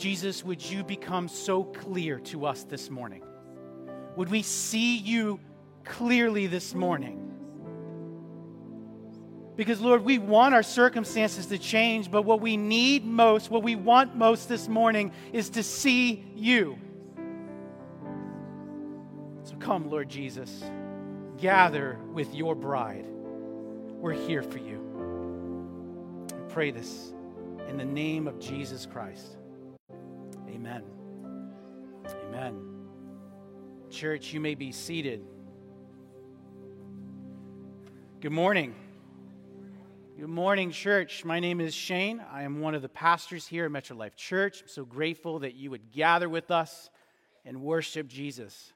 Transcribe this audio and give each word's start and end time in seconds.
Jesus, 0.00 0.42
would 0.42 0.64
you 0.64 0.82
become 0.82 1.28
so 1.28 1.62
clear 1.62 2.18
to 2.20 2.46
us 2.46 2.64
this 2.64 2.88
morning? 2.88 3.22
Would 4.16 4.30
we 4.30 4.40
see 4.40 4.96
you 4.96 5.38
clearly 5.84 6.46
this 6.46 6.74
morning? 6.74 7.26
Because, 9.56 9.78
Lord, 9.78 10.02
we 10.02 10.16
want 10.16 10.54
our 10.54 10.62
circumstances 10.62 11.44
to 11.46 11.58
change, 11.58 12.10
but 12.10 12.22
what 12.22 12.40
we 12.40 12.56
need 12.56 13.04
most, 13.04 13.50
what 13.50 13.62
we 13.62 13.76
want 13.76 14.16
most 14.16 14.48
this 14.48 14.68
morning 14.68 15.12
is 15.34 15.50
to 15.50 15.62
see 15.62 16.24
you. 16.34 16.78
So 19.42 19.54
come, 19.56 19.90
Lord 19.90 20.08
Jesus, 20.08 20.64
gather 21.36 21.98
with 22.14 22.34
your 22.34 22.54
bride. 22.54 23.04
We're 23.06 24.12
here 24.12 24.42
for 24.42 24.58
you. 24.58 26.26
I 26.32 26.52
pray 26.52 26.70
this 26.70 27.12
in 27.68 27.76
the 27.76 27.84
name 27.84 28.26
of 28.26 28.38
Jesus 28.38 28.86
Christ. 28.86 29.36
Amen. 30.60 30.82
Amen. 32.26 32.60
Church, 33.88 34.34
you 34.34 34.40
may 34.40 34.54
be 34.54 34.72
seated. 34.72 35.24
Good 38.20 38.32
morning. 38.32 38.74
Good 40.18 40.28
morning, 40.28 40.70
church. 40.70 41.24
My 41.24 41.40
name 41.40 41.62
is 41.62 41.74
Shane. 41.74 42.22
I 42.30 42.42
am 42.42 42.60
one 42.60 42.74
of 42.74 42.82
the 42.82 42.90
pastors 42.90 43.46
here 43.46 43.64
at 43.64 43.70
Metro 43.70 43.96
Life 43.96 44.16
Church. 44.16 44.60
I'm 44.60 44.68
so 44.68 44.84
grateful 44.84 45.38
that 45.38 45.54
you 45.54 45.70
would 45.70 45.92
gather 45.92 46.28
with 46.28 46.50
us 46.50 46.90
and 47.46 47.62
worship 47.62 48.06
Jesus. 48.06 48.74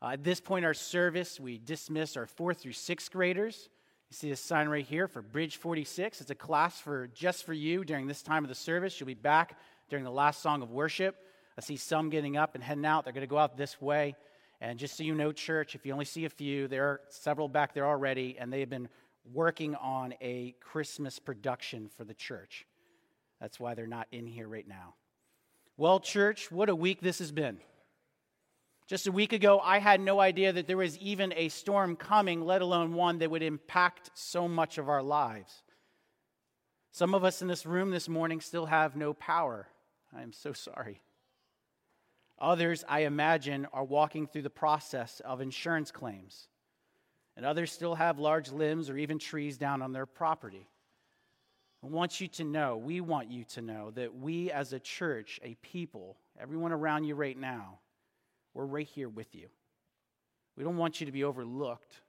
Uh, 0.00 0.12
at 0.12 0.24
this 0.24 0.40
point 0.40 0.64
our 0.64 0.72
service, 0.72 1.38
we 1.38 1.58
dismiss 1.58 2.16
our 2.16 2.26
fourth 2.26 2.62
through 2.62 2.72
sixth 2.72 3.10
graders. 3.10 3.68
You 4.08 4.14
see 4.14 4.30
this 4.30 4.40
sign 4.40 4.70
right 4.70 4.86
here 4.86 5.06
for 5.06 5.20
Bridge 5.20 5.58
46. 5.58 6.22
It's 6.22 6.30
a 6.30 6.34
class 6.34 6.80
for 6.80 7.08
just 7.08 7.44
for 7.44 7.52
you 7.52 7.84
during 7.84 8.06
this 8.06 8.22
time 8.22 8.42
of 8.42 8.48
the 8.48 8.54
service. 8.54 8.98
You'll 8.98 9.06
be 9.06 9.12
back 9.12 9.58
during 9.90 10.04
the 10.04 10.10
last 10.10 10.40
song 10.42 10.62
of 10.62 10.70
worship. 10.70 11.16
I 11.58 11.60
see 11.60 11.76
some 11.76 12.08
getting 12.08 12.36
up 12.36 12.54
and 12.54 12.64
heading 12.64 12.86
out. 12.86 13.04
They're 13.04 13.12
going 13.12 13.26
to 13.26 13.30
go 13.30 13.38
out 13.38 13.56
this 13.56 13.80
way. 13.80 14.14
And 14.60 14.78
just 14.78 14.96
so 14.96 15.02
you 15.02 15.14
know, 15.14 15.32
church, 15.32 15.74
if 15.74 15.84
you 15.84 15.92
only 15.92 16.04
see 16.04 16.24
a 16.24 16.30
few, 16.30 16.68
there 16.68 16.86
are 16.86 17.00
several 17.08 17.48
back 17.48 17.74
there 17.74 17.86
already, 17.86 18.36
and 18.38 18.52
they 18.52 18.60
have 18.60 18.70
been 18.70 18.88
working 19.32 19.74
on 19.74 20.14
a 20.20 20.54
Christmas 20.60 21.18
production 21.18 21.90
for 21.96 22.04
the 22.04 22.14
church. 22.14 22.66
That's 23.40 23.58
why 23.58 23.74
they're 23.74 23.86
not 23.86 24.06
in 24.12 24.26
here 24.26 24.48
right 24.48 24.66
now. 24.68 24.94
Well, 25.76 25.98
church, 25.98 26.50
what 26.50 26.68
a 26.68 26.74
week 26.74 27.00
this 27.00 27.18
has 27.20 27.32
been. 27.32 27.58
Just 28.86 29.06
a 29.06 29.12
week 29.12 29.32
ago, 29.32 29.60
I 29.60 29.78
had 29.78 30.00
no 30.00 30.20
idea 30.20 30.52
that 30.52 30.66
there 30.66 30.76
was 30.76 30.98
even 30.98 31.32
a 31.36 31.48
storm 31.48 31.96
coming, 31.96 32.44
let 32.44 32.60
alone 32.60 32.92
one 32.92 33.18
that 33.18 33.30
would 33.30 33.42
impact 33.42 34.10
so 34.14 34.48
much 34.48 34.78
of 34.78 34.88
our 34.88 35.02
lives. 35.02 35.62
Some 36.90 37.14
of 37.14 37.24
us 37.24 37.40
in 37.40 37.48
this 37.48 37.64
room 37.64 37.90
this 37.90 38.08
morning 38.08 38.40
still 38.40 38.66
have 38.66 38.96
no 38.96 39.14
power. 39.14 39.68
I 40.16 40.22
am 40.22 40.32
so 40.32 40.52
sorry. 40.52 41.02
Others, 42.38 42.84
I 42.88 43.00
imagine, 43.00 43.66
are 43.72 43.84
walking 43.84 44.26
through 44.26 44.42
the 44.42 44.50
process 44.50 45.20
of 45.24 45.40
insurance 45.40 45.90
claims 45.90 46.48
and 47.40 47.46
others 47.46 47.72
still 47.72 47.94
have 47.94 48.18
large 48.18 48.52
limbs 48.52 48.90
or 48.90 48.98
even 48.98 49.18
trees 49.18 49.56
down 49.56 49.80
on 49.80 49.92
their 49.92 50.04
property. 50.04 50.68
I 51.82 51.86
want 51.86 52.20
you 52.20 52.28
to 52.28 52.44
know, 52.44 52.76
we 52.76 53.00
want 53.00 53.30
you 53.30 53.44
to 53.44 53.62
know 53.62 53.90
that 53.92 54.14
we 54.14 54.50
as 54.50 54.74
a 54.74 54.78
church, 54.78 55.40
a 55.42 55.54
people, 55.62 56.18
everyone 56.38 56.72
around 56.72 57.04
you 57.04 57.14
right 57.14 57.38
now, 57.38 57.78
we're 58.52 58.66
right 58.66 58.86
here 58.86 59.08
with 59.08 59.34
you. 59.34 59.48
We 60.54 60.64
don't 60.64 60.76
want 60.76 61.00
you 61.00 61.06
to 61.06 61.12
be 61.12 61.24
overlooked. 61.24 62.02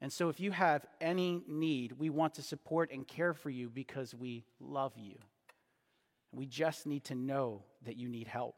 And 0.00 0.12
so 0.12 0.28
if 0.28 0.38
you 0.38 0.52
have 0.52 0.86
any 1.00 1.42
need, 1.48 1.92
we 1.98 2.08
want 2.08 2.34
to 2.34 2.42
support 2.42 2.92
and 2.92 3.04
care 3.04 3.34
for 3.34 3.50
you 3.50 3.68
because 3.68 4.14
we 4.14 4.44
love 4.60 4.92
you. 4.96 5.16
We 6.32 6.46
just 6.46 6.86
need 6.86 7.04
to 7.04 7.14
know 7.14 7.62
that 7.84 7.96
you 7.96 8.08
need 8.08 8.28
help. 8.28 8.56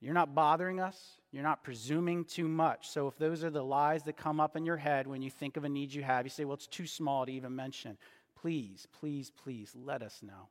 You're 0.00 0.14
not 0.14 0.34
bothering 0.34 0.80
us. 0.80 0.98
You're 1.30 1.42
not 1.42 1.62
presuming 1.62 2.24
too 2.24 2.48
much. 2.48 2.88
So, 2.88 3.06
if 3.06 3.18
those 3.18 3.44
are 3.44 3.50
the 3.50 3.62
lies 3.62 4.02
that 4.04 4.16
come 4.16 4.40
up 4.40 4.56
in 4.56 4.64
your 4.64 4.78
head 4.78 5.06
when 5.06 5.20
you 5.20 5.30
think 5.30 5.56
of 5.56 5.64
a 5.64 5.68
need 5.68 5.92
you 5.92 6.02
have, 6.02 6.24
you 6.24 6.30
say, 6.30 6.44
well, 6.44 6.54
it's 6.54 6.66
too 6.66 6.86
small 6.86 7.26
to 7.26 7.32
even 7.32 7.54
mention. 7.54 7.98
Please, 8.40 8.86
please, 8.98 9.30
please 9.30 9.74
let 9.76 10.02
us 10.02 10.20
know. 10.22 10.48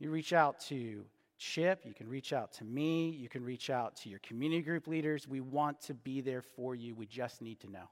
You 0.00 0.10
reach 0.10 0.32
out 0.32 0.58
to 0.68 1.04
Chip, 1.38 1.84
you 1.84 1.94
can 1.94 2.08
reach 2.08 2.32
out 2.32 2.52
to 2.54 2.64
me, 2.64 3.10
you 3.10 3.28
can 3.28 3.44
reach 3.44 3.70
out 3.70 3.96
to 3.96 4.08
your 4.08 4.20
community 4.20 4.62
group 4.62 4.86
leaders. 4.86 5.28
We 5.28 5.40
want 5.40 5.80
to 5.82 5.94
be 5.94 6.20
there 6.20 6.42
for 6.42 6.74
you. 6.74 6.94
We 6.94 7.06
just 7.06 7.42
need 7.42 7.60
to 7.60 7.70
know. 7.70 7.88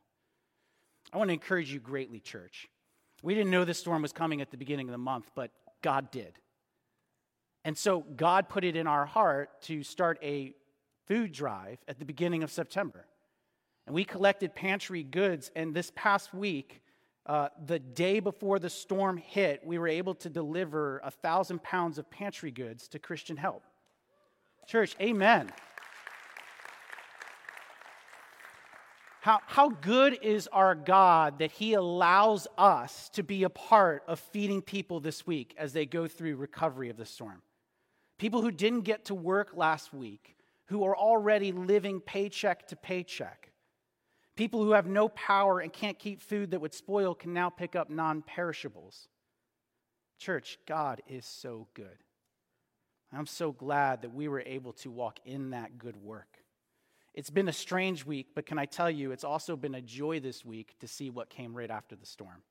I 1.13 1.19
want 1.19 1.29
to 1.29 1.35
encourage 1.35 1.73
you 1.73 1.79
greatly, 1.79 2.21
church. 2.21 2.69
We 3.23 3.35
didn't 3.35 3.51
know 3.51 3.65
this 3.65 3.79
storm 3.79 4.03
was 4.03 4.13
coming 4.13 4.41
at 4.41 4.51
the 4.51 4.57
beginning 4.57 4.89
of 4.89 4.93
the 4.93 4.99
month, 4.99 5.31
but 5.35 5.51
God 5.83 6.11
did. 6.11 6.39
And 7.65 7.79
so 7.79 8.01
God 8.01 8.49
put 8.49 8.65
it 8.65 8.77
in 8.77 8.87
our 8.87 9.07
heart 9.07 9.63
to 9.63 9.83
start 9.83 10.19
a 10.23 10.55
food 11.07 11.33
drive 11.33 11.79
at 11.87 11.99
the 11.99 12.05
beginning 12.05 12.43
of 12.43 12.51
September. 12.51 13.07
And 13.87 13.95
we 13.95 14.05
collected 14.05 14.55
pantry 14.55 15.03
goods, 15.03 15.51
and 15.57 15.75
this 15.75 15.93
past 15.95 16.33
week, 16.33 16.83
uh, 17.27 17.49
the 17.67 17.79
day 17.79 18.21
before 18.21 18.59
the 18.59 18.71
storm 18.71 19.17
hit, 19.17 19.65
we 19.65 19.79
were 19.79 19.89
able 19.89 20.15
to 20.17 20.29
deliver 20.29 21.01
a 21.05 21.11
thousand 21.11 21.63
pounds 21.63 21.99
of 21.99 22.11
pantry 22.11 22.51
goods 22.51 22.89
to 22.89 22.99
Christian 22.99 23.37
Help. 23.37 23.63
Church, 24.67 24.97
amen. 25.01 25.53
How, 29.21 29.41
how 29.47 29.69
good 29.69 30.19
is 30.21 30.49
our 30.49 30.75
God 30.75 31.39
that 31.39 31.53
He 31.53 31.75
allows 31.75 32.49
us 32.59 33.09
to 33.11 33.23
be 33.23 33.45
a 33.45 33.51
part 33.51 34.03
of 34.09 34.19
feeding 34.19 34.63
people 34.63 34.99
this 34.99 35.25
week 35.25 35.55
as 35.57 35.73
they 35.73 35.87
go 35.87 36.09
through 36.09 36.37
recovery 36.37 36.91
of 36.91 36.97
the 36.97 37.07
storm? 37.07 37.41
People 38.23 38.41
who 38.41 38.53
didn't 38.53 38.83
get 38.83 39.07
to 39.07 39.17
work 39.17 39.51
last 39.57 39.93
week, 39.93 40.37
who 40.67 40.85
are 40.85 40.97
already 40.97 41.51
living 41.51 41.99
paycheck 41.99 42.69
to 42.69 42.77
paycheck. 42.77 43.51
People 44.37 44.63
who 44.63 44.71
have 44.71 44.87
no 44.87 45.09
power 45.09 45.59
and 45.59 45.73
can't 45.73 45.99
keep 45.99 46.23
food 46.23 46.53
that 46.53 46.61
would 46.61 46.73
spoil 46.73 47.17
can 47.17 47.33
now 47.35 47.51
pick 47.51 47.75
up 47.75 47.91
non 47.91 48.23
perishables. 48.23 49.09
Church, 50.21 50.61
God 50.69 51.03
is 51.09 51.27
so 51.27 51.67
good. 51.75 51.99
I'm 53.13 53.27
so 53.27 53.51
glad 53.51 54.03
that 54.03 54.15
we 54.15 54.29
were 54.29 54.45
able 54.47 54.75
to 54.75 54.91
walk 54.93 55.19
in 55.25 55.51
that 55.51 55.77
good 55.77 55.97
work. 55.97 56.45
It's 57.15 57.29
been 57.29 57.49
a 57.49 57.53
strange 57.53 58.07
week, 58.07 58.29
but 58.37 58.47
can 58.47 58.57
I 58.57 58.67
tell 58.67 58.89
you, 58.89 59.11
it's 59.11 59.25
also 59.25 59.57
been 59.57 59.75
a 59.75 59.83
joy 59.83 60.21
this 60.21 60.45
week 60.45 60.77
to 60.79 60.87
see 60.87 61.11
what 61.11 61.29
came 61.29 61.57
right 61.57 61.73
after 61.73 61.97
the 61.97 62.07
storm. 62.07 62.45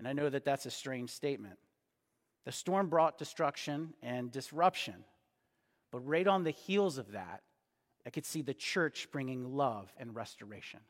And 0.00 0.08
I 0.08 0.12
know 0.12 0.28
that 0.28 0.44
that's 0.44 0.66
a 0.66 0.72
strange 0.72 1.10
statement. 1.10 1.60
The 2.44 2.52
storm 2.52 2.88
brought 2.88 3.18
destruction 3.18 3.94
and 4.02 4.30
disruption. 4.32 5.04
But 5.90 6.00
right 6.00 6.26
on 6.26 6.44
the 6.44 6.50
heels 6.50 6.98
of 6.98 7.12
that, 7.12 7.42
I 8.04 8.10
could 8.10 8.26
see 8.26 8.42
the 8.42 8.54
church 8.54 9.08
bringing 9.12 9.56
love 9.56 9.92
and 9.98 10.14
restoration. 10.14 10.80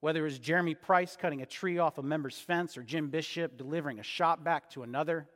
Whether 0.00 0.20
it 0.20 0.24
was 0.24 0.38
Jeremy 0.38 0.74
Price 0.74 1.16
cutting 1.16 1.42
a 1.42 1.46
tree 1.46 1.78
off 1.78 1.98
a 1.98 2.02
member's 2.02 2.38
fence 2.38 2.78
or 2.78 2.82
Jim 2.82 3.08
Bishop 3.08 3.56
delivering 3.58 3.98
a 3.98 4.04
shop 4.04 4.42
vac 4.42 4.70
to 4.70 4.84
another, 4.84 5.28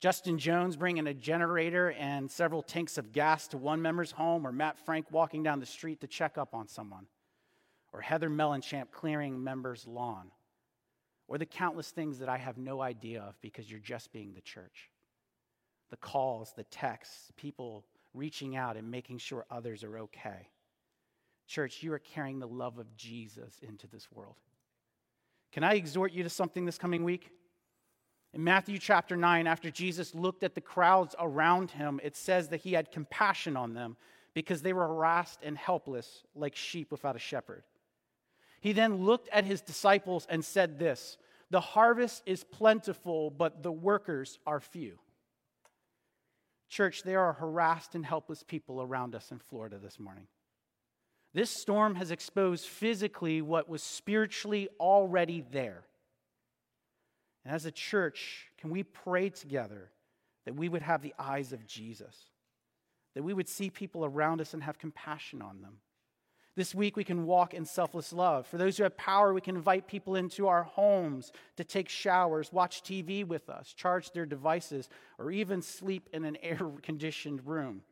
Justin 0.00 0.38
Jones 0.38 0.76
bringing 0.76 1.06
a 1.06 1.14
generator 1.14 1.92
and 1.92 2.30
several 2.30 2.62
tanks 2.62 2.98
of 2.98 3.12
gas 3.12 3.48
to 3.48 3.58
one 3.58 3.82
member's 3.82 4.12
home, 4.12 4.46
or 4.46 4.52
Matt 4.52 4.78
Frank 4.78 5.06
walking 5.10 5.42
down 5.42 5.60
the 5.60 5.66
street 5.66 6.00
to 6.00 6.06
check 6.06 6.38
up 6.38 6.54
on 6.54 6.68
someone, 6.68 7.06
or 7.92 8.00
Heather 8.00 8.30
Mellenchamp 8.30 8.92
clearing 8.92 9.42
members' 9.42 9.86
lawn, 9.86 10.30
or 11.30 11.38
the 11.38 11.46
countless 11.46 11.90
things 11.90 12.18
that 12.18 12.28
I 12.28 12.36
have 12.36 12.58
no 12.58 12.82
idea 12.82 13.22
of 13.22 13.40
because 13.40 13.70
you're 13.70 13.78
just 13.78 14.12
being 14.12 14.34
the 14.34 14.42
church 14.42 14.90
the 15.88 15.96
calls, 15.96 16.52
the 16.54 16.62
texts, 16.64 17.32
people 17.36 17.84
reaching 18.14 18.54
out 18.54 18.76
and 18.76 18.88
making 18.88 19.18
sure 19.18 19.44
others 19.50 19.82
are 19.82 19.98
okay. 19.98 20.48
Church, 21.48 21.82
you 21.82 21.92
are 21.92 21.98
carrying 21.98 22.38
the 22.38 22.46
love 22.46 22.78
of 22.78 22.94
Jesus 22.94 23.58
into 23.60 23.88
this 23.88 24.06
world. 24.12 24.36
Can 25.50 25.64
I 25.64 25.74
exhort 25.74 26.12
you 26.12 26.22
to 26.22 26.30
something 26.30 26.64
this 26.64 26.78
coming 26.78 27.02
week? 27.02 27.30
In 28.32 28.44
Matthew 28.44 28.78
chapter 28.78 29.16
9, 29.16 29.48
after 29.48 29.68
Jesus 29.68 30.14
looked 30.14 30.44
at 30.44 30.54
the 30.54 30.60
crowds 30.60 31.16
around 31.18 31.72
him, 31.72 31.98
it 32.04 32.14
says 32.14 32.46
that 32.50 32.60
he 32.60 32.74
had 32.74 32.92
compassion 32.92 33.56
on 33.56 33.74
them 33.74 33.96
because 34.32 34.62
they 34.62 34.72
were 34.72 34.86
harassed 34.86 35.40
and 35.42 35.58
helpless 35.58 36.22
like 36.36 36.54
sheep 36.54 36.92
without 36.92 37.16
a 37.16 37.20
shepherd. 37.20 37.64
He 38.60 38.72
then 38.72 39.04
looked 39.04 39.28
at 39.30 39.44
his 39.44 39.60
disciples 39.60 40.26
and 40.30 40.44
said 40.44 40.78
this 40.78 41.16
The 41.50 41.60
harvest 41.60 42.22
is 42.26 42.44
plentiful, 42.44 43.30
but 43.30 43.62
the 43.62 43.72
workers 43.72 44.38
are 44.46 44.60
few. 44.60 44.98
Church, 46.68 47.02
there 47.02 47.20
are 47.20 47.32
harassed 47.32 47.96
and 47.96 48.06
helpless 48.06 48.44
people 48.44 48.80
around 48.80 49.16
us 49.16 49.32
in 49.32 49.38
Florida 49.38 49.78
this 49.78 49.98
morning. 49.98 50.28
This 51.34 51.50
storm 51.50 51.96
has 51.96 52.10
exposed 52.10 52.66
physically 52.66 53.42
what 53.42 53.68
was 53.68 53.82
spiritually 53.82 54.68
already 54.78 55.44
there. 55.50 55.84
And 57.44 57.54
as 57.54 57.66
a 57.66 57.72
church, 57.72 58.46
can 58.58 58.70
we 58.70 58.84
pray 58.84 59.30
together 59.30 59.90
that 60.44 60.54
we 60.54 60.68
would 60.68 60.82
have 60.82 61.02
the 61.02 61.14
eyes 61.18 61.52
of 61.52 61.66
Jesus? 61.66 62.16
That 63.14 63.22
we 63.24 63.34
would 63.34 63.48
see 63.48 63.70
people 63.70 64.04
around 64.04 64.40
us 64.40 64.54
and 64.54 64.62
have 64.62 64.78
compassion 64.78 65.42
on 65.42 65.62
them? 65.62 65.78
This 66.56 66.74
week, 66.74 66.96
we 66.96 67.04
can 67.04 67.26
walk 67.26 67.54
in 67.54 67.64
selfless 67.64 68.12
love. 68.12 68.46
For 68.46 68.58
those 68.58 68.76
who 68.76 68.82
have 68.82 68.96
power, 68.96 69.32
we 69.32 69.40
can 69.40 69.54
invite 69.54 69.86
people 69.86 70.16
into 70.16 70.48
our 70.48 70.64
homes 70.64 71.30
to 71.56 71.64
take 71.64 71.88
showers, 71.88 72.52
watch 72.52 72.82
TV 72.82 73.24
with 73.24 73.48
us, 73.48 73.72
charge 73.72 74.10
their 74.10 74.26
devices, 74.26 74.88
or 75.18 75.30
even 75.30 75.62
sleep 75.62 76.08
in 76.12 76.24
an 76.24 76.36
air 76.42 76.60
conditioned 76.82 77.46
room. 77.46 77.82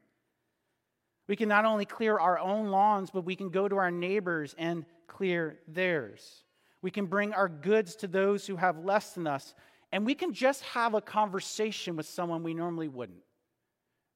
We 1.28 1.36
can 1.36 1.48
not 1.48 1.66
only 1.66 1.84
clear 1.84 2.18
our 2.18 2.38
own 2.38 2.68
lawns, 2.68 3.10
but 3.10 3.24
we 3.24 3.36
can 3.36 3.50
go 3.50 3.68
to 3.68 3.76
our 3.76 3.90
neighbors 3.90 4.54
and 4.58 4.84
clear 5.06 5.58
theirs. 5.68 6.42
We 6.82 6.90
can 6.90 7.06
bring 7.06 7.34
our 7.34 7.48
goods 7.48 7.96
to 7.96 8.06
those 8.06 8.46
who 8.46 8.56
have 8.56 8.84
less 8.84 9.12
than 9.12 9.26
us, 9.26 9.54
and 9.92 10.04
we 10.04 10.14
can 10.14 10.32
just 10.32 10.62
have 10.62 10.94
a 10.94 11.00
conversation 11.00 11.96
with 11.96 12.06
someone 12.06 12.42
we 12.42 12.54
normally 12.54 12.88
wouldn't. 12.88 13.22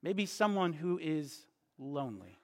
Maybe 0.03 0.27
someone 0.27 0.73
who 0.73 0.99
is 0.99 1.47
lonely. 1.79 2.39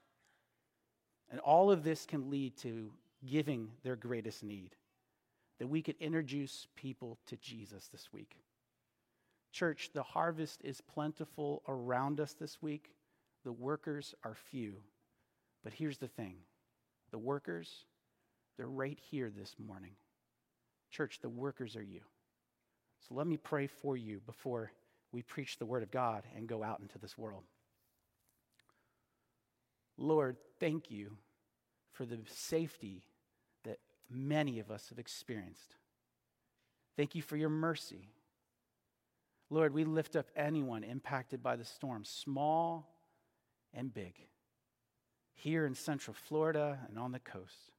And 1.30 1.40
all 1.40 1.70
of 1.70 1.84
this 1.84 2.06
can 2.06 2.30
lead 2.30 2.56
to 2.58 2.90
giving 3.26 3.70
their 3.82 3.96
greatest 3.96 4.42
need. 4.42 4.76
That 5.58 5.68
we 5.68 5.82
could 5.82 5.96
introduce 6.00 6.68
people 6.76 7.18
to 7.26 7.36
Jesus 7.36 7.88
this 7.88 8.12
week. 8.12 8.36
Church, 9.52 9.90
the 9.92 10.02
harvest 10.02 10.60
is 10.62 10.80
plentiful 10.80 11.62
around 11.66 12.20
us 12.20 12.34
this 12.34 12.62
week. 12.62 12.92
The 13.44 13.52
workers 13.52 14.14
are 14.24 14.34
few. 14.34 14.74
But 15.64 15.72
here's 15.72 15.98
the 15.98 16.08
thing 16.08 16.36
the 17.10 17.18
workers, 17.18 17.84
they're 18.56 18.66
right 18.66 18.98
here 19.10 19.30
this 19.30 19.56
morning. 19.58 19.92
Church, 20.90 21.20
the 21.20 21.28
workers 21.28 21.76
are 21.76 21.82
you. 21.82 22.00
So 23.08 23.14
let 23.14 23.26
me 23.26 23.36
pray 23.36 23.66
for 23.66 23.96
you 23.96 24.20
before 24.26 24.72
we 25.12 25.22
preach 25.22 25.58
the 25.58 25.66
word 25.66 25.82
of 25.82 25.90
God 25.90 26.24
and 26.36 26.46
go 26.46 26.62
out 26.62 26.80
into 26.80 26.98
this 26.98 27.16
world. 27.16 27.44
Lord, 29.98 30.36
thank 30.60 30.90
you 30.90 31.18
for 31.92 32.06
the 32.06 32.18
safety 32.28 33.02
that 33.64 33.78
many 34.08 34.60
of 34.60 34.70
us 34.70 34.88
have 34.88 34.98
experienced. 34.98 35.74
Thank 36.96 37.14
you 37.14 37.22
for 37.22 37.36
your 37.36 37.48
mercy. 37.48 38.08
Lord, 39.50 39.74
we 39.74 39.84
lift 39.84 40.14
up 40.14 40.28
anyone 40.36 40.84
impacted 40.84 41.42
by 41.42 41.56
the 41.56 41.64
storm, 41.64 42.04
small 42.04 42.94
and 43.74 43.92
big, 43.92 44.14
here 45.34 45.66
in 45.66 45.74
Central 45.74 46.14
Florida 46.14 46.78
and 46.88 46.98
on 46.98 47.12
the 47.12 47.18
coast. 47.18 47.72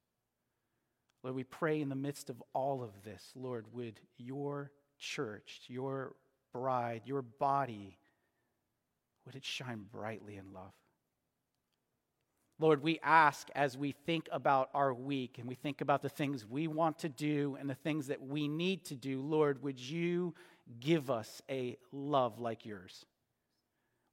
Lord, 1.24 1.36
we 1.36 1.44
pray 1.44 1.82
in 1.82 1.90
the 1.90 1.96
midst 1.96 2.30
of 2.30 2.42
all 2.54 2.84
of 2.84 2.92
this, 3.04 3.32
Lord, 3.36 3.66
would 3.74 4.00
your 4.18 4.72
church, 4.98 5.62
your 5.68 6.16
bride, 6.52 7.04
your 7.06 7.22
body, 7.22 7.98
would 9.26 9.36
it 9.36 9.46
shine 9.46 9.86
brightly 9.92 10.38
in 10.38 10.54
love? 10.54 10.74
Lord, 12.60 12.84
we 12.84 13.00
ask 13.02 13.48
as 13.56 13.78
we 13.78 13.94
think 14.06 14.28
about 14.34 14.70
our 14.74 14.94
week 14.94 15.38
and 15.38 15.48
we 15.48 15.56
think 15.56 15.80
about 15.80 16.02
the 16.02 16.10
things 16.10 16.46
we 16.46 16.68
want 16.68 17.00
to 17.00 17.10
do 17.10 17.58
and 17.60 17.70
the 17.70 17.76
things 17.76 18.08
that 18.08 18.22
we 18.22 18.50
need 18.50 18.84
to 18.86 18.96
do, 18.96 19.22
Lord, 19.22 19.64
would 19.64 19.80
you 19.80 20.36
give 20.82 21.10
us 21.10 21.42
a 21.50 21.78
love 21.94 22.40
like 22.40 22.66
yours? 22.66 23.06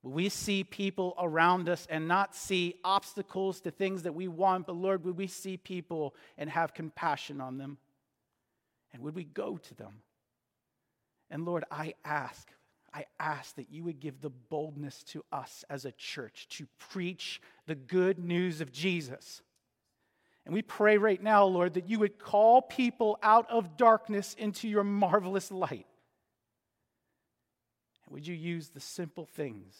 We 0.05 0.29
see 0.29 0.63
people 0.63 1.15
around 1.19 1.69
us 1.69 1.89
and 1.91 2.07
not 2.07 2.37
see 2.37 2.77
obstacles 2.85 3.61
to 3.63 3.73
things 3.73 4.05
that 4.05 4.15
we 4.15 4.29
want, 4.29 4.67
but 4.67 4.77
Lord, 4.77 5.05
would 5.05 5.17
we 5.17 5.27
see 5.27 5.57
people 5.57 6.15
and 6.39 6.49
have 6.49 6.73
compassion 6.73 7.41
on 7.41 7.59
them? 7.59 7.79
And 8.93 9.03
would 9.03 9.17
we 9.17 9.25
go 9.25 9.57
to 9.57 9.75
them? 9.75 10.03
And 11.29 11.45
Lord, 11.45 11.65
I 11.73 11.95
ask 12.05 12.49
I 12.93 13.07
ask 13.21 13.57
that 13.57 13.71
you 13.71 13.85
would 13.85 14.01
give 14.01 14.21
the 14.21 14.31
boldness 14.31 15.03
to 15.05 15.25
us 15.31 15.65
as 15.69 15.85
a 15.85 15.93
church 15.93 16.47
to 16.51 16.67
preach 16.79 17.41
the 17.67 17.75
good 17.75 18.19
news 18.19 18.61
of 18.61 18.73
Jesus. 18.73 19.43
And 20.45 20.55
we 20.55 20.63
pray 20.63 20.97
right 20.97 21.23
now, 21.23 21.45
Lord, 21.45 21.75
that 21.75 21.89
you 21.89 21.99
would 21.99 22.19
call 22.19 22.63
people 22.63 23.19
out 23.23 23.51
of 23.51 23.77
darkness 23.77 24.35
into 24.39 24.69
your 24.69 24.85
marvelous 24.85 25.51
light. 25.51 25.87
And 28.05 28.15
would 28.15 28.27
you 28.27 28.35
use 28.35 28.69
the 28.69 28.81
simple 28.81 29.27
things, 29.27 29.75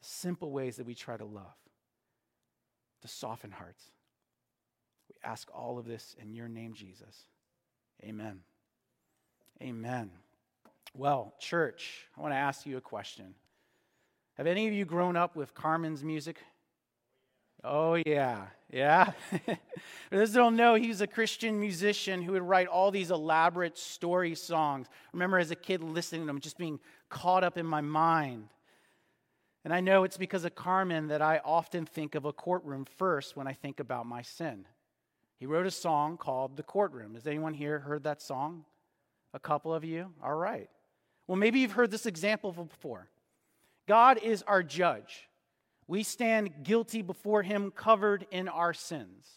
the 0.00 0.08
simple 0.08 0.52
ways 0.52 0.76
that 0.76 0.86
we 0.86 0.94
try 0.94 1.16
to 1.16 1.24
love, 1.24 1.56
to 3.00 3.08
soften 3.08 3.50
hearts? 3.50 3.82
We 5.08 5.16
ask 5.24 5.48
all 5.54 5.78
of 5.78 5.86
this 5.86 6.14
in 6.20 6.34
your 6.34 6.48
name, 6.48 6.74
Jesus. 6.74 7.24
Amen. 8.04 8.40
Amen. 9.62 10.10
Well, 10.94 11.34
church, 11.38 12.06
I 12.16 12.20
want 12.20 12.32
to 12.32 12.38
ask 12.38 12.66
you 12.66 12.76
a 12.76 12.80
question. 12.80 13.34
Have 14.34 14.46
any 14.46 14.66
of 14.66 14.72
you 14.72 14.84
grown 14.84 15.16
up 15.16 15.36
with 15.36 15.54
Carmen's 15.54 16.02
music? 16.02 16.38
Oh, 17.62 17.94
yeah. 18.06 18.46
Yeah. 18.72 19.12
For 20.10 20.16
those 20.16 20.32
don't 20.32 20.56
know, 20.56 20.74
he's 20.74 21.00
a 21.00 21.06
Christian 21.06 21.60
musician 21.60 22.22
who 22.22 22.32
would 22.32 22.42
write 22.42 22.66
all 22.66 22.90
these 22.90 23.10
elaborate 23.10 23.76
story 23.76 24.34
songs. 24.34 24.86
I 24.90 25.08
remember 25.12 25.38
as 25.38 25.50
a 25.50 25.56
kid 25.56 25.82
listening 25.82 26.22
to 26.22 26.26
them, 26.26 26.40
just 26.40 26.58
being 26.58 26.80
caught 27.08 27.44
up 27.44 27.58
in 27.58 27.66
my 27.66 27.80
mind. 27.80 28.48
And 29.64 29.74
I 29.74 29.80
know 29.80 30.04
it's 30.04 30.16
because 30.16 30.44
of 30.44 30.54
Carmen 30.54 31.08
that 31.08 31.20
I 31.20 31.40
often 31.44 31.84
think 31.84 32.14
of 32.14 32.24
a 32.24 32.32
courtroom 32.32 32.86
first 32.96 33.36
when 33.36 33.46
I 33.46 33.52
think 33.52 33.78
about 33.78 34.06
my 34.06 34.22
sin. 34.22 34.64
He 35.38 35.46
wrote 35.46 35.66
a 35.66 35.70
song 35.70 36.16
called 36.16 36.56
The 36.56 36.62
Courtroom. 36.62 37.14
Has 37.14 37.26
anyone 37.26 37.54
here 37.54 37.78
heard 37.80 38.04
that 38.04 38.22
song? 38.22 38.64
A 39.34 39.38
couple 39.38 39.74
of 39.74 39.84
you? 39.84 40.12
All 40.22 40.34
right. 40.34 40.70
Well, 41.30 41.38
maybe 41.38 41.60
you've 41.60 41.70
heard 41.70 41.92
this 41.92 42.06
example 42.06 42.50
before. 42.50 43.08
God 43.86 44.18
is 44.18 44.42
our 44.48 44.64
judge. 44.64 45.28
We 45.86 46.02
stand 46.02 46.64
guilty 46.64 47.02
before 47.02 47.44
him, 47.44 47.70
covered 47.70 48.26
in 48.32 48.48
our 48.48 48.74
sins. 48.74 49.28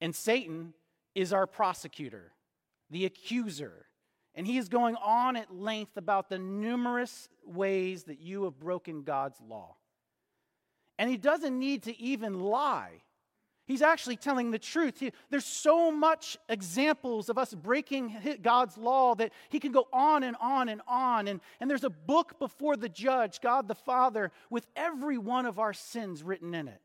And 0.00 0.14
Satan 0.14 0.74
is 1.16 1.32
our 1.32 1.48
prosecutor, 1.48 2.30
the 2.88 3.04
accuser. 3.04 3.86
And 4.36 4.46
he 4.46 4.58
is 4.58 4.68
going 4.68 4.94
on 4.94 5.34
at 5.34 5.52
length 5.52 5.96
about 5.96 6.28
the 6.28 6.38
numerous 6.38 7.28
ways 7.44 8.04
that 8.04 8.20
you 8.20 8.44
have 8.44 8.60
broken 8.60 9.02
God's 9.02 9.40
law. 9.40 9.74
And 11.00 11.10
he 11.10 11.16
doesn't 11.16 11.58
need 11.58 11.82
to 11.82 12.00
even 12.00 12.38
lie 12.38 13.02
He's 13.68 13.82
actually 13.82 14.16
telling 14.16 14.50
the 14.50 14.58
truth. 14.58 14.98
He, 14.98 15.12
there's 15.28 15.44
so 15.44 15.92
much 15.92 16.38
examples 16.48 17.28
of 17.28 17.36
us 17.36 17.52
breaking 17.52 18.38
God's 18.40 18.78
law 18.78 19.14
that 19.16 19.30
he 19.50 19.60
can 19.60 19.72
go 19.72 19.86
on 19.92 20.22
and 20.22 20.34
on 20.40 20.70
and 20.70 20.80
on. 20.88 21.28
And, 21.28 21.40
and 21.60 21.68
there's 21.68 21.84
a 21.84 21.90
book 21.90 22.38
before 22.38 22.78
the 22.78 22.88
judge, 22.88 23.42
God 23.42 23.68
the 23.68 23.74
Father, 23.74 24.32
with 24.48 24.66
every 24.74 25.18
one 25.18 25.44
of 25.44 25.58
our 25.58 25.74
sins 25.74 26.22
written 26.22 26.54
in 26.54 26.66
it. 26.66 26.80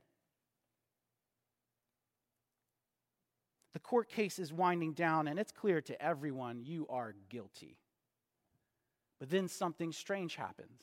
The 3.71 3.79
court 3.79 4.09
case 4.09 4.37
is 4.37 4.51
winding 4.51 4.91
down, 4.91 5.29
and 5.29 5.39
it's 5.39 5.53
clear 5.53 5.79
to 5.81 6.01
everyone 6.01 6.63
you 6.65 6.85
are 6.89 7.15
guilty. 7.29 7.77
But 9.21 9.29
then 9.29 9.47
something 9.47 9.93
strange 9.93 10.35
happens. 10.35 10.81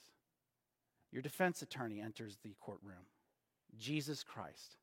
Your 1.12 1.20
defense 1.20 1.60
attorney 1.60 2.00
enters 2.00 2.38
the 2.42 2.54
courtroom 2.58 3.04
Jesus 3.76 4.24
Christ. 4.24 4.78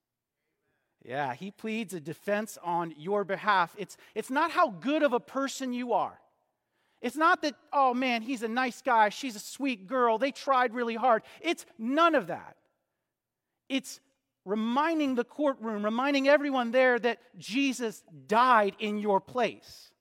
Yeah, 1.03 1.33
he 1.33 1.51
pleads 1.51 1.93
a 1.93 1.99
defense 1.99 2.57
on 2.63 2.93
your 2.97 3.23
behalf. 3.23 3.75
It's, 3.77 3.97
it's 4.13 4.29
not 4.29 4.51
how 4.51 4.69
good 4.69 5.03
of 5.03 5.13
a 5.13 5.19
person 5.19 5.73
you 5.73 5.93
are. 5.93 6.19
It's 7.01 7.15
not 7.15 7.41
that, 7.43 7.55
oh 7.71 7.93
man, 7.93 8.21
he's 8.23 8.43
a 8.43 8.47
nice 8.47 8.81
guy, 8.81 9.09
she's 9.09 9.35
a 9.35 9.39
sweet 9.39 9.87
girl, 9.87 10.17
they 10.17 10.31
tried 10.31 10.73
really 10.73 10.95
hard. 10.95 11.21
It's 11.41 11.65
none 11.77 12.15
of 12.15 12.27
that. 12.27 12.57
It's 13.69 13.99
reminding 14.45 15.15
the 15.15 15.23
courtroom, 15.23 15.83
reminding 15.83 16.27
everyone 16.27 16.71
there 16.71 16.97
that 16.97 17.19
Jesus 17.37 18.03
died 18.27 18.75
in 18.79 18.97
your 18.97 19.19
place. 19.19 19.91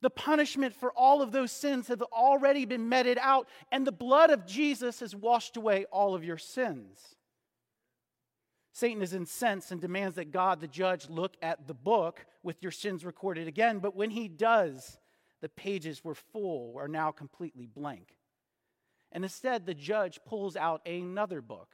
The 0.00 0.10
punishment 0.10 0.74
for 0.74 0.92
all 0.92 1.22
of 1.22 1.32
those 1.32 1.50
sins 1.50 1.88
have 1.88 2.02
already 2.02 2.66
been 2.66 2.88
meted 2.88 3.18
out, 3.20 3.48
and 3.72 3.86
the 3.86 3.92
blood 3.92 4.30
of 4.30 4.46
Jesus 4.46 5.00
has 5.00 5.14
washed 5.14 5.56
away 5.56 5.86
all 5.86 6.14
of 6.14 6.24
your 6.24 6.38
sins. 6.38 6.98
Satan 8.74 9.02
is 9.02 9.14
incensed 9.14 9.70
and 9.70 9.80
demands 9.80 10.16
that 10.16 10.32
God, 10.32 10.60
the 10.60 10.66
judge, 10.66 11.08
look 11.08 11.36
at 11.40 11.68
the 11.68 11.74
book 11.74 12.26
with 12.42 12.60
your 12.60 12.72
sins 12.72 13.04
recorded 13.04 13.46
again. 13.46 13.78
But 13.78 13.94
when 13.94 14.10
he 14.10 14.26
does, 14.26 14.98
the 15.40 15.48
pages 15.48 16.02
were 16.02 16.16
full, 16.16 16.74
are 16.76 16.88
now 16.88 17.12
completely 17.12 17.66
blank. 17.66 18.16
And 19.12 19.22
instead, 19.22 19.64
the 19.64 19.74
judge 19.74 20.18
pulls 20.26 20.56
out 20.56 20.84
another 20.88 21.40
book. 21.40 21.68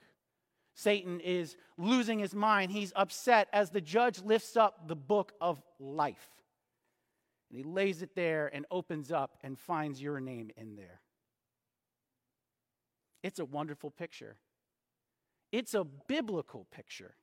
Satan 0.74 1.20
is 1.20 1.56
losing 1.78 2.18
his 2.18 2.34
mind. 2.34 2.70
He's 2.70 2.92
upset 2.94 3.48
as 3.50 3.70
the 3.70 3.80
judge 3.80 4.20
lifts 4.22 4.54
up 4.54 4.86
the 4.86 4.94
book 4.94 5.32
of 5.40 5.62
life. 5.78 6.28
And 7.48 7.56
he 7.56 7.64
lays 7.64 8.02
it 8.02 8.14
there 8.14 8.50
and 8.52 8.66
opens 8.70 9.10
up 9.10 9.38
and 9.42 9.58
finds 9.58 10.02
your 10.02 10.20
name 10.20 10.50
in 10.54 10.76
there. 10.76 11.00
It's 13.22 13.38
a 13.38 13.44
wonderful 13.46 13.90
picture. 13.90 14.36
It's 15.52 15.74
a 15.74 15.84
biblical 15.84 16.66
picture. 16.70 17.14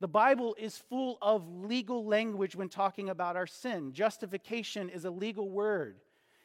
The 0.00 0.08
Bible 0.08 0.56
is 0.58 0.76
full 0.76 1.18
of 1.22 1.48
legal 1.48 2.04
language 2.04 2.56
when 2.56 2.68
talking 2.68 3.08
about 3.08 3.36
our 3.36 3.46
sin. 3.46 3.92
Justification 3.92 4.88
is 4.88 5.04
a 5.04 5.10
legal 5.10 5.48
word, 5.48 6.00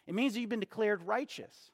it 0.07 0.15
means 0.15 0.33
that 0.33 0.41
you've 0.41 0.49
been 0.49 0.59
declared 0.59 1.03
righteous. 1.03 1.71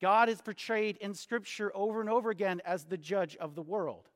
God 0.00 0.28
is 0.28 0.40
portrayed 0.40 0.96
in 0.96 1.14
Scripture 1.14 1.70
over 1.74 2.00
and 2.00 2.08
over 2.08 2.30
again 2.30 2.62
as 2.64 2.84
the 2.84 2.96
judge 2.96 3.36
of 3.36 3.54
the 3.54 3.62
world. 3.62 4.08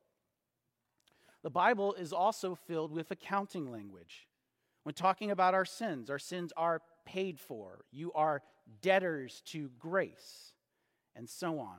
The 1.43 1.49
Bible 1.49 1.93
is 1.93 2.11
also 2.11 2.55
filled 2.55 2.91
with 2.91 3.11
accounting 3.11 3.71
language. 3.71 4.27
When 4.83 4.95
talking 4.95 5.31
about 5.31 5.53
our 5.53 5.65
sins, 5.65 6.09
our 6.09 6.19
sins 6.19 6.51
are 6.57 6.81
paid 7.05 7.39
for. 7.39 7.85
You 7.91 8.11
are 8.13 8.41
debtors 8.81 9.41
to 9.47 9.69
grace, 9.79 10.53
and 11.15 11.29
so 11.29 11.59
on. 11.59 11.77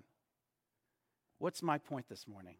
What's 1.38 1.62
my 1.62 1.78
point 1.78 2.08
this 2.08 2.26
morning? 2.26 2.56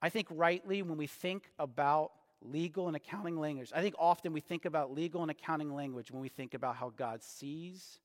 I 0.00 0.08
think 0.08 0.26
rightly, 0.30 0.82
when 0.82 0.98
we 0.98 1.06
think 1.06 1.50
about 1.58 2.12
legal 2.40 2.88
and 2.88 2.96
accounting 2.96 3.38
language, 3.38 3.70
I 3.74 3.82
think 3.82 3.94
often 3.98 4.32
we 4.32 4.40
think 4.40 4.64
about 4.64 4.92
legal 4.92 5.22
and 5.22 5.30
accounting 5.30 5.74
language 5.74 6.10
when 6.10 6.20
we 6.20 6.28
think 6.28 6.54
about 6.54 6.76
how 6.76 6.90
God 6.90 7.22
sees 7.22 8.00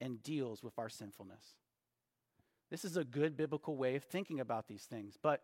and 0.00 0.22
deals 0.22 0.62
with 0.62 0.78
our 0.78 0.88
sinfulness. 0.88 1.44
This 2.70 2.84
is 2.84 2.96
a 2.96 3.04
good 3.04 3.36
biblical 3.36 3.76
way 3.76 3.96
of 3.96 4.04
thinking 4.04 4.40
about 4.40 4.66
these 4.66 4.84
things. 4.84 5.18
But, 5.20 5.42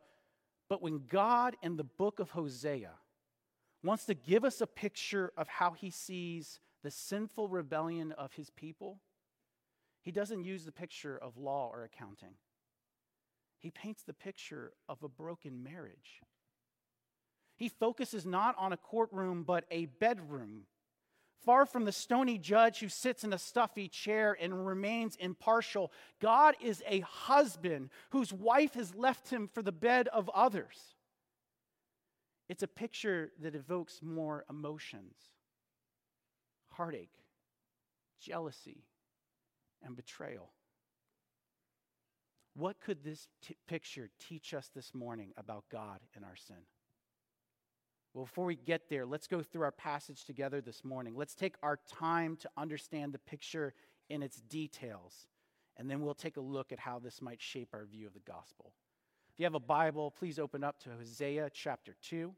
but 0.69 0.81
when 0.81 1.03
God 1.09 1.57
in 1.63 1.77
the 1.77 1.85
book 1.85 2.21
of 2.21 2.31
Hosea 2.31 2.93
wants 3.83 4.07
to 4.07 4.15
give 4.15 4.45
us 4.45 4.61
a 4.61 4.67
picture 4.67 5.33
of 5.37 5.47
how 5.47 5.73
he 5.73 5.91
sees 5.91 6.59
the 6.83 6.91
sinful 6.91 7.49
rebellion 7.49 8.13
of 8.13 8.33
his 8.33 8.49
people, 8.51 9.01
he 10.01 10.11
doesn't 10.11 10.45
use 10.45 10.65
the 10.65 10.73
picture 10.73 11.19
of 11.19 11.37
law 11.37 11.69
or 11.71 11.85
accounting. 11.85 12.35
He 13.59 13.71
paints 13.71 14.03
the 14.03 14.13
picture 14.13 14.73
of 14.89 15.03
a 15.03 15.09
broken 15.09 15.63
marriage. 15.63 16.21
He 17.57 17.69
focuses 17.69 18.25
not 18.25 18.55
on 18.57 18.73
a 18.73 18.77
courtroom, 18.77 19.43
but 19.43 19.65
a 19.71 19.87
bedroom. 19.87 20.63
Far 21.45 21.67
from 21.67 21.85
the 21.85 21.93
stony 21.93 22.39
judge 22.39 22.81
who 22.81 22.89
sits 22.89 23.25
in 23.25 23.33
a 23.33 23.39
stuffy 23.39 23.89
chair 23.89 24.37
and 24.41 24.67
remains 24.67 25.17
impartial, 25.17 25.93
God 26.21 26.57
is 26.61 26.83
a 26.87 27.01
husband 27.01 27.91
whose 28.11 28.33
wife 28.33 28.75
has 28.75 28.95
left 28.95 29.31
him 29.31 29.49
for 29.53 29.63
the 29.63 29.73
bed 29.73 30.09
of 30.09 30.29
others. 30.31 30.95
It's 32.49 32.63
a 32.63 32.69
picture 32.69 33.33
that 33.41 33.55
evokes 33.55 34.01
more 34.03 34.45
emotions 34.49 35.15
heartache, 36.71 37.11
jealousy, 38.21 38.85
and 39.83 39.97
betrayal. 39.97 40.53
What 42.59 42.81
could 42.81 43.05
this 43.05 43.29
t- 43.41 43.57
picture 43.69 44.11
teach 44.19 44.53
us 44.53 44.69
this 44.75 44.93
morning 44.93 45.33
about 45.37 45.67
God 45.71 46.01
and 46.17 46.25
our 46.25 46.35
sin? 46.35 46.57
Well, 48.13 48.25
before 48.25 48.47
we 48.47 48.57
get 48.57 48.91
there, 48.91 49.07
let's 49.07 49.29
go 49.29 49.43
through 49.43 49.63
our 49.63 49.71
passage 49.71 50.25
together 50.25 50.61
this 50.61 50.85
morning. 50.85 51.15
Let's 51.15 51.37
take 51.37 51.55
our 51.63 51.79
time 51.89 52.35
to 52.39 52.51
understand 52.57 53.13
the 53.13 53.21
picture 53.21 53.75
in 54.09 54.25
its 54.25 54.41
details, 54.41 55.29
and 55.77 55.89
then 55.89 56.01
we'll 56.01 56.15
take 56.15 56.37
a 56.37 56.41
look 56.41 56.73
at 56.73 56.81
how 56.81 56.99
this 56.99 57.23
might 57.23 57.41
shape 57.41 57.69
our 57.75 57.85
view 57.85 58.09
of 58.09 58.15
the 58.15 58.21
gospel. 58.27 58.73
If 59.33 59.39
you 59.39 59.45
have 59.45 59.55
a 59.55 59.61
Bible, 59.61 60.11
please 60.11 60.41
open 60.41 60.65
up 60.65 60.81
to 60.81 60.91
Hosea 60.91 61.51
chapter 61.55 61.95
2. 62.03 62.35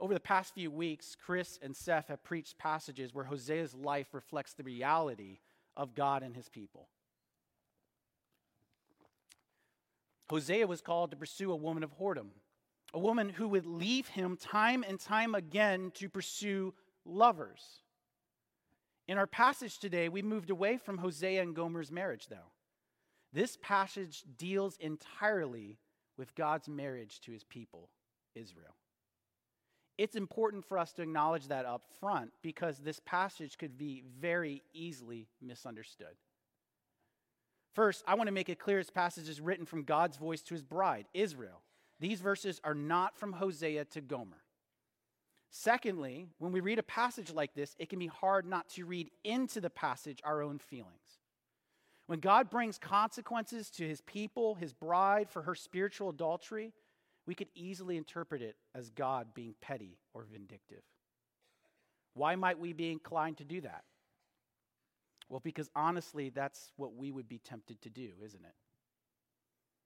Over 0.00 0.14
the 0.14 0.18
past 0.18 0.52
few 0.52 0.72
weeks, 0.72 1.14
Chris 1.14 1.60
and 1.62 1.76
Seth 1.76 2.08
have 2.08 2.24
preached 2.24 2.58
passages 2.58 3.14
where 3.14 3.26
Hosea's 3.26 3.72
life 3.72 4.12
reflects 4.12 4.52
the 4.54 4.64
reality 4.64 5.38
of 5.76 5.94
God 5.94 6.24
and 6.24 6.34
his 6.34 6.48
people. 6.48 6.88
Hosea 10.28 10.66
was 10.66 10.80
called 10.80 11.10
to 11.10 11.16
pursue 11.16 11.52
a 11.52 11.56
woman 11.56 11.82
of 11.82 11.96
whoredom, 11.98 12.30
a 12.92 12.98
woman 12.98 13.28
who 13.28 13.48
would 13.48 13.66
leave 13.66 14.08
him 14.08 14.36
time 14.36 14.84
and 14.86 14.98
time 14.98 15.34
again 15.34 15.92
to 15.94 16.08
pursue 16.08 16.74
lovers. 17.04 17.80
In 19.08 19.18
our 19.18 19.26
passage 19.26 19.78
today, 19.78 20.08
we 20.08 20.22
moved 20.22 20.50
away 20.50 20.78
from 20.78 20.98
Hosea 20.98 21.40
and 21.42 21.54
Gomer's 21.54 21.92
marriage, 21.92 22.26
though. 22.28 22.50
This 23.32 23.56
passage 23.62 24.24
deals 24.36 24.76
entirely 24.78 25.78
with 26.16 26.34
God's 26.34 26.68
marriage 26.68 27.20
to 27.20 27.32
his 27.32 27.44
people, 27.44 27.90
Israel. 28.34 28.74
It's 29.98 30.16
important 30.16 30.64
for 30.64 30.78
us 30.78 30.92
to 30.94 31.02
acknowledge 31.02 31.48
that 31.48 31.64
up 31.64 31.82
front 32.00 32.30
because 32.42 32.78
this 32.78 33.00
passage 33.04 33.56
could 33.56 33.78
be 33.78 34.02
very 34.20 34.62
easily 34.74 35.28
misunderstood. 35.40 36.16
First, 37.76 38.04
I 38.06 38.14
want 38.14 38.28
to 38.28 38.32
make 38.32 38.48
it 38.48 38.58
clear 38.58 38.78
this 38.78 38.88
passage 38.88 39.28
is 39.28 39.38
written 39.38 39.66
from 39.66 39.82
God's 39.82 40.16
voice 40.16 40.40
to 40.44 40.54
his 40.54 40.62
bride, 40.62 41.04
Israel. 41.12 41.60
These 42.00 42.22
verses 42.22 42.58
are 42.64 42.74
not 42.74 43.18
from 43.18 43.34
Hosea 43.34 43.84
to 43.84 44.00
Gomer. 44.00 44.42
Secondly, 45.50 46.26
when 46.38 46.52
we 46.52 46.60
read 46.60 46.78
a 46.78 46.82
passage 46.82 47.30
like 47.34 47.52
this, 47.52 47.76
it 47.78 47.90
can 47.90 47.98
be 47.98 48.06
hard 48.06 48.46
not 48.46 48.70
to 48.70 48.86
read 48.86 49.10
into 49.24 49.60
the 49.60 49.68
passage 49.68 50.22
our 50.24 50.40
own 50.40 50.58
feelings. 50.58 51.20
When 52.06 52.18
God 52.18 52.48
brings 52.48 52.78
consequences 52.78 53.68
to 53.72 53.86
his 53.86 54.00
people, 54.00 54.54
his 54.54 54.72
bride, 54.72 55.28
for 55.28 55.42
her 55.42 55.54
spiritual 55.54 56.08
adultery, 56.08 56.72
we 57.26 57.34
could 57.34 57.48
easily 57.54 57.98
interpret 57.98 58.40
it 58.40 58.56
as 58.74 58.88
God 58.88 59.34
being 59.34 59.54
petty 59.60 59.98
or 60.14 60.24
vindictive. 60.24 60.82
Why 62.14 62.36
might 62.36 62.58
we 62.58 62.72
be 62.72 62.90
inclined 62.90 63.36
to 63.36 63.44
do 63.44 63.60
that? 63.60 63.84
Well, 65.28 65.40
because 65.40 65.70
honestly, 65.74 66.30
that's 66.30 66.72
what 66.76 66.94
we 66.94 67.10
would 67.10 67.28
be 67.28 67.38
tempted 67.38 67.82
to 67.82 67.90
do, 67.90 68.10
isn't 68.24 68.44
it? 68.44 68.54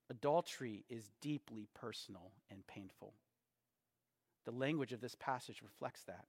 Adultery 0.09 0.85
is 0.89 1.09
deeply 1.21 1.67
personal 1.73 2.31
and 2.49 2.67
painful. 2.67 3.13
The 4.45 4.51
language 4.51 4.91
of 4.91 5.01
this 5.01 5.15
passage 5.15 5.61
reflects 5.63 6.03
that. 6.03 6.25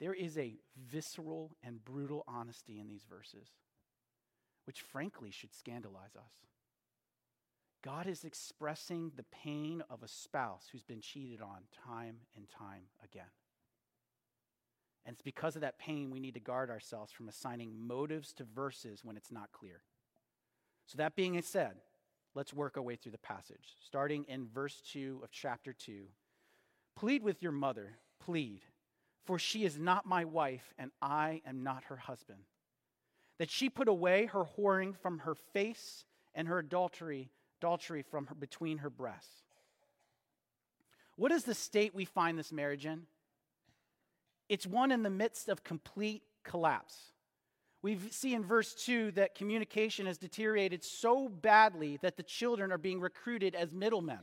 There 0.00 0.14
is 0.14 0.36
a 0.36 0.58
visceral 0.76 1.56
and 1.62 1.84
brutal 1.84 2.24
honesty 2.26 2.78
in 2.78 2.88
these 2.88 3.04
verses, 3.08 3.48
which 4.66 4.80
frankly 4.80 5.30
should 5.30 5.54
scandalize 5.54 6.16
us. 6.16 6.32
God 7.82 8.06
is 8.06 8.24
expressing 8.24 9.12
the 9.16 9.24
pain 9.24 9.82
of 9.90 10.02
a 10.02 10.08
spouse 10.08 10.68
who's 10.70 10.84
been 10.84 11.00
cheated 11.00 11.40
on 11.40 11.62
time 11.86 12.18
and 12.36 12.48
time 12.48 12.82
again. 13.02 13.30
And 15.04 15.14
it's 15.14 15.22
because 15.22 15.56
of 15.56 15.62
that 15.62 15.78
pain 15.78 16.10
we 16.10 16.20
need 16.20 16.34
to 16.34 16.40
guard 16.40 16.70
ourselves 16.70 17.12
from 17.12 17.28
assigning 17.28 17.72
motives 17.76 18.32
to 18.34 18.44
verses 18.44 19.04
when 19.04 19.16
it's 19.16 19.32
not 19.32 19.52
clear. 19.52 19.82
So, 20.86 20.98
that 20.98 21.16
being 21.16 21.40
said, 21.42 21.74
let's 22.34 22.52
work 22.52 22.76
our 22.76 22.82
way 22.82 22.96
through 22.96 23.12
the 23.12 23.18
passage. 23.18 23.76
Starting 23.84 24.24
in 24.24 24.48
verse 24.48 24.80
2 24.92 25.20
of 25.22 25.30
chapter 25.30 25.72
2 25.72 26.04
Plead 26.94 27.22
with 27.22 27.42
your 27.42 27.52
mother, 27.52 27.96
plead, 28.20 28.60
for 29.24 29.38
she 29.38 29.64
is 29.64 29.78
not 29.78 30.06
my 30.06 30.24
wife, 30.24 30.74
and 30.78 30.90
I 31.00 31.42
am 31.46 31.62
not 31.62 31.84
her 31.84 31.96
husband. 31.96 32.40
That 33.38 33.50
she 33.50 33.70
put 33.70 33.88
away 33.88 34.26
her 34.26 34.44
whoring 34.44 34.96
from 34.96 35.20
her 35.20 35.34
face 35.34 36.04
and 36.34 36.48
her 36.48 36.58
adultery, 36.58 37.30
adultery 37.60 38.02
from 38.02 38.26
her, 38.26 38.34
between 38.34 38.78
her 38.78 38.90
breasts. 38.90 39.42
What 41.16 41.32
is 41.32 41.44
the 41.44 41.54
state 41.54 41.94
we 41.94 42.04
find 42.04 42.38
this 42.38 42.52
marriage 42.52 42.86
in? 42.86 43.02
It's 44.52 44.66
one 44.66 44.92
in 44.92 45.02
the 45.02 45.08
midst 45.08 45.48
of 45.48 45.64
complete 45.64 46.24
collapse. 46.44 47.12
We 47.80 47.98
see 48.10 48.34
in 48.34 48.44
verse 48.44 48.74
2 48.74 49.12
that 49.12 49.34
communication 49.34 50.04
has 50.04 50.18
deteriorated 50.18 50.84
so 50.84 51.26
badly 51.30 51.98
that 52.02 52.18
the 52.18 52.22
children 52.22 52.70
are 52.70 52.76
being 52.76 53.00
recruited 53.00 53.54
as 53.54 53.72
middlemen. 53.72 54.18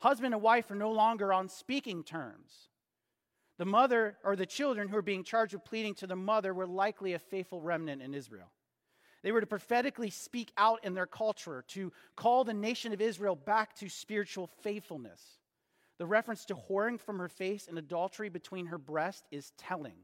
Husband 0.00 0.32
and 0.32 0.42
wife 0.42 0.70
are 0.70 0.76
no 0.76 0.92
longer 0.92 1.30
on 1.30 1.50
speaking 1.50 2.04
terms. 2.04 2.70
The 3.58 3.66
mother 3.66 4.16
or 4.24 4.34
the 4.34 4.46
children 4.46 4.88
who 4.88 4.96
are 4.96 5.02
being 5.02 5.24
charged 5.24 5.52
with 5.52 5.66
pleading 5.66 5.92
to 5.96 6.06
the 6.06 6.16
mother 6.16 6.54
were 6.54 6.66
likely 6.66 7.12
a 7.12 7.18
faithful 7.18 7.60
remnant 7.60 8.00
in 8.00 8.14
Israel. 8.14 8.50
They 9.22 9.30
were 9.30 9.42
to 9.42 9.46
prophetically 9.46 10.08
speak 10.08 10.52
out 10.56 10.82
in 10.84 10.94
their 10.94 11.06
culture 11.06 11.66
to 11.68 11.92
call 12.16 12.44
the 12.44 12.54
nation 12.54 12.94
of 12.94 13.02
Israel 13.02 13.36
back 13.36 13.76
to 13.76 13.90
spiritual 13.90 14.46
faithfulness. 14.62 15.37
The 15.98 16.06
reference 16.06 16.44
to 16.46 16.54
whoring 16.54 17.00
from 17.00 17.18
her 17.18 17.28
face 17.28 17.66
and 17.68 17.76
adultery 17.76 18.28
between 18.28 18.66
her 18.66 18.78
breast 18.78 19.24
is 19.30 19.52
telling. 19.58 19.96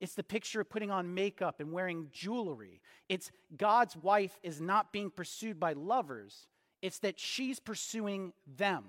It's 0.00 0.14
the 0.14 0.22
picture 0.22 0.60
of 0.60 0.70
putting 0.70 0.90
on 0.90 1.14
makeup 1.14 1.60
and 1.60 1.72
wearing 1.72 2.08
jewelry. 2.12 2.80
It's 3.08 3.30
God's 3.56 3.96
wife 3.96 4.38
is 4.42 4.60
not 4.60 4.92
being 4.92 5.10
pursued 5.10 5.60
by 5.60 5.74
lovers, 5.74 6.46
it's 6.80 7.00
that 7.00 7.20
she's 7.20 7.60
pursuing 7.60 8.32
them. 8.56 8.84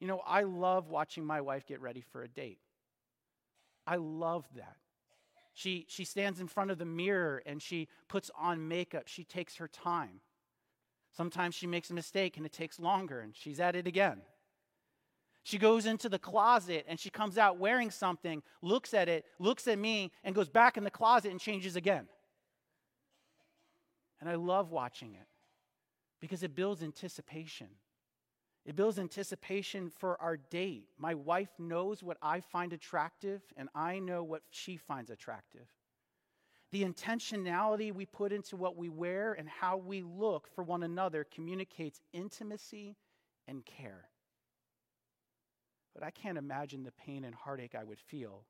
You 0.00 0.08
know, 0.08 0.22
I 0.26 0.42
love 0.42 0.88
watching 0.88 1.24
my 1.24 1.42
wife 1.42 1.66
get 1.66 1.80
ready 1.80 2.00
for 2.00 2.22
a 2.22 2.28
date. 2.28 2.58
I 3.86 3.96
love 3.96 4.46
that. 4.56 4.76
She, 5.52 5.84
she 5.88 6.04
stands 6.04 6.40
in 6.40 6.48
front 6.48 6.70
of 6.70 6.78
the 6.78 6.86
mirror 6.86 7.42
and 7.44 7.60
she 7.60 7.88
puts 8.08 8.30
on 8.38 8.66
makeup. 8.66 9.08
She 9.08 9.24
takes 9.24 9.56
her 9.56 9.68
time. 9.68 10.20
Sometimes 11.14 11.54
she 11.54 11.66
makes 11.66 11.90
a 11.90 11.94
mistake 11.94 12.36
and 12.36 12.46
it 12.46 12.52
takes 12.52 12.80
longer 12.80 13.20
and 13.20 13.36
she's 13.36 13.60
at 13.60 13.76
it 13.76 13.86
again. 13.86 14.22
She 15.42 15.58
goes 15.58 15.86
into 15.86 16.08
the 16.08 16.18
closet 16.18 16.84
and 16.86 17.00
she 17.00 17.10
comes 17.10 17.38
out 17.38 17.58
wearing 17.58 17.90
something, 17.90 18.42
looks 18.62 18.92
at 18.94 19.08
it, 19.08 19.24
looks 19.38 19.66
at 19.66 19.78
me, 19.78 20.12
and 20.22 20.34
goes 20.34 20.48
back 20.48 20.76
in 20.76 20.84
the 20.84 20.90
closet 20.90 21.30
and 21.30 21.40
changes 21.40 21.76
again. 21.76 22.08
And 24.20 24.28
I 24.28 24.34
love 24.34 24.70
watching 24.70 25.14
it 25.14 25.26
because 26.20 26.42
it 26.42 26.54
builds 26.54 26.82
anticipation. 26.82 27.68
It 28.66 28.76
builds 28.76 28.98
anticipation 28.98 29.88
for 29.88 30.20
our 30.20 30.36
date. 30.36 30.88
My 30.98 31.14
wife 31.14 31.48
knows 31.58 32.02
what 32.02 32.18
I 32.20 32.40
find 32.40 32.74
attractive, 32.74 33.40
and 33.56 33.70
I 33.74 33.98
know 33.98 34.22
what 34.22 34.42
she 34.50 34.76
finds 34.76 35.10
attractive. 35.10 35.66
the 36.72 36.84
intentionality 36.84 37.92
we 37.92 38.06
put 38.06 38.32
into 38.32 38.56
what 38.56 38.76
we 38.76 38.88
wear 38.88 39.32
and 39.32 39.48
how 39.48 39.76
we 39.76 40.02
look 40.02 40.48
for 40.54 40.62
one 40.62 40.82
another 40.82 41.24
communicates 41.24 42.00
intimacy 42.12 42.96
and 43.48 43.64
care. 43.66 44.09
But 45.94 46.02
I 46.02 46.10
can't 46.10 46.38
imagine 46.38 46.84
the 46.84 46.92
pain 46.92 47.24
and 47.24 47.34
heartache 47.34 47.74
I 47.74 47.84
would 47.84 47.98
feel 47.98 48.44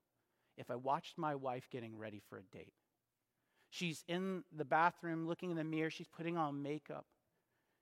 if 0.57 0.71
I 0.71 0.77
watched 0.77 1.17
my 1.17 1.35
wife 1.35 1.69
getting 1.71 1.97
ready 1.97 2.21
for 2.29 2.39
a 2.39 2.43
date. 2.57 2.75
She's 3.71 4.05
in 4.09 4.45
the 4.55 4.65
bathroom 4.65 5.27
looking 5.27 5.51
in 5.51 5.57
the 5.57 5.65
mirror, 5.65 5.91
she's 5.91 6.09
putting 6.09 6.37
on 6.37 6.63
makeup. 6.63 7.07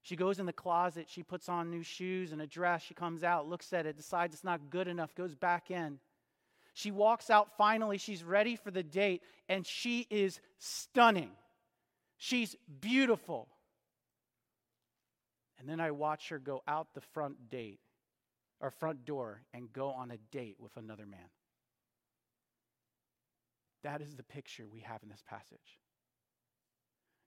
She 0.02 0.16
goes 0.16 0.38
in 0.38 0.46
the 0.46 0.52
closet, 0.52 1.06
she 1.08 1.22
puts 1.22 1.48
on 1.48 1.70
new 1.70 1.82
shoes 1.82 2.30
and 2.30 2.40
a 2.40 2.46
dress, 2.46 2.82
she 2.82 2.94
comes 2.94 3.24
out, 3.24 3.48
looks 3.48 3.72
at 3.72 3.86
it, 3.86 3.96
decides 3.96 4.34
it's 4.34 4.44
not 4.44 4.70
good 4.70 4.86
enough, 4.86 5.14
goes 5.14 5.34
back 5.34 5.70
in. 5.70 5.98
She 6.72 6.90
walks 6.90 7.30
out 7.30 7.56
finally, 7.56 7.98
she's 7.98 8.22
ready 8.22 8.54
for 8.54 8.70
the 8.70 8.84
date, 8.84 9.22
and 9.48 9.66
she 9.66 10.06
is 10.10 10.40
stunning. 10.58 11.30
She's 12.16 12.54
beautiful. 12.80 13.48
And 15.58 15.68
then 15.68 15.80
I 15.80 15.90
watch 15.90 16.28
her 16.28 16.38
go 16.38 16.62
out 16.68 16.94
the 16.94 17.00
front 17.00 17.50
date 17.50 17.80
or 18.60 18.70
front 18.70 19.04
door 19.04 19.42
and 19.54 19.72
go 19.72 19.90
on 19.90 20.10
a 20.10 20.18
date 20.30 20.56
with 20.58 20.76
another 20.76 21.06
man. 21.06 21.30
That 23.82 24.00
is 24.00 24.16
the 24.16 24.22
picture 24.22 24.66
we 24.66 24.80
have 24.80 25.02
in 25.02 25.08
this 25.08 25.22
passage. 25.28 25.78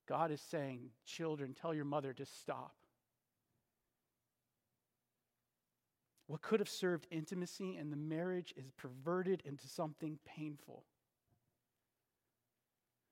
God 0.07 0.31
is 0.31 0.41
saying, 0.41 0.89
Children, 1.05 1.53
tell 1.53 1.73
your 1.73 1.85
mother 1.85 2.13
to 2.13 2.25
stop. 2.25 2.75
What 6.27 6.41
could 6.41 6.59
have 6.59 6.69
served 6.69 7.07
intimacy 7.11 7.77
in 7.77 7.89
the 7.89 7.97
marriage 7.97 8.53
is 8.55 8.71
perverted 8.77 9.41
into 9.45 9.67
something 9.67 10.17
painful. 10.25 10.85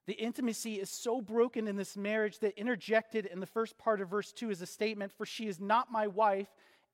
The 0.08 0.14
intimacy 0.14 0.76
is 0.80 0.90
so 0.90 1.22
broken 1.22 1.68
in 1.68 1.76
this 1.76 1.96
marriage 1.96 2.40
that 2.40 2.58
interjected 2.58 3.26
in 3.26 3.40
the 3.42 3.46
first 3.46 3.78
part 3.78 4.02
of 4.02 4.10
verse 4.10 4.32
2 4.32 4.50
is 4.50 4.62
a 4.62 4.66
statement 4.66 5.12
For 5.12 5.26
she 5.26 5.48
is 5.48 5.60
not 5.60 5.92
my 5.92 6.08
wife, 6.08 6.48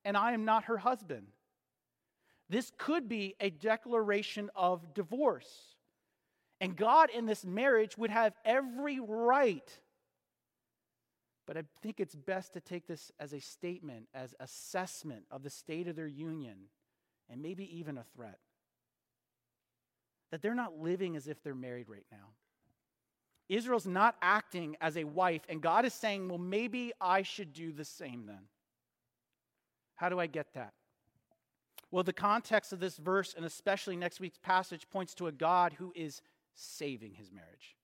and 0.05 0.15
I 0.15 0.31
am 0.33 0.45
not 0.45 0.65
her 0.65 0.77
husband. 0.77 1.27
This 2.47 2.71
could 2.77 3.09
be 3.09 3.35
a 3.39 3.49
declaration 3.49 4.51
of 4.55 4.93
divorce. 4.93 5.75
And 6.61 6.77
God 6.77 7.09
in 7.09 7.25
this 7.25 7.43
marriage 7.43 7.97
would 7.97 8.11
have 8.11 8.33
every 8.45 8.99
right. 8.99 9.79
But 11.47 11.57
I 11.57 11.63
think 11.81 11.99
it's 11.99 12.15
best 12.15 12.53
to 12.53 12.61
take 12.61 12.87
this 12.87 13.11
as 13.19 13.33
a 13.33 13.39
statement, 13.39 14.07
as 14.13 14.35
assessment 14.39 15.25
of 15.31 15.43
the 15.43 15.49
state 15.49 15.87
of 15.87 15.95
their 15.95 16.07
union, 16.07 16.55
and 17.29 17.41
maybe 17.41 17.77
even 17.77 17.97
a 17.97 18.05
threat. 18.15 18.39
That 20.31 20.41
they're 20.41 20.55
not 20.55 20.79
living 20.79 21.15
as 21.15 21.27
if 21.27 21.41
they're 21.43 21.55
married 21.55 21.89
right 21.89 22.05
now. 22.11 22.29
Israel's 23.47 23.85
not 23.85 24.15
acting 24.21 24.75
as 24.81 24.97
a 24.97 25.03
wife, 25.03 25.41
and 25.49 25.61
God 25.61 25.85
is 25.85 25.93
saying, 25.93 26.29
well, 26.29 26.39
maybe 26.39 26.93
I 26.99 27.21
should 27.21 27.53
do 27.53 27.71
the 27.71 27.85
same 27.85 28.25
then. 28.25 28.47
How 29.95 30.09
do 30.09 30.19
I 30.19 30.27
get 30.27 30.53
that? 30.53 30.73
Well, 31.91 32.03
the 32.03 32.13
context 32.13 32.73
of 32.73 32.79
this 32.79 32.97
verse, 32.97 33.33
and 33.35 33.45
especially 33.45 33.95
next 33.95 34.19
week's 34.19 34.37
passage, 34.37 34.87
points 34.89 35.13
to 35.15 35.27
a 35.27 35.31
God 35.31 35.73
who 35.73 35.93
is 35.95 36.21
saving 36.53 37.13
his 37.13 37.31
marriage. 37.31 37.75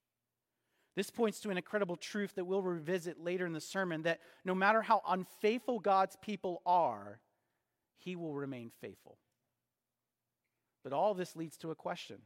This 0.96 1.10
points 1.10 1.40
to 1.42 1.50
an 1.50 1.58
incredible 1.58 1.96
truth 1.96 2.36
that 2.36 2.46
we'll 2.46 2.62
revisit 2.62 3.24
later 3.24 3.46
in 3.46 3.54
the 3.54 3.62
sermon 3.62 4.02
that 4.04 4.20
no 4.44 4.54
matter 4.54 4.82
how 4.82 5.02
unfaithful 5.08 5.80
God's 5.80 6.18
people 6.22 6.62
are, 6.66 7.20
he 7.98 8.16
will 8.16 8.34
remain 8.34 8.72
faithful. 8.82 9.18
But 10.84 10.94
all 10.94 11.14
this 11.14 11.36
leads 11.36 11.56
to 11.58 11.72
a 11.72 11.76
question 11.76 12.18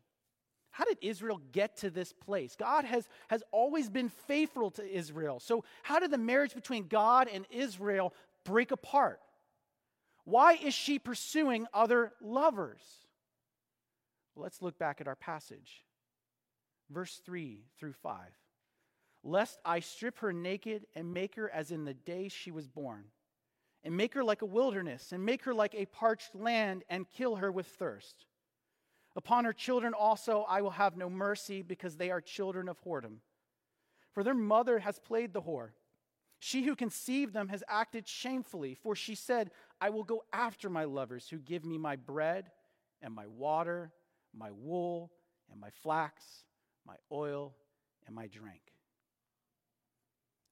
How 0.72 0.86
did 0.86 0.98
Israel 1.02 1.40
get 1.52 1.78
to 1.78 1.92
this 1.92 2.14
place? 2.14 2.56
God 2.56 2.86
has, 2.86 3.08
has 3.28 3.44
always 3.52 3.90
been 3.90 4.10
faithful 4.10 4.72
to 4.72 4.98
Israel. 4.98 5.40
So, 5.40 5.64
how 5.84 6.00
did 6.00 6.10
the 6.10 6.18
marriage 6.18 6.56
between 6.56 6.88
God 6.88 7.28
and 7.32 7.46
Israel 7.52 8.14
break 8.46 8.72
apart? 8.72 9.20
Why 10.26 10.54
is 10.54 10.74
she 10.74 11.00
pursuing 11.00 11.68
other 11.74 12.14
lovers? 12.22 12.82
Well, 14.36 14.44
let's 14.44 14.62
look 14.62 14.78
back 14.78 15.00
at 15.00 15.08
our 15.08 15.16
passage 15.16 15.86
verse 16.90 17.22
3 17.26 17.64
through 17.80 17.94
5. 17.94 18.20
Lest 19.24 19.60
I 19.66 19.80
strip 19.80 20.20
her 20.20 20.32
naked 20.32 20.86
and 20.96 21.14
make 21.14 21.36
her 21.36 21.50
as 21.50 21.72
in 21.72 21.86
the 21.86 21.94
day 21.94 22.28
she 22.30 22.52
was 22.52 22.68
born, 22.68 23.06
and 23.84 23.98
make 23.98 24.14
her 24.14 24.24
like 24.24 24.42
a 24.42 24.48
wilderness, 24.48 25.12
and 25.12 25.26
make 25.26 25.44
her 25.44 25.54
like 25.54 25.74
a 25.74 25.88
parched 25.88 26.36
land, 26.36 26.84
and 26.90 27.10
kill 27.10 27.38
her 27.38 27.52
with 27.52 27.68
thirst. 27.68 28.28
Upon 29.16 29.46
her 29.46 29.54
children 29.54 29.94
also 29.94 30.46
I 30.48 30.62
will 30.62 30.72
have 30.72 30.98
no 30.98 31.10
mercy, 31.10 31.62
because 31.64 31.98
they 31.98 32.12
are 32.12 32.22
children 32.22 32.70
of 32.70 32.82
whoredom. 32.84 33.18
For 34.14 34.24
their 34.24 34.36
mother 34.36 34.80
has 34.80 35.00
played 35.00 35.34
the 35.34 35.42
whore. 35.42 35.72
She 36.38 36.64
who 36.64 36.76
conceived 36.76 37.34
them 37.34 37.48
has 37.48 37.64
acted 37.68 38.08
shamefully, 38.08 38.76
for 38.76 38.96
she 38.96 39.16
said, 39.16 39.50
I 39.82 39.90
will 39.90 40.04
go 40.04 40.24
after 40.32 40.70
my 40.70 40.86
lovers 40.86 41.28
who 41.30 41.38
give 41.38 41.66
me 41.66 41.78
my 41.78 41.96
bread 41.96 42.52
and 43.02 43.14
my 43.14 43.28
water, 43.28 43.92
my 44.34 44.52
wool 44.52 45.12
and 45.52 45.60
my 45.60 45.70
flax 45.84 46.46
my 46.86 46.96
oil, 47.12 47.56
and 48.06 48.16
my 48.16 48.28
drink. 48.28 48.62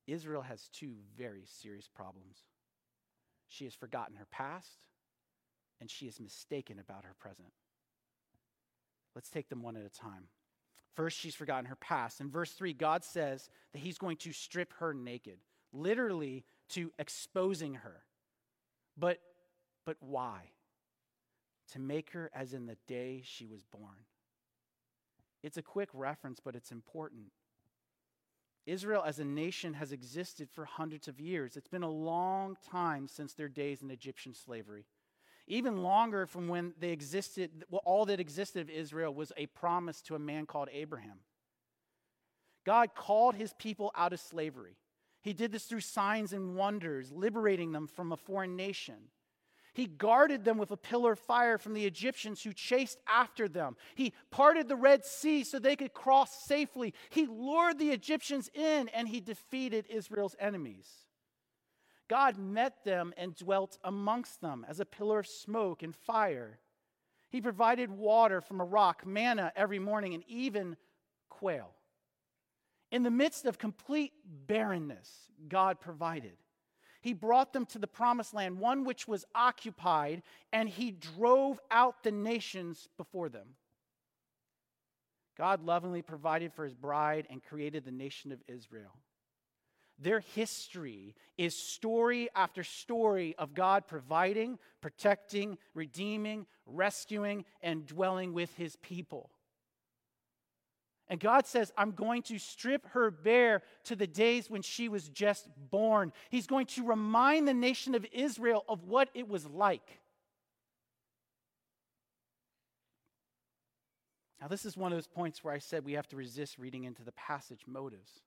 Israel 0.07 0.41
has 0.41 0.67
two 0.69 0.95
very 1.17 1.43
serious 1.45 1.87
problems. 1.87 2.37
She 3.47 3.65
has 3.65 3.73
forgotten 3.73 4.15
her 4.15 4.27
past, 4.31 4.79
and 5.79 5.89
she 5.89 6.07
is 6.07 6.19
mistaken 6.19 6.79
about 6.79 7.05
her 7.05 7.13
present. 7.19 7.53
Let's 9.15 9.29
take 9.29 9.49
them 9.49 9.61
one 9.61 9.77
at 9.77 9.85
a 9.85 9.89
time. 9.89 10.25
First, 10.95 11.19
she's 11.19 11.35
forgotten 11.35 11.65
her 11.65 11.75
past. 11.75 12.19
In 12.19 12.29
verse 12.29 12.51
3, 12.51 12.73
God 12.73 13.03
says 13.03 13.49
that 13.71 13.79
he's 13.79 13.97
going 13.97 14.17
to 14.17 14.33
strip 14.33 14.73
her 14.79 14.93
naked, 14.93 15.37
literally 15.71 16.43
to 16.69 16.91
exposing 16.99 17.75
her. 17.75 18.03
But, 18.97 19.19
but 19.85 19.97
why? 19.99 20.51
To 21.71 21.79
make 21.79 22.11
her 22.11 22.29
as 22.33 22.53
in 22.53 22.65
the 22.65 22.77
day 22.87 23.21
she 23.25 23.45
was 23.45 23.63
born. 23.63 24.05
It's 25.41 25.57
a 25.57 25.61
quick 25.61 25.89
reference, 25.93 26.39
but 26.39 26.55
it's 26.55 26.71
important. 26.71 27.27
Israel 28.65 29.03
as 29.05 29.19
a 29.19 29.25
nation 29.25 29.73
has 29.73 29.91
existed 29.91 30.49
for 30.49 30.65
hundreds 30.65 31.07
of 31.07 31.19
years. 31.19 31.57
It's 31.57 31.67
been 31.67 31.83
a 31.83 31.89
long 31.89 32.55
time 32.71 33.07
since 33.07 33.33
their 33.33 33.49
days 33.49 33.81
in 33.81 33.91
Egyptian 33.91 34.33
slavery. 34.33 34.85
Even 35.47 35.83
longer 35.83 36.25
from 36.25 36.47
when 36.47 36.73
they 36.79 36.91
existed, 36.91 37.65
well, 37.69 37.81
all 37.83 38.05
that 38.05 38.21
existed 38.21 38.61
of 38.61 38.69
Israel 38.69 39.13
was 39.13 39.33
a 39.35 39.47
promise 39.47 40.01
to 40.03 40.15
a 40.15 40.19
man 40.19 40.45
called 40.45 40.69
Abraham. 40.71 41.19
God 42.65 42.95
called 42.95 43.35
his 43.35 43.53
people 43.53 43.91
out 43.95 44.13
of 44.13 44.21
slavery. 44.21 44.77
He 45.23 45.33
did 45.33 45.51
this 45.51 45.63
through 45.63 45.79
signs 45.79 46.33
and 46.33 46.55
wonders, 46.55 47.11
liberating 47.11 47.71
them 47.71 47.87
from 47.87 48.11
a 48.11 48.17
foreign 48.17 48.55
nation. 48.55 48.95
He 49.73 49.87
guarded 49.87 50.43
them 50.43 50.59
with 50.59 50.69
a 50.69 50.77
pillar 50.77 51.13
of 51.13 51.19
fire 51.19 51.57
from 51.57 51.73
the 51.73 51.85
Egyptians 51.85 52.43
who 52.43 52.53
chased 52.53 52.99
after 53.07 53.47
them. 53.47 53.75
He 53.95 54.13
parted 54.29 54.67
the 54.67 54.75
Red 54.75 55.03
Sea 55.03 55.43
so 55.43 55.57
they 55.57 55.75
could 55.75 55.93
cross 55.93 56.45
safely. 56.45 56.93
He 57.09 57.25
lured 57.25 57.79
the 57.79 57.89
Egyptians 57.89 58.51
in 58.53 58.89
and 58.89 59.07
he 59.07 59.19
defeated 59.19 59.87
Israel's 59.89 60.35
enemies. 60.39 60.87
God 62.07 62.37
met 62.37 62.83
them 62.83 63.13
and 63.17 63.35
dwelt 63.35 63.79
amongst 63.83 64.41
them 64.41 64.65
as 64.69 64.79
a 64.79 64.85
pillar 64.85 65.19
of 65.19 65.27
smoke 65.27 65.81
and 65.81 65.95
fire. 65.95 66.59
He 67.31 67.41
provided 67.41 67.89
water 67.89 68.41
from 68.41 68.61
a 68.61 68.65
rock, 68.65 69.07
manna 69.07 69.51
every 69.55 69.79
morning, 69.79 70.13
and 70.13 70.23
even 70.27 70.75
quail. 71.29 71.71
In 72.93 73.01
the 73.03 73.11
midst 73.11 73.45
of 73.45 73.57
complete 73.57 74.13
barrenness, 74.47 75.09
God 75.49 75.81
provided 75.81 76.37
he 77.01 77.13
brought 77.13 77.51
them 77.51 77.65
to 77.65 77.79
the 77.79 77.87
promised 77.87 78.33
land, 78.33 78.59
one 78.59 78.85
which 78.85 79.09
was 79.09 79.25
occupied, 79.35 80.23
and 80.53 80.69
he 80.69 80.89
drove 80.89 81.59
out 81.69 82.01
the 82.01 82.11
nations 82.11 82.87
before 82.95 83.27
them. 83.27 83.55
God 85.37 85.65
lovingly 85.65 86.01
provided 86.01 86.53
for 86.53 86.63
his 86.63 86.73
bride 86.73 87.27
and 87.29 87.43
created 87.43 87.83
the 87.83 87.91
nation 87.91 88.31
of 88.31 88.41
Israel. 88.47 88.93
Their 89.99 90.21
history 90.21 91.13
is 91.37 91.57
story 91.57 92.29
after 92.35 92.63
story 92.63 93.35
of 93.37 93.53
God 93.53 93.85
providing, 93.85 94.57
protecting, 94.79 95.57
redeeming, 95.73 96.45
rescuing, 96.65 97.43
and 97.61 97.85
dwelling 97.85 98.33
with 98.33 98.53
his 98.55 98.77
people. 98.77 99.29
And 101.13 101.19
God 101.19 101.45
says, 101.45 101.71
I'm 101.77 101.91
going 101.91 102.23
to 102.23 102.39
strip 102.39 102.87
her 102.87 103.11
bare 103.11 103.61
to 103.83 103.95
the 103.95 104.07
days 104.07 104.49
when 104.49 104.63
she 104.63 104.89
was 104.89 105.09
just 105.09 105.47
born. 105.69 106.11
He's 106.31 106.47
going 106.47 106.65
to 106.65 106.83
remind 106.83 107.47
the 107.47 107.53
nation 107.53 107.93
of 107.93 108.03
Israel 108.11 108.65
of 108.67 108.85
what 108.85 109.09
it 109.13 109.27
was 109.27 109.45
like. 109.45 109.99
Now, 114.41 114.47
this 114.47 114.65
is 114.65 114.75
one 114.75 114.91
of 114.91 114.97
those 114.97 115.05
points 115.05 115.43
where 115.43 115.53
I 115.53 115.59
said 115.59 115.85
we 115.85 115.93
have 115.93 116.07
to 116.07 116.15
resist 116.15 116.57
reading 116.57 116.85
into 116.85 117.03
the 117.03 117.11
passage 117.11 117.61
motives. 117.67 118.23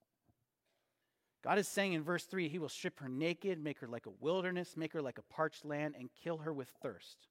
God 1.43 1.59
is 1.59 1.67
saying 1.67 1.93
in 1.93 2.05
verse 2.05 2.23
3 2.23 2.49
He 2.49 2.61
will 2.61 2.69
strip 2.69 3.01
her 3.01 3.09
naked, 3.09 3.59
make 3.59 3.81
her 3.81 3.89
like 3.89 4.07
a 4.07 4.13
wilderness, 4.21 4.77
make 4.77 4.93
her 4.93 5.03
like 5.03 5.19
a 5.19 5.35
parched 5.35 5.65
land, 5.65 5.97
and 5.99 6.09
kill 6.23 6.37
her 6.39 6.53
with 6.53 6.69
thirst. 6.81 7.27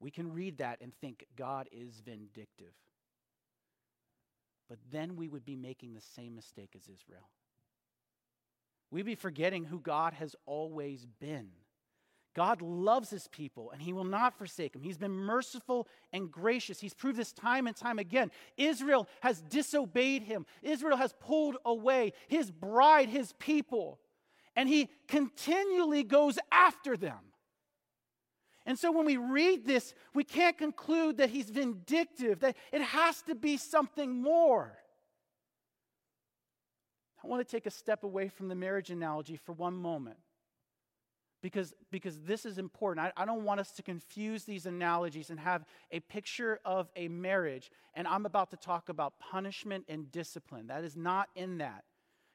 We 0.00 0.10
can 0.10 0.32
read 0.32 0.58
that 0.58 0.80
and 0.80 0.92
think 0.92 1.24
God 1.36 1.68
is 1.70 2.00
vindictive. 2.04 2.74
But 4.70 4.78
then 4.92 5.16
we 5.16 5.28
would 5.28 5.44
be 5.44 5.56
making 5.56 5.94
the 5.94 6.00
same 6.00 6.36
mistake 6.36 6.70
as 6.76 6.82
Israel. 6.82 7.28
We'd 8.92 9.04
be 9.04 9.16
forgetting 9.16 9.64
who 9.64 9.80
God 9.80 10.14
has 10.14 10.36
always 10.46 11.06
been. 11.18 11.48
God 12.36 12.62
loves 12.62 13.10
his 13.10 13.26
people 13.26 13.72
and 13.72 13.82
he 13.82 13.92
will 13.92 14.04
not 14.04 14.38
forsake 14.38 14.72
them. 14.72 14.82
He's 14.82 14.96
been 14.96 15.10
merciful 15.10 15.88
and 16.12 16.30
gracious. 16.30 16.78
He's 16.80 16.94
proved 16.94 17.18
this 17.18 17.32
time 17.32 17.66
and 17.66 17.76
time 17.76 17.98
again. 17.98 18.30
Israel 18.56 19.08
has 19.22 19.40
disobeyed 19.40 20.22
him, 20.22 20.46
Israel 20.62 20.96
has 20.96 21.12
pulled 21.18 21.56
away 21.64 22.12
his 22.28 22.52
bride, 22.52 23.08
his 23.08 23.32
people, 23.40 23.98
and 24.54 24.68
he 24.68 24.88
continually 25.08 26.04
goes 26.04 26.38
after 26.52 26.96
them. 26.96 27.18
And 28.70 28.78
so 28.78 28.92
when 28.92 29.04
we 29.04 29.16
read 29.16 29.66
this, 29.66 29.94
we 30.14 30.22
can't 30.22 30.56
conclude 30.56 31.16
that 31.16 31.30
he's 31.30 31.50
vindictive, 31.50 32.38
that 32.38 32.56
it 32.72 32.80
has 32.80 33.20
to 33.22 33.34
be 33.34 33.56
something 33.56 34.22
more. 34.22 34.78
I 37.24 37.26
want 37.26 37.44
to 37.44 37.50
take 37.50 37.66
a 37.66 37.70
step 37.70 38.04
away 38.04 38.28
from 38.28 38.46
the 38.46 38.54
marriage 38.54 38.90
analogy 38.90 39.34
for 39.34 39.54
one 39.54 39.74
moment 39.74 40.18
because, 41.42 41.74
because 41.90 42.20
this 42.20 42.46
is 42.46 42.58
important. 42.58 43.04
I, 43.04 43.22
I 43.22 43.24
don't 43.24 43.42
want 43.42 43.58
us 43.58 43.72
to 43.72 43.82
confuse 43.82 44.44
these 44.44 44.66
analogies 44.66 45.30
and 45.30 45.40
have 45.40 45.64
a 45.90 45.98
picture 45.98 46.60
of 46.64 46.90
a 46.94 47.08
marriage, 47.08 47.72
and 47.94 48.06
I'm 48.06 48.24
about 48.24 48.52
to 48.52 48.56
talk 48.56 48.88
about 48.88 49.18
punishment 49.18 49.84
and 49.88 50.12
discipline. 50.12 50.68
That 50.68 50.84
is 50.84 50.96
not 50.96 51.28
in 51.34 51.58
that. 51.58 51.82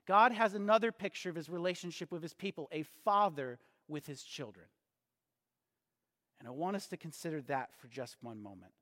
God 0.05 0.33
has 0.33 0.53
another 0.53 0.91
picture 0.91 1.29
of 1.29 1.37
his 1.37 1.47
relationship 1.47 2.11
with 2.11 2.21
his 2.21 2.33
people, 2.33 2.67
a 2.73 2.83
father 3.05 3.57
with 3.87 4.05
his 4.05 4.21
children. 4.21 4.65
And 6.39 6.47
I 6.47 6.51
want 6.51 6.75
us 6.75 6.87
to 6.87 6.97
consider 6.97 7.41
that 7.43 7.69
for 7.77 7.87
just 7.87 8.17
one 8.21 8.41
moment. 8.41 8.73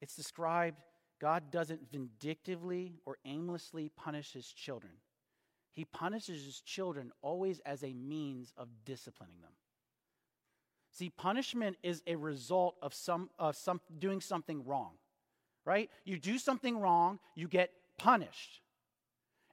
It's 0.00 0.16
described 0.16 0.78
God 1.20 1.50
doesn't 1.50 1.90
vindictively 1.90 3.00
or 3.06 3.16
aimlessly 3.24 3.90
punish 3.96 4.32
his 4.32 4.46
children. 4.46 4.92
He 5.72 5.84
punishes 5.84 6.44
his 6.44 6.60
children 6.60 7.12
always 7.22 7.60
as 7.60 7.82
a 7.82 7.92
means 7.92 8.52
of 8.56 8.68
disciplining 8.84 9.40
them. 9.40 9.52
See, 10.92 11.10
punishment 11.10 11.76
is 11.82 12.02
a 12.06 12.14
result 12.14 12.76
of 12.80 12.94
some, 12.94 13.30
uh, 13.38 13.52
some 13.52 13.80
doing 13.98 14.20
something 14.20 14.64
wrong, 14.64 14.92
right? 15.64 15.90
You 16.04 16.18
do 16.18 16.38
something 16.38 16.78
wrong, 16.78 17.18
you 17.34 17.48
get 17.48 17.70
punished. 17.98 18.60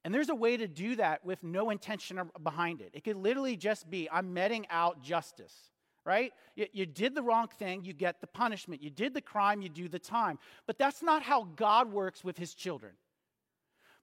And 0.03 0.13
there's 0.13 0.29
a 0.29 0.35
way 0.35 0.57
to 0.57 0.67
do 0.67 0.95
that 0.95 1.23
with 1.23 1.43
no 1.43 1.69
intention 1.69 2.19
behind 2.41 2.81
it. 2.81 2.89
It 2.93 3.03
could 3.03 3.17
literally 3.17 3.55
just 3.55 3.89
be 3.89 4.09
I'm 4.11 4.33
meting 4.33 4.65
out 4.69 5.03
justice, 5.03 5.53
right? 6.05 6.33
You, 6.55 6.65
you, 6.73 6.85
did 6.85 7.13
the 7.13 7.21
wrong 7.21 7.47
thing, 7.47 7.83
you 7.83 7.93
get 7.93 8.19
the 8.19 8.27
punishment. 8.27 8.81
You 8.81 8.89
did 8.89 9.13
the 9.13 9.21
crime, 9.21 9.61
you 9.61 9.69
do 9.69 9.87
the 9.87 9.99
time. 9.99 10.39
But 10.65 10.79
that's 10.79 11.03
not 11.03 11.21
how 11.21 11.43
God 11.55 11.91
works 11.91 12.23
with 12.23 12.37
his 12.37 12.55
children. 12.55 12.93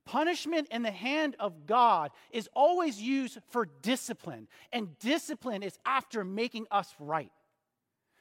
Punishment 0.06 0.68
in 0.70 0.82
the 0.82 0.90
hand 0.90 1.36
of 1.38 1.66
God 1.66 2.12
is 2.30 2.48
always 2.54 3.00
used 3.00 3.38
for 3.50 3.68
discipline, 3.82 4.48
and 4.72 4.98
discipline 5.00 5.62
is 5.62 5.78
after 5.84 6.24
making 6.24 6.66
us 6.70 6.94
right. 6.98 7.30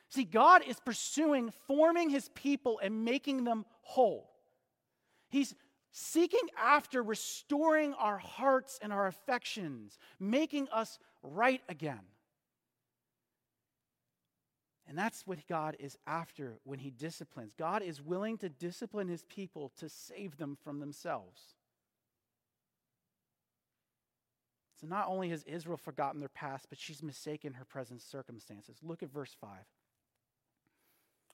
See, 0.09 0.25
God 0.25 0.63
is 0.67 0.79
pursuing 0.79 1.53
forming 1.67 2.09
his 2.09 2.29
people 2.29 2.79
and 2.81 3.05
making 3.05 3.43
them 3.43 3.65
whole. 3.81 4.29
He's 5.29 5.53
seeking 5.91 6.47
after 6.57 7.01
restoring 7.01 7.93
our 7.93 8.17
hearts 8.17 8.79
and 8.81 8.93
our 8.93 9.07
affections, 9.07 9.97
making 10.19 10.67
us 10.71 10.99
right 11.23 11.61
again. 11.69 12.01
And 14.87 14.97
that's 14.97 15.27
what 15.27 15.45
God 15.47 15.75
is 15.79 15.97
after 16.07 16.59
when 16.63 16.79
he 16.79 16.91
disciplines. 16.91 17.53
God 17.53 17.81
is 17.81 18.01
willing 18.01 18.37
to 18.37 18.49
discipline 18.49 19.09
his 19.09 19.23
people 19.23 19.71
to 19.79 19.89
save 19.89 20.37
them 20.37 20.57
from 20.63 20.79
themselves. 20.79 21.41
So 24.79 24.87
not 24.87 25.07
only 25.07 25.29
has 25.29 25.43
Israel 25.43 25.77
forgotten 25.77 26.19
their 26.19 26.29
past, 26.29 26.67
but 26.69 26.77
she's 26.77 27.01
mistaken 27.01 27.53
her 27.53 27.65
present 27.65 28.01
circumstances. 28.01 28.77
Look 28.81 29.03
at 29.03 29.11
verse 29.11 29.35
5. 29.41 29.49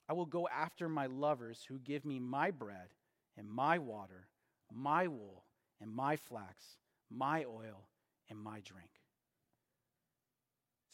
I 0.10 0.14
will 0.14 0.26
go 0.26 0.48
after 0.48 0.90
my 0.90 1.06
lovers 1.06 1.66
who 1.68 1.78
give 1.78 2.06
me 2.06 2.20
my 2.20 2.52
bread 2.52 2.90
and 3.38 3.50
my 3.50 3.78
water, 3.78 4.28
my 4.74 5.08
wool 5.08 5.44
and 5.82 5.92
my 5.92 6.16
flax, 6.16 6.78
my 7.10 7.44
oil 7.44 7.88
and 8.30 8.40
my 8.40 8.60
drink. 8.62 8.90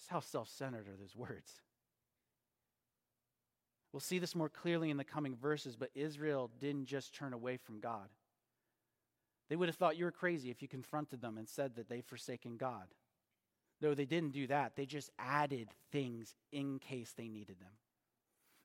How 0.08 0.20
self 0.20 0.50
centered 0.50 0.88
are 0.88 0.98
those 1.00 1.16
words. 1.16 1.62
We'll 3.94 4.00
see 4.00 4.20
this 4.20 4.36
more 4.36 4.50
clearly 4.50 4.90
in 4.90 4.98
the 4.98 5.04
coming 5.04 5.36
verses, 5.36 5.76
but 5.76 5.90
Israel 5.94 6.50
didn't 6.60 6.86
just 6.86 7.14
turn 7.14 7.34
away 7.34 7.58
from 7.58 7.80
God. 7.80 8.08
They 9.50 9.56
would 9.56 9.70
have 9.70 9.76
thought 9.76 9.98
you 9.98 10.06
were 10.06 10.12
crazy 10.12 10.50
if 10.50 10.62
you 10.62 10.68
confronted 10.68 11.22
them 11.22 11.38
and 11.38 11.48
said 11.48 11.76
that 11.76 11.90
they've 11.90 12.06
forsaken 12.06 12.58
God. 12.58 12.88
No, 13.82 13.94
they 13.94 14.06
didn't 14.06 14.34
do 14.34 14.48
that. 14.48 14.76
They 14.76 14.86
just 14.86 15.10
added 15.18 15.70
things 15.92 16.36
in 16.52 16.80
case 16.80 17.14
they 17.16 17.28
needed 17.28 17.60
them. 17.60 17.72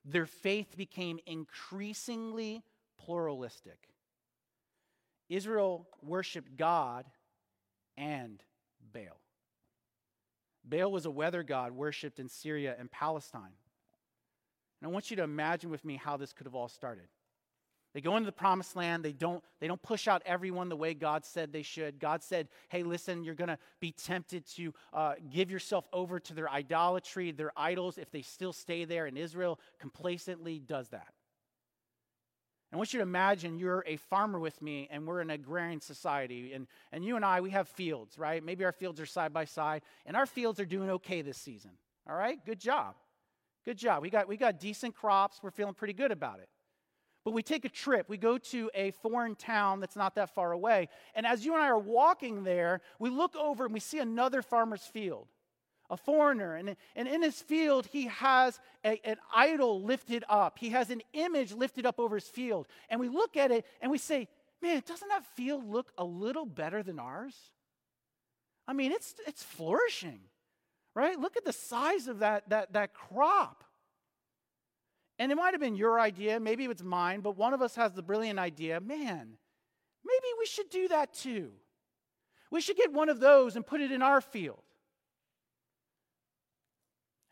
Their 0.03 0.27
faith 0.27 0.77
became 0.77 1.19
increasingly 1.25 2.63
pluralistic. 2.99 3.89
Israel 5.29 5.87
worshiped 6.01 6.55
God 6.55 7.05
and 7.97 8.41
Baal. 8.93 9.19
Baal 10.63 10.91
was 10.91 11.05
a 11.05 11.11
weather 11.11 11.43
god 11.43 11.71
worshipped 11.71 12.19
in 12.19 12.29
Syria 12.29 12.75
and 12.77 12.91
Palestine. 12.91 13.53
And 14.81 14.89
I 14.89 14.93
want 14.93 15.09
you 15.09 15.17
to 15.17 15.23
imagine 15.23 15.69
with 15.69 15.85
me 15.85 15.95
how 15.95 16.17
this 16.17 16.33
could 16.33 16.45
have 16.45 16.55
all 16.55 16.67
started. 16.67 17.07
They 17.95 18.01
go 18.01 18.17
into 18.17 18.25
the 18.25 18.33
promised 18.33 18.75
land. 18.75 19.05
They 19.05 19.13
don't, 19.13 19.41
they 19.61 19.67
don't 19.67 19.81
push 19.81 20.09
out 20.09 20.21
everyone 20.25 20.67
the 20.67 20.75
way 20.75 20.93
God 20.93 21.23
said 21.23 21.53
they 21.53 21.61
should. 21.61 21.97
God 21.97 22.21
said, 22.21 22.49
hey, 22.67 22.83
listen, 22.83 23.23
you're 23.23 23.35
going 23.35 23.47
to 23.47 23.57
be 23.79 23.93
tempted 23.93 24.45
to 24.57 24.73
uh, 24.91 25.13
give 25.31 25.49
yourself 25.49 25.87
over 25.93 26.19
to 26.19 26.33
their 26.33 26.49
idolatry, 26.49 27.31
their 27.31 27.53
idols, 27.55 27.97
if 27.97 28.11
they 28.11 28.21
still 28.21 28.51
stay 28.51 28.83
there. 28.83 29.05
And 29.05 29.17
Israel 29.17 29.61
complacently 29.79 30.59
does 30.59 30.89
that. 30.89 31.14
I 32.75 32.77
want 32.77 32.91
you 32.91 32.99
to 32.99 33.03
imagine 33.03 33.57
you're 33.57 33.85
a 33.87 33.95
farmer 33.95 34.37
with 34.37 34.61
me 34.61 34.89
and 34.91 35.07
we're 35.07 35.21
in 35.21 35.29
an 35.29 35.35
agrarian 35.35 35.79
society. 35.79 36.51
And, 36.51 36.67
and 36.91 37.05
you 37.05 37.15
and 37.15 37.23
I, 37.23 37.39
we 37.39 37.51
have 37.51 37.69
fields, 37.69 38.19
right? 38.19 38.43
Maybe 38.43 38.65
our 38.65 38.73
fields 38.73 38.99
are 38.99 39.05
side 39.05 39.31
by 39.31 39.45
side. 39.45 39.81
And 40.05 40.17
our 40.17 40.25
fields 40.25 40.59
are 40.59 40.65
doing 40.65 40.89
okay 40.89 41.21
this 41.21 41.37
season. 41.37 41.71
All 42.05 42.17
right? 42.17 42.37
Good 42.45 42.59
job. 42.59 42.95
Good 43.63 43.77
job. 43.77 44.01
We 44.01 44.09
got, 44.09 44.27
we 44.27 44.35
got 44.35 44.59
decent 44.59 44.93
crops. 44.93 45.39
We're 45.41 45.51
feeling 45.51 45.73
pretty 45.73 45.93
good 45.93 46.11
about 46.11 46.39
it. 46.39 46.49
But 47.23 47.31
we 47.31 47.43
take 47.43 47.63
a 47.63 47.69
trip. 47.69 48.09
We 48.09 48.17
go 48.17 48.37
to 48.37 48.69
a 48.75 48.91
foreign 48.91 49.35
town 49.35 49.79
that's 49.79 49.95
not 49.95 50.15
that 50.15 50.35
far 50.35 50.51
away. 50.51 50.89
And 51.15 51.25
as 51.25 51.45
you 51.45 51.53
and 51.53 51.63
I 51.63 51.67
are 51.67 51.79
walking 51.79 52.43
there, 52.43 52.81
we 52.99 53.09
look 53.09 53.37
over 53.37 53.63
and 53.63 53.73
we 53.73 53.79
see 53.79 53.99
another 53.99 54.41
farmer's 54.41 54.83
field, 54.83 55.29
a 55.89 55.97
foreigner. 55.97 56.55
And, 56.55 56.75
and 56.95 57.07
in 57.07 57.21
his 57.21 57.41
field, 57.41 57.87
he 57.87 58.07
has 58.07 58.59
a, 58.83 58.99
an 59.07 59.17
idol 59.33 59.81
lifted 59.81 60.23
up, 60.29 60.59
he 60.59 60.69
has 60.69 60.89
an 60.89 61.01
image 61.13 61.53
lifted 61.53 61.85
up 61.85 61.99
over 61.99 62.15
his 62.15 62.27
field. 62.27 62.67
And 62.89 62.99
we 62.99 63.09
look 63.09 63.37
at 63.37 63.51
it 63.51 63.65
and 63.81 63.91
we 63.91 63.97
say, 63.97 64.27
man, 64.61 64.81
doesn't 64.85 65.09
that 65.09 65.25
field 65.35 65.69
look 65.69 65.91
a 65.97 66.03
little 66.03 66.45
better 66.45 66.83
than 66.83 66.99
ours? 66.99 67.35
I 68.67 68.73
mean, 68.73 68.91
it's, 68.91 69.15
it's 69.27 69.43
flourishing, 69.43 70.21
right? 70.95 71.19
Look 71.19 71.37
at 71.37 71.45
the 71.45 71.53
size 71.53 72.07
of 72.07 72.19
that, 72.19 72.49
that, 72.49 72.73
that 72.73 72.93
crop. 72.93 73.63
And 75.17 75.31
it 75.31 75.35
might 75.35 75.53
have 75.53 75.61
been 75.61 75.75
your 75.75 75.99
idea, 75.99 76.39
maybe 76.39 76.65
it's 76.65 76.83
mine, 76.83 77.21
but 77.21 77.37
one 77.37 77.53
of 77.53 77.61
us 77.61 77.75
has 77.75 77.93
the 77.93 78.01
brilliant 78.01 78.39
idea 78.39 78.79
man, 78.81 79.37
maybe 80.03 80.27
we 80.39 80.45
should 80.45 80.69
do 80.69 80.87
that 80.89 81.13
too. 81.13 81.51
We 82.51 82.61
should 82.61 82.77
get 82.77 82.93
one 82.93 83.09
of 83.09 83.19
those 83.19 83.55
and 83.55 83.65
put 83.65 83.81
it 83.81 83.91
in 83.91 84.01
our 84.01 84.21
field. 84.21 84.64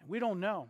And 0.04 0.10
we 0.10 0.20
don't 0.20 0.40
know. 0.40 0.68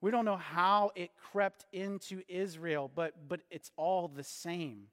We 0.00 0.10
don't 0.10 0.24
know 0.24 0.36
how 0.36 0.92
it 0.94 1.10
crept 1.32 1.64
into 1.72 2.22
Israel, 2.28 2.90
but, 2.94 3.14
but 3.28 3.40
it's 3.50 3.72
all 3.76 4.06
the 4.06 4.22
same. 4.22 4.84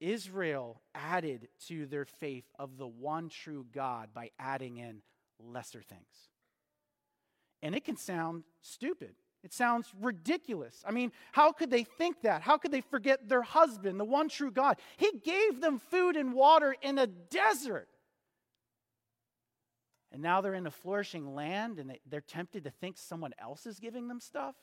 Israel 0.00 0.80
added 0.94 1.48
to 1.68 1.86
their 1.86 2.04
faith 2.04 2.44
of 2.58 2.76
the 2.76 2.86
one 2.86 3.28
true 3.28 3.64
God 3.72 4.08
by 4.12 4.30
adding 4.38 4.78
in 4.78 5.02
lesser 5.38 5.82
things. 5.82 6.30
And 7.62 7.74
it 7.74 7.84
can 7.84 7.96
sound 7.96 8.42
stupid. 8.60 9.14
It 9.44 9.52
sounds 9.52 9.92
ridiculous. 10.00 10.82
I 10.86 10.90
mean, 10.90 11.12
how 11.30 11.52
could 11.52 11.70
they 11.70 11.84
think 11.84 12.22
that? 12.22 12.42
How 12.42 12.56
could 12.56 12.72
they 12.72 12.80
forget 12.80 13.28
their 13.28 13.42
husband, 13.42 14.00
the 14.00 14.04
one 14.04 14.28
true 14.28 14.50
God? 14.50 14.78
He 14.96 15.12
gave 15.22 15.60
them 15.60 15.78
food 15.78 16.16
and 16.16 16.32
water 16.32 16.74
in 16.82 16.98
a 16.98 17.06
desert. 17.06 17.88
And 20.14 20.22
now 20.22 20.40
they're 20.40 20.54
in 20.54 20.68
a 20.68 20.70
flourishing 20.70 21.34
land 21.34 21.80
and 21.80 21.98
they're 22.08 22.20
tempted 22.20 22.62
to 22.62 22.70
think 22.70 22.96
someone 22.96 23.34
else 23.36 23.66
is 23.66 23.80
giving 23.80 24.06
them 24.06 24.20
stuff. 24.20 24.54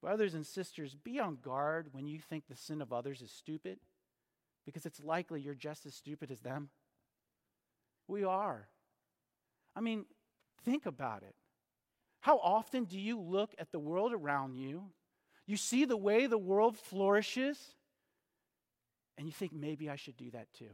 Brothers 0.00 0.32
and 0.32 0.46
sisters, 0.46 0.94
be 0.94 1.20
on 1.20 1.36
guard 1.42 1.88
when 1.92 2.06
you 2.06 2.18
think 2.18 2.44
the 2.48 2.56
sin 2.56 2.80
of 2.80 2.94
others 2.94 3.20
is 3.20 3.30
stupid, 3.30 3.80
because 4.64 4.86
it's 4.86 4.98
likely 4.98 5.42
you're 5.42 5.52
just 5.52 5.84
as 5.84 5.94
stupid 5.94 6.30
as 6.30 6.40
them. 6.40 6.70
We 8.08 8.24
are. 8.24 8.68
I 9.74 9.82
mean, 9.82 10.06
think 10.64 10.86
about 10.86 11.22
it. 11.22 11.34
How 12.20 12.38
often 12.38 12.84
do 12.84 12.98
you 12.98 13.20
look 13.20 13.54
at 13.58 13.72
the 13.72 13.78
world 13.78 14.14
around 14.14 14.54
you? 14.54 14.84
You 15.46 15.58
see 15.58 15.84
the 15.84 15.98
way 15.98 16.26
the 16.26 16.38
world 16.38 16.78
flourishes, 16.78 17.58
and 19.18 19.26
you 19.26 19.34
think 19.34 19.52
maybe 19.52 19.90
I 19.90 19.96
should 19.96 20.16
do 20.16 20.30
that 20.30 20.50
too. 20.54 20.70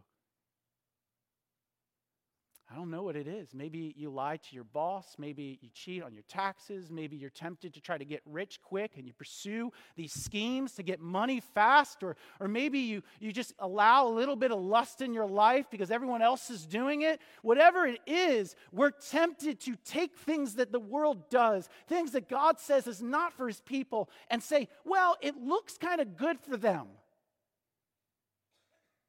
I 2.71 2.75
don't 2.75 2.91
know 2.91 3.03
what 3.03 3.17
it 3.17 3.27
is. 3.27 3.53
Maybe 3.53 3.93
you 3.99 4.09
lie 4.09 4.39
to 4.39 4.55
your 4.55 4.65
boss. 4.65 5.17
Maybe 5.19 5.59
you 5.61 5.69
cheat 5.75 6.03
on 6.03 6.15
your 6.15 6.23
taxes. 6.27 6.91
Maybe 6.91 7.17
you're 7.17 7.29
tempted 7.29 7.75
to 7.75 7.81
try 7.81 7.99
to 7.99 8.05
get 8.05 8.23
rich 8.25 8.61
quick 8.63 8.93
and 8.97 9.07
you 9.07 9.13
pursue 9.13 9.71
these 9.95 10.13
schemes 10.13 10.73
to 10.75 10.83
get 10.83 10.99
money 10.99 11.41
fast. 11.41 12.03
Or, 12.03 12.17
or 12.41 12.49
maybe 12.49 12.79
you, 12.79 13.03
you 13.21 13.31
just 13.31 13.53
allow 13.59 14.07
a 14.07 14.09
little 14.09 14.37
bit 14.37 14.53
of 14.53 14.61
lust 14.61 15.03
in 15.03 15.13
your 15.13 15.27
life 15.27 15.67
because 15.71 15.91
everyone 15.91 16.23
else 16.23 16.49
is 16.49 16.65
doing 16.65 17.03
it. 17.03 17.21
Whatever 17.43 17.85
it 17.85 18.01
is, 18.07 18.57
we're 18.73 18.91
tempted 18.91 19.61
to 19.61 19.77
take 19.85 20.17
things 20.17 20.55
that 20.55 20.73
the 20.73 20.81
world 20.81 21.29
does, 21.29 21.69
things 21.89 22.13
that 22.13 22.27
God 22.27 22.59
says 22.59 22.87
is 22.87 23.03
not 23.03 23.35
for 23.35 23.49
his 23.49 23.61
people, 23.61 24.09
and 24.31 24.43
say, 24.43 24.69
well, 24.85 25.17
it 25.21 25.37
looks 25.37 25.77
kind 25.77 26.01
of 26.01 26.17
good 26.17 26.41
for 26.41 26.57
them. 26.57 26.87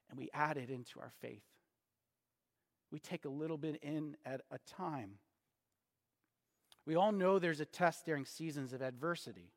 And 0.10 0.20
we 0.20 0.30
add 0.34 0.58
it 0.58 0.70
into 0.70 1.00
our 1.00 1.14
faith 1.22 1.44
we 2.94 3.00
take 3.00 3.26
a 3.26 3.30
little 3.30 3.58
bit 3.58 3.80
in 3.82 4.16
at 4.24 4.42
a 4.52 4.60
time. 4.60 5.16
We 6.86 6.96
all 6.96 7.12
know 7.12 7.40
there's 7.40 7.60
a 7.60 7.66
test 7.66 8.06
during 8.06 8.24
seasons 8.24 8.72
of 8.72 8.84
adversity. 8.84 9.52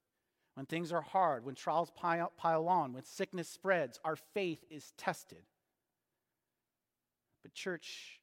When 0.55 0.64
things 0.64 0.90
are 0.90 1.03
hard, 1.03 1.44
when 1.44 1.55
trials 1.55 1.92
pile, 1.94 2.33
on, 2.66 2.94
when 2.94 3.05
sickness 3.05 3.46
spreads, 3.46 4.01
our 4.07 4.16
faith 4.16 4.64
is 4.70 4.94
tested. 4.96 5.42
But, 7.42 7.53
church, 7.53 8.22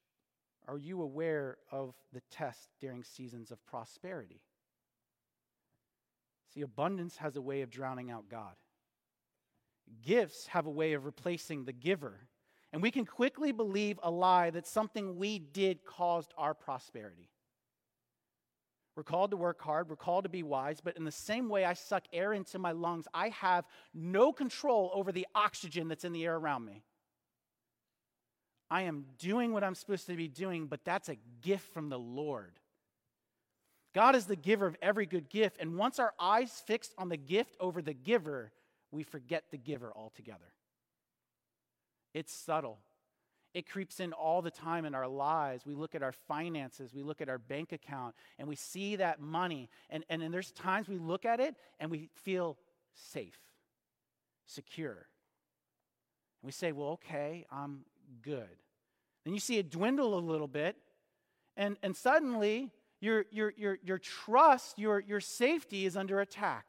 are 0.66 0.78
you 0.78 1.00
aware 1.00 1.58
of 1.70 1.94
the 2.12 2.22
test 2.32 2.70
during 2.80 3.04
seasons 3.04 3.52
of 3.52 3.64
prosperity? 3.66 4.40
See, 6.52 6.62
abundance 6.62 7.18
has 7.18 7.36
a 7.36 7.42
way 7.42 7.62
of 7.62 7.70
drowning 7.70 8.10
out 8.10 8.28
God. 8.28 8.54
Gifts 10.04 10.48
have 10.48 10.66
a 10.66 10.70
way 10.70 10.94
of 10.94 11.04
replacing 11.04 11.66
the 11.66 11.72
giver. 11.72 12.26
And 12.74 12.82
we 12.82 12.90
can 12.90 13.06
quickly 13.06 13.52
believe 13.52 14.00
a 14.02 14.10
lie 14.10 14.50
that 14.50 14.66
something 14.66 15.16
we 15.16 15.38
did 15.38 15.84
caused 15.84 16.34
our 16.36 16.54
prosperity. 16.54 17.30
We're 18.96 19.04
called 19.04 19.30
to 19.30 19.36
work 19.36 19.62
hard, 19.62 19.88
we're 19.88 19.94
called 19.94 20.24
to 20.24 20.28
be 20.28 20.42
wise, 20.42 20.80
but 20.80 20.96
in 20.96 21.04
the 21.04 21.12
same 21.12 21.48
way 21.48 21.64
I 21.64 21.74
suck 21.74 22.02
air 22.12 22.32
into 22.32 22.58
my 22.58 22.72
lungs, 22.72 23.06
I 23.14 23.28
have 23.28 23.64
no 23.94 24.32
control 24.32 24.90
over 24.92 25.12
the 25.12 25.28
oxygen 25.36 25.86
that's 25.86 26.04
in 26.04 26.12
the 26.12 26.24
air 26.24 26.34
around 26.34 26.64
me. 26.64 26.82
I 28.68 28.82
am 28.82 29.04
doing 29.18 29.52
what 29.52 29.62
I'm 29.62 29.76
supposed 29.76 30.08
to 30.08 30.16
be 30.16 30.26
doing, 30.26 30.66
but 30.66 30.84
that's 30.84 31.08
a 31.08 31.18
gift 31.42 31.72
from 31.72 31.90
the 31.90 31.98
Lord. 31.98 32.58
God 33.94 34.16
is 34.16 34.26
the 34.26 34.34
giver 34.34 34.66
of 34.66 34.76
every 34.82 35.06
good 35.06 35.30
gift, 35.30 35.58
and 35.60 35.76
once 35.76 36.00
our 36.00 36.12
eyes 36.18 36.60
fixed 36.66 36.92
on 36.98 37.08
the 37.08 37.16
gift 37.16 37.56
over 37.60 37.80
the 37.80 37.94
giver, 37.94 38.50
we 38.90 39.04
forget 39.04 39.44
the 39.52 39.58
giver 39.58 39.92
altogether. 39.94 40.54
It's 42.14 42.32
subtle. 42.32 42.78
It 43.52 43.68
creeps 43.68 44.00
in 44.00 44.12
all 44.12 44.42
the 44.42 44.50
time 44.50 44.84
in 44.84 44.94
our 44.94 45.06
lives. 45.06 45.64
We 45.64 45.74
look 45.74 45.94
at 45.94 46.02
our 46.02 46.12
finances, 46.12 46.92
we 46.92 47.02
look 47.02 47.20
at 47.20 47.28
our 47.28 47.38
bank 47.38 47.72
account, 47.72 48.14
and 48.38 48.48
we 48.48 48.56
see 48.56 48.96
that 48.96 49.20
money. 49.20 49.68
And, 49.90 50.04
and, 50.08 50.22
and 50.22 50.34
there's 50.34 50.50
times 50.50 50.88
we 50.88 50.98
look 50.98 51.24
at 51.24 51.38
it 51.38 51.54
and 51.78 51.90
we 51.90 52.08
feel 52.14 52.56
safe, 52.94 53.38
secure. 54.46 55.06
And 56.42 56.46
we 56.46 56.52
say, 56.52 56.72
well, 56.72 56.88
okay, 56.88 57.46
I'm 57.50 57.84
good. 58.22 58.56
Then 59.24 59.34
you 59.34 59.40
see 59.40 59.58
it 59.58 59.70
dwindle 59.70 60.18
a 60.18 60.20
little 60.20 60.48
bit, 60.48 60.76
and, 61.56 61.76
and 61.82 61.96
suddenly 61.96 62.70
your, 63.00 63.24
your, 63.30 63.54
your, 63.56 63.78
your 63.82 63.98
trust, 63.98 64.78
your, 64.78 65.00
your 65.00 65.20
safety 65.20 65.86
is 65.86 65.96
under 65.96 66.20
attack. 66.20 66.66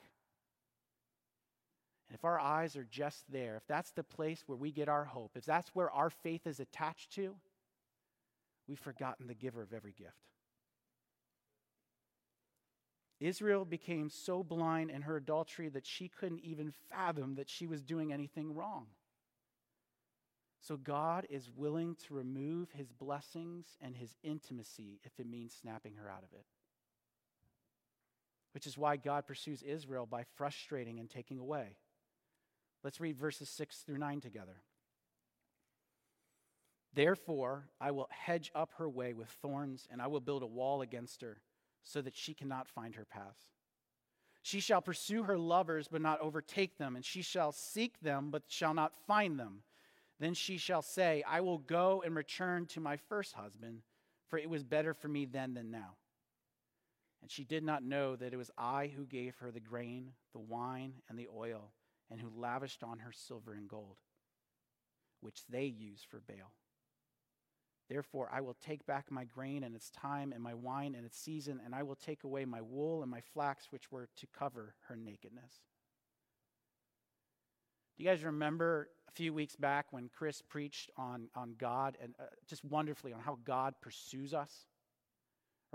And 2.07 2.15
if 2.15 2.23
our 2.23 2.39
eyes 2.39 2.75
are 2.75 2.87
just 2.89 3.23
there, 3.31 3.55
if 3.55 3.65
that's 3.67 3.91
the 3.91 4.03
place 4.03 4.43
where 4.45 4.57
we 4.57 4.71
get 4.71 4.89
our 4.89 5.05
hope, 5.05 5.31
if 5.35 5.45
that's 5.45 5.73
where 5.73 5.91
our 5.91 6.09
faith 6.09 6.45
is 6.45 6.59
attached 6.59 7.11
to, 7.13 7.35
we've 8.67 8.79
forgotten 8.79 9.27
the 9.27 9.33
giver 9.33 9.61
of 9.61 9.73
every 9.73 9.93
gift. 9.93 10.13
Israel 13.19 13.65
became 13.65 14.09
so 14.09 14.43
blind 14.43 14.91
in 14.91 15.03
her 15.03 15.15
adultery 15.15 15.69
that 15.69 15.85
she 15.85 16.09
couldn't 16.09 16.41
even 16.41 16.73
fathom 16.89 17.35
that 17.35 17.49
she 17.49 17.65
was 17.65 17.81
doing 17.81 18.11
anything 18.11 18.53
wrong. 18.53 18.87
So 20.59 20.77
God 20.77 21.25
is 21.29 21.49
willing 21.55 21.95
to 22.07 22.13
remove 22.13 22.71
his 22.71 22.91
blessings 22.91 23.77
and 23.81 23.95
his 23.95 24.15
intimacy 24.23 24.99
if 25.03 25.11
it 25.19 25.27
means 25.27 25.53
snapping 25.53 25.93
her 25.95 26.09
out 26.09 26.23
of 26.23 26.33
it. 26.33 26.45
Which 28.53 28.65
is 28.65 28.77
why 28.77 28.97
God 28.97 29.27
pursues 29.27 29.61
Israel 29.61 30.05
by 30.05 30.23
frustrating 30.35 30.99
and 30.99 31.09
taking 31.09 31.39
away. 31.39 31.77
Let's 32.85 33.01
read 33.01 33.17
verses 33.17 33.49
6 33.49 33.77
through 33.77 33.97
9 33.97 34.21
together. 34.21 34.61
Therefore, 36.93 37.67
I 37.81 37.89
will 37.89 38.07
hedge 38.11 38.51
up 38.53 38.73
her 38.77 38.87
way 38.87 39.11
with 39.13 39.27
thorns, 39.27 39.87
and 39.89 39.99
I 39.99 40.05
will 40.05 40.19
build 40.19 40.43
a 40.43 40.47
wall 40.47 40.83
against 40.83 41.23
her, 41.23 41.41
so 41.83 41.99
that 42.03 42.15
she 42.15 42.35
cannot 42.35 42.69
find 42.69 42.93
her 42.93 43.03
path. 43.03 43.37
She 44.43 44.59
shall 44.59 44.83
pursue 44.83 45.23
her 45.23 45.35
lovers, 45.35 45.87
but 45.87 45.99
not 45.99 46.21
overtake 46.21 46.77
them, 46.77 46.95
and 46.95 47.03
she 47.03 47.23
shall 47.23 47.51
seek 47.51 48.01
them, 48.01 48.29
but 48.29 48.43
shall 48.49 48.75
not 48.75 48.93
find 49.07 49.39
them. 49.39 49.63
Then 50.19 50.35
she 50.35 50.57
shall 50.57 50.83
say, 50.83 51.23
I 51.27 51.41
will 51.41 51.57
go 51.57 52.03
and 52.05 52.15
return 52.15 52.67
to 52.67 52.79
my 52.79 52.97
first 52.97 53.33
husband, 53.33 53.81
for 54.27 54.37
it 54.37 54.47
was 54.47 54.63
better 54.63 54.93
for 54.93 55.07
me 55.07 55.25
then 55.25 55.55
than 55.55 55.71
now. 55.71 55.95
And 57.23 57.31
she 57.31 57.45
did 57.45 57.63
not 57.63 57.81
know 57.81 58.15
that 58.15 58.31
it 58.31 58.37
was 58.37 58.51
I 58.55 58.91
who 58.95 59.07
gave 59.07 59.37
her 59.37 59.49
the 59.49 59.59
grain, 59.59 60.11
the 60.33 60.39
wine, 60.39 60.93
and 61.09 61.17
the 61.17 61.29
oil 61.35 61.71
and 62.09 62.19
who 62.19 62.29
lavished 62.35 62.83
on 62.83 62.99
her 62.99 63.11
silver 63.11 63.53
and 63.53 63.67
gold, 63.67 63.97
which 65.21 65.45
they 65.49 65.65
use 65.65 66.05
for 66.07 66.21
Baal. 66.27 66.51
Therefore, 67.89 68.29
I 68.33 68.41
will 68.41 68.55
take 68.65 68.85
back 68.85 69.11
my 69.11 69.25
grain 69.25 69.63
and 69.63 69.75
its 69.75 69.91
time, 69.91 70.31
and 70.31 70.41
my 70.41 70.55
wine 70.55 70.95
and 70.95 71.05
its 71.05 71.19
season, 71.19 71.61
and 71.63 71.75
I 71.75 71.83
will 71.83 71.95
take 71.95 72.23
away 72.23 72.45
my 72.45 72.61
wool 72.61 73.03
and 73.03 73.11
my 73.11 73.21
flax, 73.21 73.67
which 73.69 73.91
were 73.91 74.09
to 74.17 74.27
cover 74.37 74.73
her 74.87 74.95
nakedness. 74.95 75.61
Do 77.95 78.03
you 78.03 78.09
guys 78.09 78.23
remember 78.23 78.89
a 79.07 79.11
few 79.11 79.33
weeks 79.33 79.55
back 79.55 79.87
when 79.91 80.09
Chris 80.09 80.41
preached 80.41 80.89
on, 80.97 81.29
on 81.35 81.55
God 81.57 81.97
and 82.01 82.15
uh, 82.19 82.23
just 82.47 82.65
wonderfully 82.65 83.13
on 83.13 83.19
how 83.19 83.37
God 83.45 83.75
pursues 83.81 84.33
us? 84.33 84.65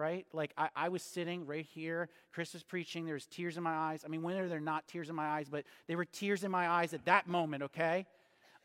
Right? 0.01 0.27
Like 0.33 0.53
I, 0.57 0.71
I, 0.75 0.89
was 0.89 1.03
sitting 1.03 1.47
right 1.47 1.67
here. 1.75 2.09
Chris 2.33 2.55
was 2.55 2.63
preaching. 2.63 3.05
There 3.05 3.15
was 3.15 3.27
tears 3.27 3.59
in 3.59 3.63
my 3.63 3.75
eyes. 3.75 4.03
I 4.05 4.09
mean, 4.09 4.23
when 4.23 4.37
are 4.39 4.49
there 4.49 4.59
not 4.59 4.89
tears 4.89 5.11
in 5.11 5.15
my 5.15 5.29
eyes? 5.29 5.49
But 5.51 5.65
there 5.87 5.99
were 5.99 6.07
tears 6.07 6.43
in 6.43 6.51
my 6.51 6.69
eyes 6.69 6.95
at 6.95 7.05
that 7.05 7.29
moment, 7.29 7.65
okay? 7.65 8.07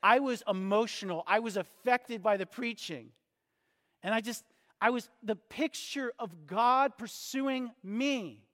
I 0.02 0.20
was 0.20 0.42
emotional. 0.48 1.24
I 1.28 1.40
was 1.40 1.58
affected 1.58 2.24
by 2.24 2.38
the 2.38 2.46
preaching. 2.46 3.10
And 4.02 4.16
I 4.16 4.22
just, 4.22 4.46
I 4.80 4.92
was 4.92 5.10
the 5.22 5.36
picture 5.36 6.14
of 6.18 6.48
God 6.48 6.98
pursuing 6.98 7.72
me. 7.84 8.46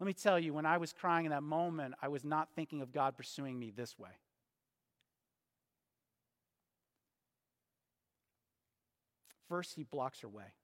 Let 0.00 0.06
me 0.08 0.14
tell 0.14 0.38
you, 0.38 0.52
when 0.52 0.66
I 0.66 0.78
was 0.78 0.92
crying 0.92 1.26
in 1.26 1.30
that 1.30 1.42
moment, 1.42 1.94
I 2.02 2.08
was 2.08 2.24
not 2.24 2.48
thinking 2.56 2.82
of 2.82 2.92
God 2.92 3.16
pursuing 3.16 3.56
me 3.56 3.70
this 3.70 3.96
way. 3.98 4.10
First, 9.48 9.74
he 9.74 9.84
blocks 9.84 10.20
her 10.20 10.28
way. 10.28 10.54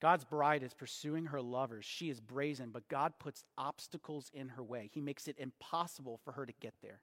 God's 0.00 0.24
bride 0.24 0.62
is 0.62 0.74
pursuing 0.74 1.26
her 1.26 1.40
lovers. 1.40 1.84
She 1.84 2.10
is 2.10 2.20
brazen, 2.20 2.70
but 2.70 2.88
God 2.88 3.14
puts 3.18 3.44
obstacles 3.56 4.30
in 4.34 4.50
her 4.50 4.62
way. 4.62 4.90
He 4.92 5.00
makes 5.00 5.26
it 5.26 5.38
impossible 5.38 6.20
for 6.22 6.32
her 6.32 6.44
to 6.44 6.52
get 6.60 6.74
there. 6.82 7.00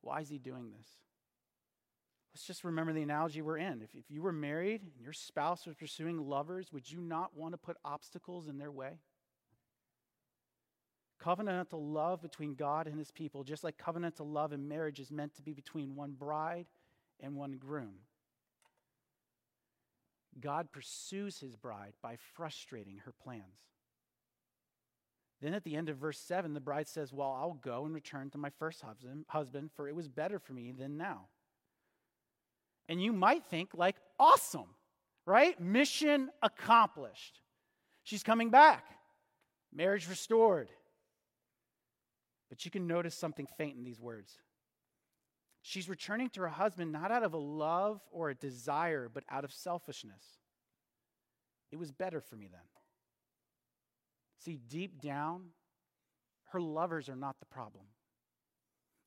Why 0.00 0.20
is 0.20 0.28
He 0.28 0.38
doing 0.38 0.72
this? 0.76 0.86
Let's 2.34 2.46
just 2.46 2.64
remember 2.64 2.92
the 2.92 3.02
analogy 3.02 3.42
we're 3.42 3.58
in. 3.58 3.82
If, 3.82 3.94
if 3.94 4.10
you 4.10 4.22
were 4.22 4.32
married 4.32 4.82
and 4.82 5.04
your 5.04 5.12
spouse 5.12 5.66
was 5.66 5.76
pursuing 5.76 6.18
lovers, 6.18 6.72
would 6.72 6.90
you 6.90 6.98
not 7.00 7.36
want 7.36 7.52
to 7.52 7.58
put 7.58 7.76
obstacles 7.84 8.48
in 8.48 8.58
their 8.58 8.70
way? 8.70 8.98
Covenantal 11.22 11.92
love 11.92 12.20
between 12.20 12.54
God 12.54 12.88
and 12.88 12.98
his 12.98 13.12
people, 13.12 13.44
just 13.44 13.62
like 13.62 13.76
covenantal 13.76 14.32
love 14.32 14.52
in 14.52 14.66
marriage 14.66 14.98
is 14.98 15.12
meant 15.12 15.36
to 15.36 15.42
be 15.42 15.52
between 15.52 15.94
one 15.94 16.12
bride 16.12 16.66
and 17.20 17.36
one 17.36 17.52
groom. 17.52 17.94
God 20.40 20.72
pursues 20.72 21.38
his 21.38 21.56
bride 21.56 21.92
by 22.02 22.16
frustrating 22.34 22.98
her 23.04 23.12
plans. 23.12 23.42
Then 25.40 25.54
at 25.54 25.64
the 25.64 25.74
end 25.74 25.88
of 25.88 25.96
verse 25.96 26.18
7, 26.18 26.54
the 26.54 26.60
bride 26.60 26.88
says, 26.88 27.12
Well, 27.12 27.36
I'll 27.38 27.54
go 27.54 27.84
and 27.84 27.94
return 27.94 28.30
to 28.30 28.38
my 28.38 28.50
first 28.58 28.82
husband, 29.28 29.70
for 29.74 29.88
it 29.88 29.94
was 29.94 30.08
better 30.08 30.38
for 30.38 30.52
me 30.52 30.72
than 30.72 30.96
now. 30.96 31.26
And 32.88 33.02
you 33.02 33.12
might 33.12 33.44
think, 33.46 33.70
like, 33.74 33.96
awesome, 34.18 34.68
right? 35.26 35.60
Mission 35.60 36.30
accomplished. 36.42 37.40
She's 38.04 38.22
coming 38.22 38.50
back, 38.50 38.84
marriage 39.74 40.08
restored. 40.08 40.68
But 42.48 42.64
you 42.64 42.70
can 42.70 42.86
notice 42.86 43.14
something 43.14 43.48
faint 43.56 43.76
in 43.76 43.84
these 43.84 44.00
words. 44.00 44.38
She's 45.62 45.88
returning 45.88 46.28
to 46.30 46.40
her 46.40 46.48
husband 46.48 46.92
not 46.92 47.12
out 47.12 47.22
of 47.22 47.34
a 47.34 47.38
love 47.38 48.00
or 48.10 48.30
a 48.30 48.34
desire, 48.34 49.08
but 49.12 49.24
out 49.30 49.44
of 49.44 49.52
selfishness. 49.52 50.22
It 51.70 51.78
was 51.78 51.92
better 51.92 52.20
for 52.20 52.36
me 52.36 52.48
then. 52.50 52.60
See, 54.38 54.58
deep 54.68 55.00
down, 55.00 55.50
her 56.50 56.60
lovers 56.60 57.08
are 57.08 57.16
not 57.16 57.38
the 57.38 57.46
problem. 57.46 57.84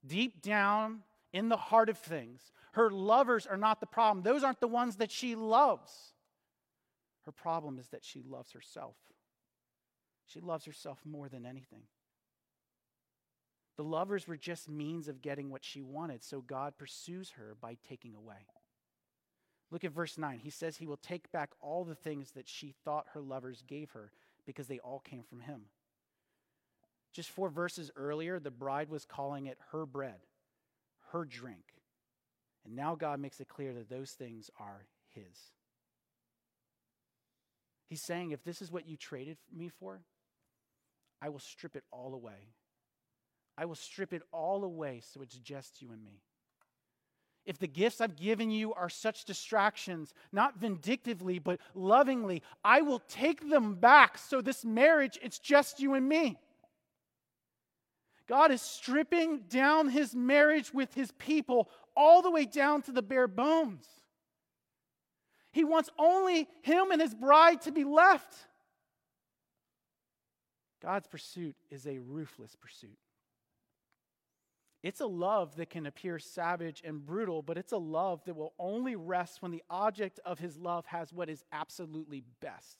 Deep 0.05 0.41
down 0.41 1.01
in 1.33 1.49
the 1.49 1.57
heart 1.57 1.89
of 1.89 1.97
things, 1.97 2.51
her 2.71 2.89
lovers 2.89 3.45
are 3.45 3.57
not 3.57 3.81
the 3.81 3.85
problem. 3.85 4.23
Those 4.23 4.43
aren't 4.43 4.61
the 4.61 4.67
ones 4.67 4.95
that 4.97 5.11
she 5.11 5.35
loves. 5.35 6.13
Her 7.25 7.31
problem 7.31 7.77
is 7.77 7.89
that 7.89 8.05
she 8.05 8.21
loves 8.21 8.53
herself. 8.53 8.95
She 10.25 10.39
loves 10.39 10.65
herself 10.65 10.99
more 11.05 11.27
than 11.27 11.45
anything. 11.45 11.83
The 13.77 13.83
lovers 13.83 14.27
were 14.27 14.37
just 14.37 14.69
means 14.69 15.07
of 15.07 15.21
getting 15.21 15.49
what 15.49 15.65
she 15.65 15.81
wanted, 15.81 16.23
so 16.23 16.41
God 16.41 16.77
pursues 16.77 17.31
her 17.31 17.55
by 17.59 17.77
taking 17.87 18.15
away. 18.15 18.47
Look 19.71 19.83
at 19.83 19.91
verse 19.91 20.17
9. 20.17 20.39
He 20.39 20.49
says 20.49 20.77
he 20.77 20.85
will 20.85 20.97
take 20.97 21.31
back 21.31 21.51
all 21.59 21.83
the 21.83 21.95
things 21.95 22.31
that 22.31 22.47
she 22.47 22.73
thought 22.85 23.07
her 23.13 23.21
lovers 23.21 23.63
gave 23.67 23.91
her 23.91 24.11
because 24.45 24.67
they 24.67 24.79
all 24.79 24.99
came 24.99 25.23
from 25.23 25.41
him. 25.41 25.63
Just 27.11 27.29
four 27.29 27.49
verses 27.49 27.91
earlier, 27.95 28.39
the 28.39 28.51
bride 28.51 28.89
was 28.89 29.05
calling 29.05 29.47
it 29.47 29.57
her 29.71 29.85
bread, 29.85 30.19
her 31.11 31.25
drink. 31.25 31.63
And 32.65 32.75
now 32.75 32.95
God 32.95 33.19
makes 33.19 33.39
it 33.39 33.47
clear 33.47 33.73
that 33.73 33.89
those 33.89 34.11
things 34.11 34.49
are 34.59 34.85
his. 35.13 35.51
He's 37.87 38.01
saying, 38.01 38.31
if 38.31 38.43
this 38.43 38.61
is 38.61 38.71
what 38.71 38.87
you 38.87 38.97
traded 38.97 39.37
me 39.55 39.69
for, 39.69 40.01
I 41.21 41.29
will 41.29 41.39
strip 41.39 41.75
it 41.75 41.83
all 41.91 42.13
away. 42.13 42.49
I 43.57 43.65
will 43.65 43.75
strip 43.75 44.13
it 44.13 44.21
all 44.31 44.63
away 44.63 45.01
so 45.03 45.21
it's 45.21 45.37
just 45.37 45.81
you 45.81 45.91
and 45.91 46.03
me. 46.03 46.21
If 47.45 47.59
the 47.59 47.67
gifts 47.67 48.01
I've 48.01 48.15
given 48.15 48.49
you 48.49 48.73
are 48.73 48.89
such 48.89 49.25
distractions, 49.25 50.13
not 50.31 50.57
vindictively, 50.57 51.37
but 51.37 51.59
lovingly, 51.75 52.41
I 52.63 52.81
will 52.81 52.99
take 53.07 53.49
them 53.49 53.75
back 53.75 54.17
so 54.17 54.41
this 54.41 54.65
marriage, 54.65 55.19
it's 55.21 55.37
just 55.37 55.79
you 55.79 55.93
and 55.93 56.09
me. 56.09 56.39
God 58.27 58.51
is 58.51 58.63
stripping 58.63 59.41
down 59.47 59.89
his 59.89 60.15
marriage 60.15 60.73
with 60.73 60.95
his 60.95 61.11
people 61.13 61.69
all 61.95 62.23
the 62.23 62.31
way 62.31 62.45
down 62.45 62.81
to 62.83 62.91
the 62.91 63.03
bare 63.03 63.27
bones. 63.27 63.85
He 65.51 65.63
wants 65.63 65.89
only 65.99 66.47
him 66.63 66.91
and 66.91 66.99
his 66.99 67.13
bride 67.13 67.61
to 67.61 67.71
be 67.71 67.83
left. 67.83 68.33
God's 70.81 71.07
pursuit 71.07 71.55
is 71.69 71.85
a 71.85 71.99
ruthless 71.99 72.55
pursuit. 72.55 72.97
It's 74.85 75.01
a 75.01 75.07
love 75.07 75.55
that 75.55 75.71
can 75.71 75.87
appear 75.87 76.19
savage 76.19 76.83
and 76.85 77.03
brutal, 77.03 77.41
but 77.41 77.57
it's 77.57 77.71
a 77.71 77.77
love 77.77 78.23
that 78.25 78.35
will 78.35 78.53
only 78.59 78.95
rest 78.95 79.41
when 79.41 79.49
the 79.49 79.63
object 79.67 80.19
of 80.23 80.37
his 80.37 80.59
love 80.59 80.85
has 80.85 81.11
what 81.11 81.27
is 81.27 81.43
absolutely 81.51 82.21
best. 82.39 82.77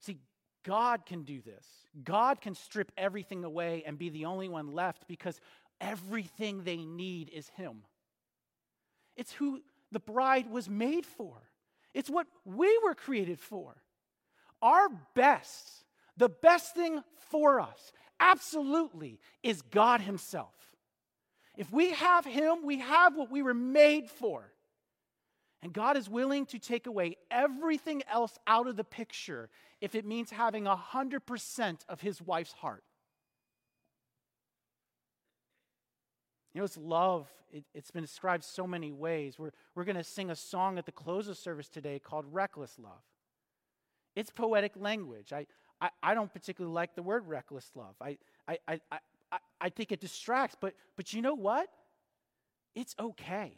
See, 0.00 0.18
God 0.66 1.06
can 1.06 1.22
do 1.22 1.40
this. 1.40 1.66
God 2.04 2.42
can 2.42 2.54
strip 2.54 2.92
everything 2.98 3.42
away 3.42 3.84
and 3.86 3.96
be 3.96 4.10
the 4.10 4.26
only 4.26 4.50
one 4.50 4.74
left 4.74 5.08
because 5.08 5.40
everything 5.80 6.64
they 6.64 6.84
need 6.84 7.30
is 7.30 7.48
Him. 7.56 7.84
It's 9.16 9.32
who 9.32 9.62
the 9.92 10.00
bride 10.00 10.50
was 10.50 10.68
made 10.68 11.06
for, 11.06 11.36
it's 11.94 12.10
what 12.10 12.26
we 12.44 12.78
were 12.84 12.94
created 12.94 13.40
for. 13.40 13.76
Our 14.60 14.90
best, 15.14 15.86
the 16.18 16.28
best 16.28 16.74
thing 16.74 17.02
for 17.30 17.60
us, 17.60 17.92
absolutely 18.20 19.18
is 19.42 19.62
God 19.62 20.00
Himself. 20.00 20.54
If 21.56 21.72
we 21.72 21.92
have 21.92 22.24
Him, 22.24 22.64
we 22.64 22.78
have 22.78 23.16
what 23.16 23.30
we 23.30 23.42
were 23.42 23.54
made 23.54 24.10
for. 24.10 24.52
And 25.62 25.72
God 25.72 25.96
is 25.96 26.08
willing 26.08 26.46
to 26.46 26.58
take 26.58 26.86
away 26.86 27.16
everything 27.30 28.02
else 28.10 28.38
out 28.46 28.68
of 28.68 28.76
the 28.76 28.84
picture 28.84 29.48
if 29.80 29.94
it 29.94 30.04
means 30.04 30.30
having 30.30 30.64
100% 30.64 31.78
of 31.88 32.00
His 32.00 32.20
wife's 32.20 32.52
heart. 32.52 32.84
You 36.52 36.60
know, 36.60 36.64
it's 36.64 36.76
love. 36.76 37.28
It, 37.52 37.64
has 37.74 37.90
been 37.90 38.02
described 38.02 38.44
so 38.44 38.66
many 38.66 38.92
ways. 38.92 39.38
We're, 39.38 39.52
we're 39.74 39.84
going 39.84 39.96
to 39.96 40.04
sing 40.04 40.30
a 40.30 40.36
song 40.36 40.78
at 40.78 40.86
the 40.86 40.92
close 40.92 41.28
of 41.28 41.36
service 41.36 41.68
today 41.68 41.98
called 41.98 42.24
Reckless 42.30 42.78
Love. 42.78 43.02
It's 44.14 44.30
poetic 44.30 44.72
language. 44.74 45.32
I, 45.32 45.46
I, 45.80 45.90
I 46.02 46.14
don't 46.14 46.32
particularly 46.32 46.74
like 46.74 46.94
the 46.94 47.02
word 47.02 47.26
reckless 47.26 47.70
love. 47.74 47.94
I, 48.00 48.18
I, 48.48 48.58
I, 48.66 48.80
I, 49.32 49.38
I 49.60 49.68
think 49.68 49.92
it 49.92 50.00
distracts, 50.00 50.56
but, 50.60 50.74
but 50.96 51.12
you 51.12 51.22
know 51.22 51.34
what? 51.34 51.68
It's 52.74 52.94
okay. 52.98 53.52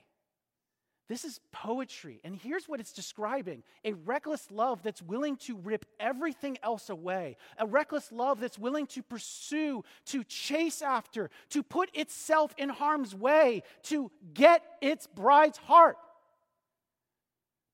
This 1.08 1.24
is 1.24 1.40
poetry. 1.52 2.20
And 2.22 2.36
here's 2.36 2.68
what 2.68 2.80
it's 2.80 2.92
describing 2.92 3.62
a 3.84 3.94
reckless 3.94 4.50
love 4.50 4.82
that's 4.82 5.00
willing 5.00 5.36
to 5.38 5.56
rip 5.56 5.86
everything 5.98 6.58
else 6.62 6.90
away, 6.90 7.36
a 7.56 7.66
reckless 7.66 8.12
love 8.12 8.40
that's 8.40 8.58
willing 8.58 8.86
to 8.88 9.02
pursue, 9.02 9.84
to 10.06 10.22
chase 10.24 10.82
after, 10.82 11.30
to 11.50 11.62
put 11.62 11.88
itself 11.96 12.54
in 12.58 12.68
harm's 12.68 13.14
way, 13.14 13.62
to 13.84 14.10
get 14.34 14.62
its 14.82 15.06
bride's 15.06 15.58
heart. 15.58 15.96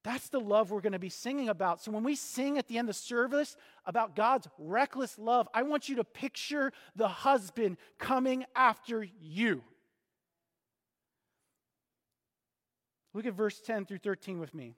That's 0.05 0.29
the 0.29 0.39
love 0.39 0.71
we're 0.71 0.83
going 0.83 0.93
to 0.93 0.99
be 0.99 1.09
singing 1.09 1.49
about. 1.49 1.81
So 1.81 1.91
when 1.91 2.05
we 2.05 2.15
sing 2.15 2.59
at 2.59 2.69
the 2.69 2.77
end 2.77 2.91
of 2.91 2.95
the 2.95 3.01
service 3.01 3.57
about 3.87 4.15
God's 4.15 4.47
reckless 4.59 5.19
love, 5.19 5.49
I 5.55 5.63
want 5.63 5.89
you 5.89 5.97
to 5.97 6.05
picture 6.05 6.73
the 6.95 7.09
husband 7.09 7.79
coming 7.99 8.45
after 8.55 9.07
you. 9.19 9.63
Look 13.15 13.25
at 13.25 13.33
verse 13.33 13.59
10 13.61 13.87
through 13.87 13.99
13 13.99 14.39
with 14.39 14.53
me. 14.53 14.75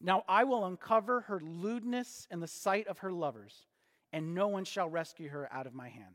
Now 0.00 0.22
I 0.28 0.44
will 0.44 0.64
uncover 0.64 1.22
her 1.22 1.40
lewdness 1.40 2.28
in 2.30 2.38
the 2.38 2.46
sight 2.46 2.86
of 2.86 2.98
her 2.98 3.10
lovers, 3.10 3.66
and 4.12 4.32
no 4.32 4.46
one 4.46 4.64
shall 4.64 4.88
rescue 4.88 5.28
her 5.30 5.52
out 5.52 5.66
of 5.66 5.74
my 5.74 5.88
hand. 5.88 6.14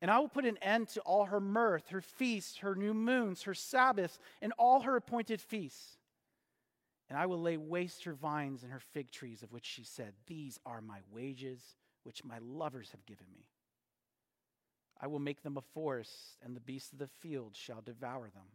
And 0.00 0.10
I 0.10 0.18
will 0.18 0.28
put 0.28 0.44
an 0.44 0.58
end 0.60 0.88
to 0.88 1.00
all 1.02 1.26
her 1.26 1.38
mirth, 1.38 1.90
her 1.90 2.00
feasts, 2.00 2.56
her 2.58 2.74
new 2.74 2.94
moons, 2.94 3.42
her 3.42 3.54
Sabbaths, 3.54 4.18
and 4.40 4.52
all 4.58 4.80
her 4.80 4.96
appointed 4.96 5.40
feasts 5.40 5.98
and 7.12 7.20
I 7.20 7.26
will 7.26 7.42
lay 7.42 7.58
waste 7.58 8.04
her 8.04 8.14
vines 8.14 8.62
and 8.62 8.72
her 8.72 8.80
fig 8.80 9.10
trees, 9.10 9.42
of 9.42 9.52
which 9.52 9.66
she 9.66 9.84
said, 9.84 10.14
These 10.26 10.58
are 10.64 10.80
my 10.80 11.00
wages, 11.10 11.76
which 12.04 12.24
my 12.24 12.38
lovers 12.38 12.92
have 12.92 13.04
given 13.04 13.26
me. 13.30 13.50
I 14.98 15.08
will 15.08 15.18
make 15.18 15.42
them 15.42 15.58
a 15.58 15.74
forest, 15.74 16.38
and 16.42 16.56
the 16.56 16.60
beasts 16.60 16.90
of 16.90 16.98
the 16.98 17.10
field 17.20 17.54
shall 17.54 17.82
devour 17.82 18.30
them. 18.30 18.46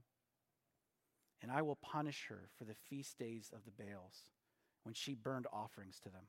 And 1.39 1.51
I 1.51 1.61
will 1.61 1.75
punish 1.75 2.25
her 2.29 2.49
for 2.57 2.63
the 2.63 2.73
feast 2.73 3.19
days 3.19 3.51
of 3.53 3.59
the 3.63 3.83
Baals, 3.83 4.31
when 4.81 4.95
she 4.95 5.13
burned 5.13 5.45
offerings 5.53 5.99
to 5.99 6.09
them, 6.09 6.25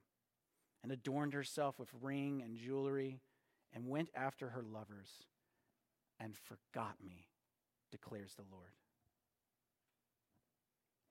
and 0.83 0.93
adorned 0.93 1.33
herself 1.33 1.79
with 1.79 1.89
ring 1.99 2.43
and 2.45 2.59
jewelry, 2.59 3.23
and 3.73 3.89
went 3.89 4.11
after 4.15 4.51
her 4.51 4.63
lovers, 4.63 5.25
and 6.21 6.37
forgot 6.37 6.97
me, 7.03 7.29
declares 7.91 8.35
the 8.35 8.45
Lord. 8.53 8.73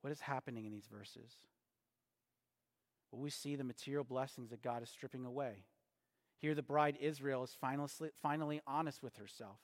What 0.02 0.12
is 0.12 0.22
happening 0.22 0.66
in 0.66 0.72
these 0.72 0.88
verses? 0.92 1.32
Well, 3.12 3.22
we 3.22 3.30
see 3.30 3.56
the 3.56 3.64
material 3.64 4.04
blessings 4.04 4.50
that 4.50 4.62
God 4.62 4.84
is 4.84 4.90
stripping 4.90 5.26
away. 5.26 5.66
Here, 6.40 6.54
the 6.54 6.62
bride 6.62 6.98
Israel 7.02 7.44
is 7.44 7.56
finally, 7.60 7.90
finally 8.22 8.62
honest 8.68 9.02
with 9.02 9.16
herself. 9.16 9.60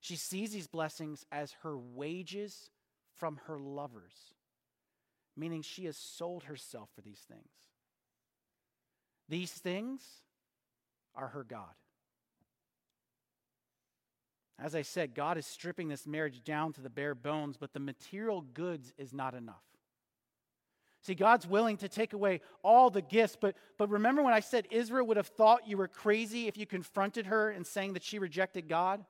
She 0.00 0.16
sees 0.16 0.52
these 0.52 0.68
blessings 0.68 1.26
as 1.30 1.52
her 1.62 1.76
wages 1.76 2.70
from 3.14 3.40
her 3.46 3.58
lovers, 3.58 4.34
meaning 5.36 5.62
she 5.62 5.84
has 5.84 5.96
sold 5.96 6.44
herself 6.44 6.88
for 6.94 7.02
these 7.02 7.20
things. 7.28 7.50
These 9.28 9.52
things 9.52 10.02
are 11.14 11.28
her 11.28 11.44
God. 11.44 11.74
As 14.58 14.74
I 14.74 14.82
said, 14.82 15.14
God 15.14 15.38
is 15.38 15.46
stripping 15.46 15.88
this 15.88 16.06
marriage 16.06 16.42
down 16.42 16.72
to 16.72 16.80
the 16.80 16.90
bare 16.90 17.14
bones, 17.14 17.56
but 17.56 17.72
the 17.72 17.80
material 17.80 18.40
goods 18.40 18.92
is 18.98 19.12
not 19.12 19.34
enough. 19.34 19.62
See, 21.02 21.14
God's 21.14 21.46
willing 21.46 21.76
to 21.78 21.88
take 21.88 22.12
away 22.12 22.40
all 22.64 22.90
the 22.90 23.00
gifts, 23.00 23.36
but, 23.40 23.54
but 23.78 23.88
remember 23.88 24.22
when 24.22 24.34
I 24.34 24.40
said 24.40 24.66
Israel 24.70 25.06
would 25.06 25.16
have 25.16 25.28
thought 25.28 25.68
you 25.68 25.76
were 25.76 25.86
crazy 25.86 26.48
if 26.48 26.56
you 26.56 26.66
confronted 26.66 27.26
her 27.26 27.50
and 27.50 27.64
saying 27.64 27.92
that 27.92 28.02
she 28.02 28.18
rejected 28.18 28.68
God? 28.68 29.04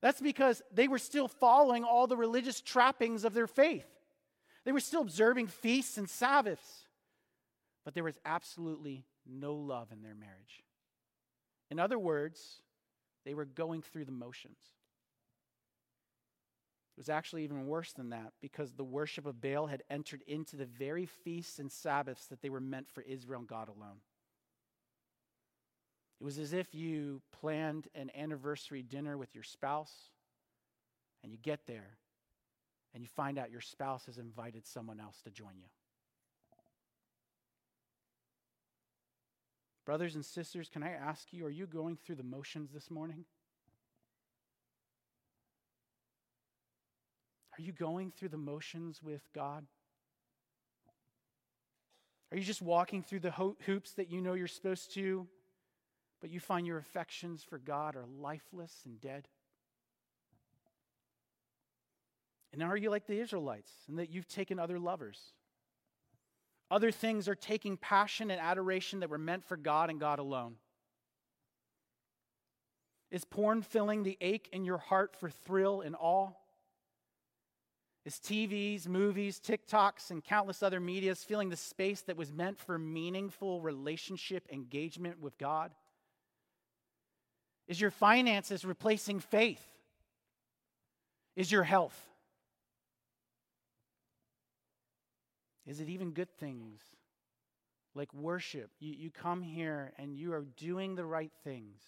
That's 0.00 0.20
because 0.20 0.62
they 0.72 0.88
were 0.88 0.98
still 0.98 1.28
following 1.28 1.84
all 1.84 2.08
the 2.08 2.16
religious 2.16 2.60
trappings 2.60 3.24
of 3.24 3.34
their 3.34 3.46
faith. 3.46 3.86
They 4.64 4.72
were 4.72 4.80
still 4.80 5.02
observing 5.02 5.46
feasts 5.46 5.96
and 5.96 6.10
Sabbaths, 6.10 6.86
but 7.84 7.94
there 7.94 8.04
was 8.04 8.18
absolutely 8.24 9.04
no 9.24 9.54
love 9.54 9.92
in 9.92 10.02
their 10.02 10.14
marriage. 10.14 10.64
In 11.70 11.78
other 11.78 11.98
words, 11.98 12.62
they 13.26 13.34
were 13.34 13.44
going 13.44 13.82
through 13.82 14.04
the 14.04 14.12
motions. 14.12 14.56
It 16.96 17.00
was 17.00 17.08
actually 17.10 17.44
even 17.44 17.66
worse 17.66 17.92
than 17.92 18.10
that 18.10 18.32
because 18.40 18.72
the 18.72 18.84
worship 18.84 19.26
of 19.26 19.40
Baal 19.40 19.66
had 19.66 19.82
entered 19.90 20.22
into 20.26 20.56
the 20.56 20.64
very 20.64 21.04
feasts 21.04 21.58
and 21.58 21.70
Sabbaths 21.70 22.26
that 22.28 22.40
they 22.40 22.48
were 22.48 22.60
meant 22.60 22.88
for 22.88 23.02
Israel 23.02 23.40
and 23.40 23.48
God 23.48 23.68
alone. 23.68 23.98
It 26.20 26.24
was 26.24 26.38
as 26.38 26.54
if 26.54 26.74
you 26.74 27.20
planned 27.32 27.88
an 27.94 28.10
anniversary 28.16 28.82
dinner 28.82 29.18
with 29.18 29.34
your 29.34 29.44
spouse 29.44 29.92
and 31.22 31.30
you 31.30 31.36
get 31.36 31.66
there 31.66 31.98
and 32.94 33.02
you 33.02 33.08
find 33.08 33.38
out 33.38 33.50
your 33.50 33.60
spouse 33.60 34.06
has 34.06 34.16
invited 34.16 34.66
someone 34.66 35.00
else 35.00 35.20
to 35.24 35.30
join 35.30 35.58
you. 35.58 35.68
Brothers 39.86 40.16
and 40.16 40.24
sisters, 40.24 40.68
can 40.68 40.82
I 40.82 40.90
ask 40.90 41.32
you, 41.32 41.46
are 41.46 41.50
you 41.50 41.64
going 41.64 41.96
through 41.96 42.16
the 42.16 42.24
motions 42.24 42.72
this 42.72 42.90
morning? 42.90 43.24
Are 47.56 47.62
you 47.62 47.70
going 47.70 48.10
through 48.10 48.30
the 48.30 48.36
motions 48.36 49.00
with 49.00 49.22
God? 49.32 49.64
Are 52.32 52.36
you 52.36 52.42
just 52.42 52.60
walking 52.60 53.04
through 53.04 53.20
the 53.20 53.30
ho- 53.30 53.56
hoops 53.64 53.92
that 53.92 54.10
you 54.10 54.20
know 54.20 54.34
you're 54.34 54.48
supposed 54.48 54.92
to, 54.94 55.28
but 56.20 56.30
you 56.30 56.40
find 56.40 56.66
your 56.66 56.78
affections 56.78 57.44
for 57.44 57.56
God 57.56 57.94
are 57.94 58.04
lifeless 58.20 58.82
and 58.84 59.00
dead? 59.00 59.28
And 62.52 62.60
are 62.60 62.76
you 62.76 62.90
like 62.90 63.06
the 63.06 63.20
Israelites 63.20 63.70
in 63.88 63.96
that 63.96 64.10
you've 64.10 64.26
taken 64.26 64.58
other 64.58 64.80
lovers? 64.80 65.20
Other 66.70 66.90
things 66.90 67.28
are 67.28 67.34
taking 67.34 67.76
passion 67.76 68.30
and 68.30 68.40
adoration 68.40 69.00
that 69.00 69.10
were 69.10 69.18
meant 69.18 69.44
for 69.44 69.56
God 69.56 69.88
and 69.88 70.00
God 70.00 70.18
alone. 70.18 70.56
Is 73.10 73.24
porn 73.24 73.62
filling 73.62 74.02
the 74.02 74.18
ache 74.20 74.48
in 74.52 74.64
your 74.64 74.78
heart 74.78 75.14
for 75.16 75.30
thrill 75.30 75.80
and 75.80 75.94
awe? 75.98 76.30
Is 78.04 78.14
TVs, 78.14 78.86
movies, 78.86 79.40
TikToks, 79.40 80.10
and 80.10 80.22
countless 80.22 80.62
other 80.62 80.80
medias 80.80 81.24
filling 81.24 81.48
the 81.48 81.56
space 81.56 82.02
that 82.02 82.16
was 82.16 82.32
meant 82.32 82.58
for 82.58 82.78
meaningful 82.78 83.60
relationship 83.60 84.48
engagement 84.52 85.20
with 85.20 85.38
God? 85.38 85.72
Is 87.68 87.80
your 87.80 87.90
finances 87.90 88.64
replacing 88.64 89.20
faith? 89.20 89.64
Is 91.34 91.50
your 91.50 91.64
health? 91.64 92.00
Is 95.66 95.80
it 95.80 95.88
even 95.88 96.12
good 96.12 96.30
things 96.38 96.80
like 97.94 98.12
worship? 98.14 98.70
You, 98.78 98.94
you 98.96 99.10
come 99.10 99.42
here 99.42 99.92
and 99.98 100.14
you 100.14 100.32
are 100.32 100.46
doing 100.56 100.94
the 100.94 101.04
right 101.04 101.32
things. 101.42 101.82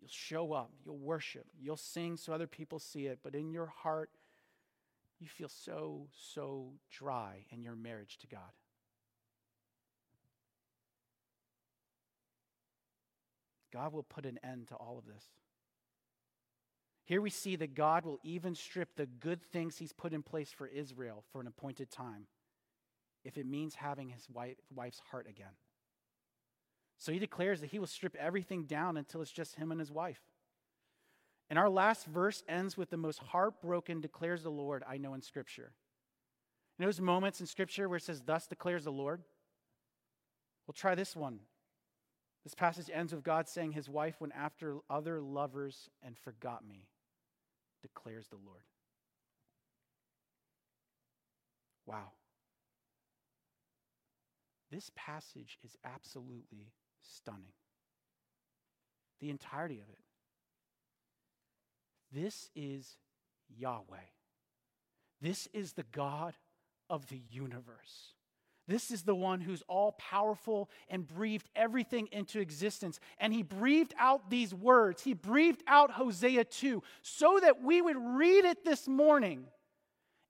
You'll 0.00 0.08
show 0.08 0.52
up, 0.52 0.70
you'll 0.84 0.98
worship, 0.98 1.46
you'll 1.60 1.76
sing 1.76 2.16
so 2.16 2.32
other 2.32 2.46
people 2.46 2.78
see 2.78 3.06
it, 3.06 3.18
but 3.24 3.34
in 3.34 3.50
your 3.50 3.66
heart, 3.66 4.10
you 5.18 5.26
feel 5.26 5.48
so, 5.48 6.06
so 6.12 6.72
dry 6.90 7.46
in 7.50 7.62
your 7.62 7.74
marriage 7.74 8.18
to 8.18 8.26
God. 8.26 8.40
God 13.72 13.92
will 13.92 14.02
put 14.02 14.26
an 14.26 14.38
end 14.44 14.68
to 14.68 14.74
all 14.74 14.96
of 14.98 15.06
this. 15.06 15.24
Here 17.04 17.20
we 17.20 17.30
see 17.30 17.56
that 17.56 17.74
God 17.74 18.04
will 18.04 18.20
even 18.22 18.54
strip 18.54 18.96
the 18.96 19.06
good 19.06 19.42
things 19.42 19.78
he's 19.78 19.92
put 19.92 20.12
in 20.12 20.22
place 20.22 20.50
for 20.50 20.66
Israel 20.66 21.24
for 21.32 21.40
an 21.40 21.46
appointed 21.46 21.90
time 21.90 22.26
if 23.26 23.36
it 23.36 23.46
means 23.46 23.74
having 23.74 24.10
his 24.10 24.28
wife, 24.32 24.56
wife's 24.74 25.00
heart 25.10 25.26
again. 25.28 25.52
So 26.98 27.12
he 27.12 27.18
declares 27.18 27.60
that 27.60 27.70
he 27.70 27.78
will 27.78 27.86
strip 27.86 28.14
everything 28.16 28.64
down 28.64 28.96
until 28.96 29.20
it's 29.20 29.32
just 29.32 29.56
him 29.56 29.70
and 29.70 29.80
his 29.80 29.92
wife. 29.92 30.20
And 31.50 31.58
our 31.58 31.68
last 31.68 32.06
verse 32.06 32.42
ends 32.48 32.76
with 32.76 32.90
the 32.90 32.96
most 32.96 33.18
heartbroken 33.18 34.00
declares 34.00 34.42
the 34.42 34.50
Lord 34.50 34.82
I 34.88 34.96
know 34.96 35.14
in 35.14 35.22
Scripture. 35.22 35.72
Know 36.78 36.86
those 36.86 37.00
moments 37.00 37.40
in 37.40 37.46
Scripture 37.46 37.88
where 37.88 37.96
it 37.96 38.02
says, 38.02 38.22
Thus 38.24 38.46
declares 38.46 38.84
the 38.84 38.92
Lord? 38.92 39.22
We'll 40.66 40.74
try 40.74 40.94
this 40.94 41.14
one. 41.14 41.40
This 42.44 42.54
passage 42.54 42.90
ends 42.92 43.12
with 43.12 43.24
God 43.24 43.48
saying, 43.48 43.72
His 43.72 43.88
wife 43.88 44.20
went 44.20 44.32
after 44.36 44.78
other 44.88 45.20
lovers 45.20 45.90
and 46.02 46.16
forgot 46.16 46.66
me, 46.66 46.86
declares 47.82 48.28
the 48.28 48.38
Lord. 48.44 48.62
Wow. 51.86 52.12
This 54.70 54.90
passage 54.96 55.58
is 55.64 55.76
absolutely 55.84 56.72
stunning. 57.02 57.52
The 59.20 59.30
entirety 59.30 59.80
of 59.80 59.88
it. 59.88 59.98
This 62.12 62.50
is 62.54 62.96
Yahweh. 63.48 63.96
This 65.20 65.48
is 65.52 65.72
the 65.72 65.84
God 65.92 66.34
of 66.90 67.08
the 67.08 67.20
universe. 67.30 68.14
This 68.68 68.90
is 68.90 69.02
the 69.02 69.14
one 69.14 69.40
who's 69.40 69.62
all 69.68 69.92
powerful 69.92 70.68
and 70.88 71.06
breathed 71.06 71.48
everything 71.54 72.08
into 72.10 72.40
existence. 72.40 72.98
And 73.18 73.32
he 73.32 73.42
breathed 73.42 73.94
out 73.98 74.28
these 74.28 74.52
words. 74.52 75.02
He 75.02 75.14
breathed 75.14 75.62
out 75.68 75.92
Hosea 75.92 76.44
2 76.44 76.82
so 77.02 77.38
that 77.40 77.62
we 77.62 77.80
would 77.80 77.96
read 77.96 78.44
it 78.44 78.64
this 78.64 78.88
morning 78.88 79.44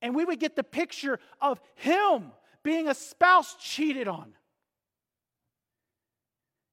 and 0.02 0.14
we 0.14 0.24
would 0.24 0.38
get 0.38 0.54
the 0.54 0.62
picture 0.62 1.18
of 1.40 1.60
him 1.76 2.32
being 2.66 2.88
a 2.88 2.94
spouse 2.94 3.54
cheated 3.60 4.08
on. 4.08 4.32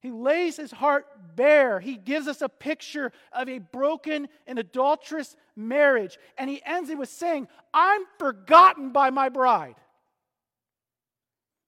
He 0.00 0.10
lays 0.10 0.56
his 0.56 0.72
heart 0.72 1.06
bare. 1.36 1.78
He 1.78 1.96
gives 1.96 2.26
us 2.26 2.42
a 2.42 2.48
picture 2.48 3.12
of 3.32 3.48
a 3.48 3.60
broken 3.60 4.26
and 4.48 4.58
adulterous 4.58 5.36
marriage. 5.54 6.18
And 6.36 6.50
he 6.50 6.60
ends 6.66 6.90
it 6.90 6.98
with 6.98 7.10
saying, 7.10 7.46
I'm 7.72 8.02
forgotten 8.18 8.90
by 8.90 9.10
my 9.10 9.28
bride. 9.28 9.76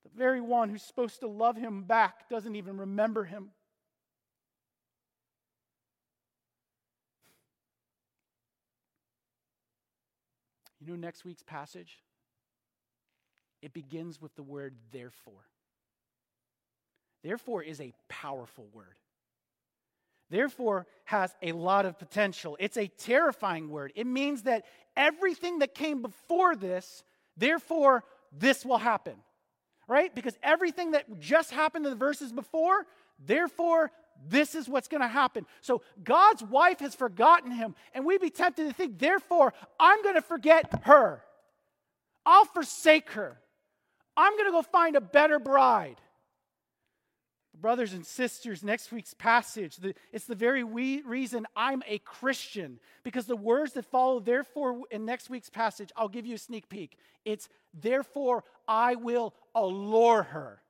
The 0.03 0.19
very 0.19 0.41
one 0.41 0.71
who's 0.71 0.83
supposed 0.83 1.21
to 1.21 1.29
love 1.29 1.57
him 1.57 1.85
back 1.85 2.29
doesn't 2.29 2.57
even 2.57 2.79
remember 2.79 3.23
him. 3.23 3.51
You 10.81 10.89
know, 10.89 10.97
next 10.97 11.25
week's 11.25 11.45
passage? 11.45 12.01
It 13.63 13.73
begins 13.73 14.21
with 14.21 14.35
the 14.37 14.43
word 14.43 14.75
therefore. 14.93 15.47
Therefore 17.23 17.63
is 17.63 17.81
a 17.81 17.93
powerful 18.09 18.69
word. 18.73 18.97
Therefore 20.31 20.87
has 21.05 21.35
a 21.43 21.53
lot 21.53 21.87
of 21.87 21.99
potential. 21.99 22.57
It's 22.61 22.77
a 22.77 22.89
terrifying 22.89 23.71
word. 23.71 23.93
It 23.95 24.07
means 24.07 24.43
that 24.43 24.65
everything 24.97 25.61
that 25.61 25.75
came 25.75 26.03
before 26.03 26.57
this, 26.57 27.05
therefore, 27.37 28.05
this 28.37 28.65
will 28.65 28.79
happen. 28.79 29.15
Right? 29.89 30.13
Because 30.13 30.37
everything 30.43 30.93
that 30.93 31.21
just 31.21 31.53
happened 31.53 31.87
in 31.87 31.91
the 31.91 31.97
verses 31.97 32.33
before, 32.33 32.87
therefore, 33.25 33.93
this 34.29 34.57
is 34.57 34.69
what's 34.69 34.89
going 34.89 35.01
to 35.01 35.09
happen. 35.09 35.47
So 35.61 35.83
God's 36.03 36.43
wife 36.43 36.81
has 36.81 36.95
forgotten 36.95 37.53
him, 37.53 37.77
and 37.95 38.05
we'd 38.05 38.21
be 38.21 38.31
tempted 38.31 38.67
to 38.67 38.75
think, 38.75 38.99
therefore, 38.99 39.53
I'm 39.79 40.03
going 40.03 40.17
to 40.17 40.23
forget 40.23 40.83
her. 40.85 41.23
I'll 42.25 42.47
forsake 42.47 43.11
her. 43.11 43.39
I'm 44.17 44.33
going 44.33 44.47
to 44.47 44.53
go 44.53 44.63
find 44.63 44.97
a 44.97 45.01
better 45.01 45.39
bride. 45.39 46.01
Brothers 47.59 47.95
and 47.95 48.05
sisters, 48.05 48.63
next 48.63 48.93
week's 48.93 49.15
passage, 49.15 49.77
the, 49.77 49.95
it's 50.13 50.27
the 50.27 50.35
very 50.35 50.63
we, 50.63 51.01
reason 51.03 51.47
I'm 51.57 51.83
a 51.87 51.99
Christian, 51.99 52.79
because 53.03 53.25
the 53.25 53.37
words 53.37 53.73
that 53.73 53.87
follow, 53.87 54.21
therefore, 54.21 54.83
in 54.91 55.07
next 55.07 55.31
week's 55.31 55.49
passage, 55.49 55.91
I'll 55.97 56.09
give 56.09 56.27
you 56.27 56.35
a 56.35 56.39
sneak 56.39 56.69
peek. 56.69 56.99
It's, 57.25 57.49
therefore, 57.73 58.45
I 58.69 58.97
will 58.97 59.33
allure 59.55 60.23
her, 60.25 60.61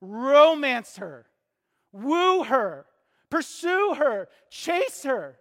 romance 0.00 0.96
her, 0.96 1.26
woo 1.92 2.44
her, 2.44 2.86
pursue 3.28 3.96
her, 3.98 4.28
chase 4.48 5.02
her. 5.02 5.36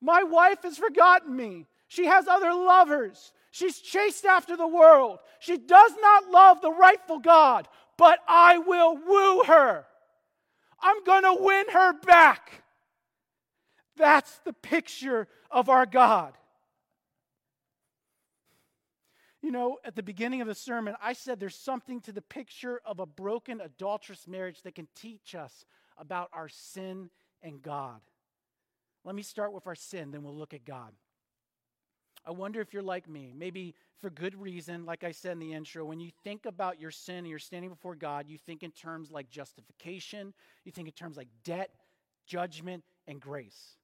My 0.00 0.22
wife 0.22 0.62
has 0.62 0.78
forgotten 0.78 1.34
me. 1.34 1.66
She 1.88 2.06
has 2.06 2.28
other 2.28 2.52
lovers. 2.52 3.32
She's 3.54 3.78
chased 3.78 4.24
after 4.24 4.56
the 4.56 4.66
world. 4.66 5.20
She 5.38 5.56
does 5.56 5.92
not 6.00 6.30
love 6.30 6.60
the 6.60 6.72
rightful 6.72 7.20
God 7.20 7.68
but 7.96 8.20
I 8.28 8.58
will 8.58 8.96
woo 8.96 9.44
her. 9.44 9.86
I'm 10.80 11.04
going 11.04 11.22
to 11.22 11.36
win 11.38 11.66
her 11.72 11.92
back. 12.00 12.62
That's 13.96 14.38
the 14.44 14.52
picture 14.52 15.28
of 15.50 15.68
our 15.68 15.86
God. 15.86 16.34
You 19.40 19.50
know, 19.50 19.78
at 19.84 19.94
the 19.94 20.02
beginning 20.02 20.40
of 20.40 20.48
the 20.48 20.54
sermon, 20.54 20.94
I 21.02 21.12
said 21.12 21.38
there's 21.38 21.54
something 21.54 22.00
to 22.02 22.12
the 22.12 22.22
picture 22.22 22.80
of 22.84 22.98
a 22.98 23.06
broken, 23.06 23.60
adulterous 23.60 24.26
marriage 24.26 24.62
that 24.62 24.74
can 24.74 24.88
teach 24.94 25.34
us 25.34 25.64
about 25.98 26.30
our 26.32 26.48
sin 26.48 27.10
and 27.42 27.62
God. 27.62 28.00
Let 29.04 29.14
me 29.14 29.22
start 29.22 29.52
with 29.52 29.66
our 29.66 29.74
sin, 29.74 30.10
then 30.10 30.22
we'll 30.22 30.36
look 30.36 30.54
at 30.54 30.64
God. 30.64 30.92
I 32.26 32.30
wonder 32.30 32.60
if 32.60 32.72
you're 32.72 32.82
like 32.82 33.08
me, 33.08 33.32
maybe 33.36 33.74
for 34.00 34.08
good 34.08 34.34
reason, 34.40 34.86
like 34.86 35.04
I 35.04 35.12
said 35.12 35.32
in 35.32 35.38
the 35.38 35.52
intro, 35.52 35.84
when 35.84 36.00
you 36.00 36.10
think 36.22 36.46
about 36.46 36.80
your 36.80 36.90
sin 36.90 37.18
and 37.18 37.26
you're 37.28 37.38
standing 37.38 37.70
before 37.70 37.94
God, 37.94 38.26
you 38.28 38.38
think 38.38 38.62
in 38.62 38.70
terms 38.70 39.10
like 39.10 39.28
justification, 39.30 40.32
you 40.64 40.72
think 40.72 40.88
in 40.88 40.94
terms 40.94 41.16
like 41.16 41.28
debt, 41.44 41.70
judgment, 42.26 42.82
and 43.06 43.20
grace. 43.20 43.76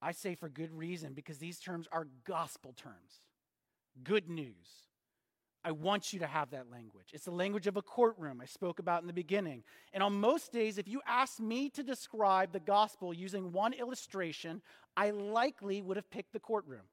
I 0.00 0.12
say 0.12 0.34
for 0.34 0.48
good 0.48 0.72
reason 0.72 1.14
because 1.14 1.38
these 1.38 1.58
terms 1.58 1.88
are 1.90 2.06
gospel 2.24 2.74
terms, 2.76 3.22
good 4.04 4.28
news. 4.28 4.84
I 5.64 5.72
want 5.72 6.12
you 6.12 6.20
to 6.20 6.26
have 6.26 6.50
that 6.50 6.70
language. 6.70 7.08
It's 7.12 7.24
the 7.24 7.30
language 7.30 7.66
of 7.66 7.76
a 7.76 7.82
courtroom 7.82 8.40
I 8.40 8.46
spoke 8.46 8.78
about 8.78 9.02
in 9.02 9.06
the 9.06 9.12
beginning. 9.12 9.64
And 9.92 10.02
on 10.02 10.14
most 10.14 10.52
days, 10.52 10.78
if 10.78 10.86
you 10.86 11.00
asked 11.06 11.40
me 11.40 11.68
to 11.70 11.82
describe 11.82 12.52
the 12.52 12.60
gospel 12.60 13.12
using 13.12 13.50
one 13.52 13.72
illustration, 13.72 14.62
I 14.96 15.10
likely 15.10 15.82
would 15.82 15.96
have 15.96 16.10
picked 16.10 16.32
the 16.32 16.40
courtroom. 16.40 16.84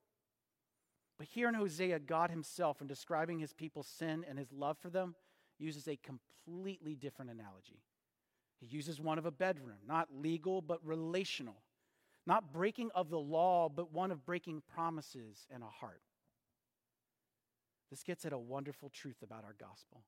But 1.18 1.28
here 1.28 1.48
in 1.48 1.56
Hosea, 1.56 2.00
God 2.00 2.30
himself, 2.30 2.82
in 2.82 2.88
describing 2.88 3.40
his 3.40 3.54
people's 3.54 3.88
sin 3.88 4.26
and 4.28 4.38
his 4.38 4.52
love 4.52 4.78
for 4.78 4.90
them, 4.90 5.16
uses 5.58 5.88
a 5.88 5.98
completely 5.98 6.96
different 6.96 7.32
analogy. 7.32 7.84
He 8.60 8.68
uses 8.68 9.00
one 9.00 9.18
of 9.18 9.26
a 9.26 9.32
bedroom, 9.32 9.78
not 9.88 10.10
legal, 10.14 10.62
but 10.62 10.86
relational. 10.86 11.62
Not 12.28 12.52
breaking 12.52 12.90
of 12.96 13.10
the 13.10 13.20
law, 13.20 13.70
but 13.70 13.94
one 13.94 14.12
of 14.12 14.26
breaking 14.26 14.64
promises 14.74 15.46
in 15.54 15.62
a 15.62 15.70
heart. 15.70 16.02
This 17.92 18.04
gets 18.04 18.26
at 18.26 18.34
a 18.34 18.38
wonderful 18.38 18.90
truth 18.90 19.22
about 19.22 19.44
our 19.44 19.56
gospel. 19.60 20.02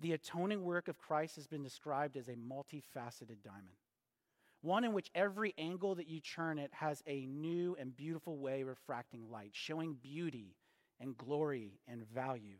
The 0.00 0.12
atoning 0.12 0.64
work 0.64 0.88
of 0.88 0.98
Christ 0.98 1.36
has 1.36 1.46
been 1.46 1.62
described 1.62 2.16
as 2.16 2.28
a 2.28 2.34
multifaceted 2.34 3.42
diamond, 3.44 3.76
one 4.60 4.84
in 4.84 4.92
which 4.92 5.10
every 5.14 5.54
angle 5.56 5.94
that 5.94 6.08
you 6.08 6.20
turn 6.20 6.58
it 6.58 6.70
has 6.72 7.02
a 7.06 7.26
new 7.26 7.76
and 7.78 7.96
beautiful 7.96 8.38
way 8.38 8.62
refracting 8.62 9.30
light, 9.30 9.50
showing 9.52 9.94
beauty 10.02 10.56
and 11.00 11.16
glory 11.16 11.78
and 11.86 12.02
value. 12.10 12.56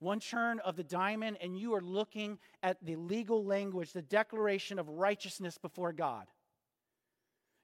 One 0.00 0.20
turn 0.20 0.60
of 0.60 0.76
the 0.76 0.84
diamond, 0.84 1.38
and 1.40 1.58
you 1.58 1.74
are 1.74 1.80
looking 1.80 2.38
at 2.62 2.78
the 2.84 2.96
legal 2.96 3.44
language, 3.44 3.92
the 3.92 4.02
declaration 4.02 4.78
of 4.78 4.88
righteousness 4.88 5.58
before 5.58 5.92
God. 5.92 6.26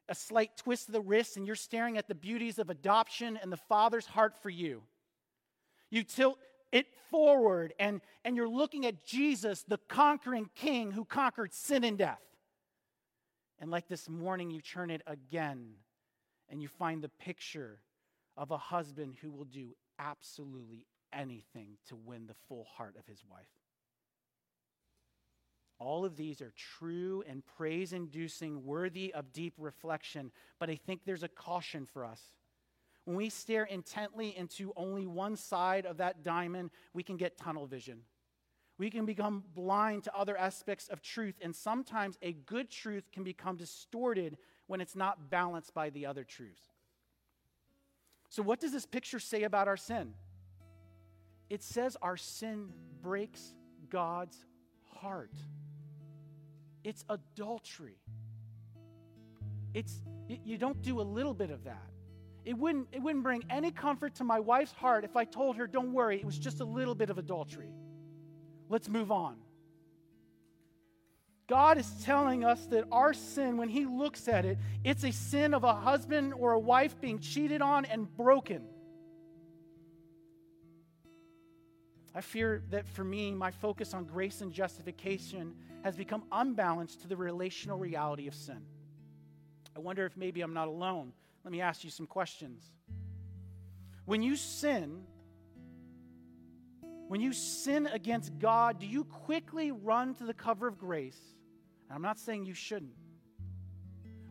A 0.09 0.15
slight 0.15 0.57
twist 0.57 0.89
of 0.89 0.93
the 0.93 1.01
wrist, 1.01 1.37
and 1.37 1.47
you're 1.47 1.57
staring 1.57 1.97
at 1.97 2.09
the 2.09 2.15
beauties 2.15 2.59
of 2.59 2.71
adoption 2.71 3.39
and 3.41 3.51
the 3.53 3.57
Father's 3.57 4.07
heart 4.07 4.35
for 4.43 4.51
you. 4.51 4.83
You 5.91 6.03
tilt 6.03 6.39
it 6.73 6.89
forward, 7.09 7.73
and, 7.79 8.01
and 8.25 8.37
you're 8.37 8.49
looking 8.49 8.85
at 8.85 9.05
Jesus, 9.05 9.63
the 9.67 9.79
conquering 9.89 10.51
king 10.57 10.91
who 10.91 11.05
conquered 11.05 11.55
sin 11.55 11.85
and 11.85 11.97
death. 11.97 12.21
And 13.65 13.71
like 13.71 13.89
this 13.89 14.11
morning, 14.11 14.51
you 14.51 14.61
turn 14.61 14.91
it 14.91 15.01
again, 15.07 15.71
and 16.51 16.61
you 16.61 16.69
find 16.69 17.01
the 17.01 17.09
picture 17.09 17.81
of 18.37 18.51
a 18.51 18.59
husband 18.59 19.15
who 19.23 19.31
will 19.31 19.47
do 19.47 19.75
absolutely 19.99 20.85
anything 21.15 21.79
to 21.89 21.97
win 21.97 22.27
the 22.27 22.35
full 22.47 22.65
heart 22.65 22.95
of 22.99 23.07
his 23.07 23.25
wife. 23.25 23.49
All 25.79 26.05
of 26.05 26.15
these 26.15 26.43
are 26.43 26.53
true 26.79 27.25
and 27.27 27.43
praise 27.57 27.95
inducing, 27.95 28.67
worthy 28.67 29.15
of 29.15 29.33
deep 29.33 29.55
reflection, 29.57 30.31
but 30.59 30.69
I 30.69 30.75
think 30.75 31.01
there's 31.07 31.23
a 31.23 31.29
caution 31.29 31.87
for 31.87 32.05
us. 32.05 32.21
When 33.07 33.17
we 33.17 33.31
stare 33.31 33.65
intently 33.65 34.37
into 34.37 34.75
only 34.77 35.07
one 35.07 35.37
side 35.37 35.87
of 35.87 35.97
that 35.97 36.23
diamond, 36.23 36.71
we 36.93 37.03
can 37.03 37.17
get 37.17 37.39
tunnel 37.39 37.67
vision. 37.67 38.01
We 38.77 38.91
can 38.91 39.07
become 39.07 39.45
blind 39.55 40.05
to 40.05 40.17
other 40.17 40.37
aspects 40.37 40.89
of 40.89 41.01
truth, 41.01 41.37
and 41.41 41.55
sometimes 41.55 42.19
a 42.23 42.33
good 42.33 42.71
truth 42.71 43.05
can 43.13 43.23
become 43.23 43.57
distorted 43.57 44.37
when 44.67 44.81
it's 44.81 44.97
not 44.97 45.31
balanced 45.31 45.75
by 45.75 45.91
the 45.91 46.07
other 46.07 46.25
truths. 46.25 46.65
So, 48.29 48.43
what 48.43 48.59
does 48.59 48.73
this 48.73 48.85
picture 48.85 49.21
say 49.21 49.45
about 49.45 49.69
our 49.69 49.77
sin? 49.77 50.15
It 51.49 51.63
says 51.63 51.97
our 52.03 52.17
sin 52.17 52.73
breaks 53.01 53.55
God's 53.91 54.45
heart. 54.97 55.35
It's 56.83 57.05
adultery. 57.09 58.01
It's 59.73 60.01
you 60.29 60.59
don't 60.59 60.81
do 60.83 61.01
a 61.01 61.03
little 61.03 61.35
bit 61.35 61.51
of 61.51 61.65
that. 61.65 61.91
It 62.45 62.59
wouldn't, 62.59 62.89
it 62.93 63.01
wouldn't 63.01 63.25
bring 63.25 63.45
any 63.49 63.71
comfort 63.71 64.17
to 64.17 64.25
my 64.25 64.41
wife's 64.41 64.73
heart 64.73 65.05
if 65.05 65.17
I 65.17 65.25
told 65.25 65.57
her, 65.57 65.67
don't 65.67 65.93
worry, 65.93 66.19
it 66.19 66.25
was 66.25 66.39
just 66.39 66.61
a 66.61 66.65
little 66.65 66.95
bit 66.95 67.09
of 67.09 67.19
adultery. 67.19 67.73
Let's 68.75 68.89
move 68.89 69.13
on. 69.13 69.37
God 71.47 71.79
is 71.79 71.89
telling 72.03 72.45
us 72.45 72.67
that 72.67 72.85
our 72.91 73.15
sin, 73.15 73.57
when 73.57 73.69
He 73.69 73.87
looks 73.87 74.27
at 74.27 74.45
it, 74.45 74.59
it's 74.83 75.05
a 75.05 75.13
sin 75.13 75.55
of 75.55 75.63
a 75.63 75.73
husband 75.73 76.35
or 76.35 76.55
a 76.55 76.59
wife 76.59 77.01
being 77.01 77.21
cheated 77.21 77.63
on 77.63 77.85
and 77.85 78.13
broken. 78.17 78.65
I 82.17 82.21
fear 82.21 82.65
that 82.71 82.89
for 82.89 83.05
me, 83.05 83.31
my 83.31 83.53
focus 83.53 83.95
on 83.95 84.07
grace 84.07 84.41
and 84.41 84.53
justification 84.53 85.55
has 85.85 85.95
become 85.95 86.25
unbalanced 86.33 87.03
to 87.03 87.07
the 87.07 87.17
relational 87.17 87.79
reality 87.79 88.27
of 88.27 88.35
sin. 88.35 88.61
I 89.77 89.79
wonder 89.79 90.05
if 90.05 90.17
maybe 90.17 90.41
I'm 90.41 90.53
not 90.53 90.67
alone. 90.67 91.13
Let 91.45 91.53
me 91.53 91.61
ask 91.61 91.85
you 91.85 91.91
some 91.91 92.09
questions. 92.09 92.65
When 94.05 94.21
you 94.21 94.35
sin, 94.35 95.05
when 97.09 97.21
you 97.21 97.33
sin 97.33 97.87
against 97.87 98.39
God, 98.39 98.79
do 98.79 98.87
you 98.87 99.05
quickly 99.05 99.73
run 99.73 100.15
to 100.17 100.25
the 100.25 100.35
cover 100.35 100.67
of 100.67 100.79
grace? 100.79 101.21
And 101.89 101.97
I'm 101.97 102.03
not 102.03 102.19
saying 102.19 102.47
you 102.47 102.55
shouldn't, 102.55 102.95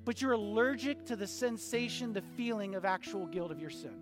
but 0.05 0.21
you're 0.21 0.34
allergic 0.34 1.05
to 1.05 1.15
the 1.15 1.28
sensation, 1.28 2.13
the 2.13 2.24
feeling 2.36 2.76
of 2.76 2.86
actual 2.86 3.28
guilt 3.28 3.51
of 3.51 3.59
your 3.59 3.69
sin. 3.69 3.99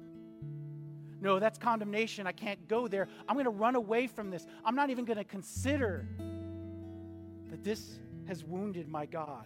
No, 1.19 1.37
that's 1.37 1.59
condemnation. 1.59 2.25
I 2.25 2.31
can't 2.31 2.67
go 2.67 2.87
there. 2.87 3.07
I'm 3.27 3.35
going 3.35 3.45
to 3.45 3.51
run 3.51 3.75
away 3.75 4.07
from 4.07 4.31
this. 4.31 4.47
I'm 4.65 4.75
not 4.75 4.89
even 4.89 5.05
going 5.05 5.19
to 5.19 5.23
consider 5.23 6.07
that 7.49 7.63
this 7.63 7.99
has 8.27 8.43
wounded 8.43 8.87
my 8.87 9.05
God. 9.05 9.45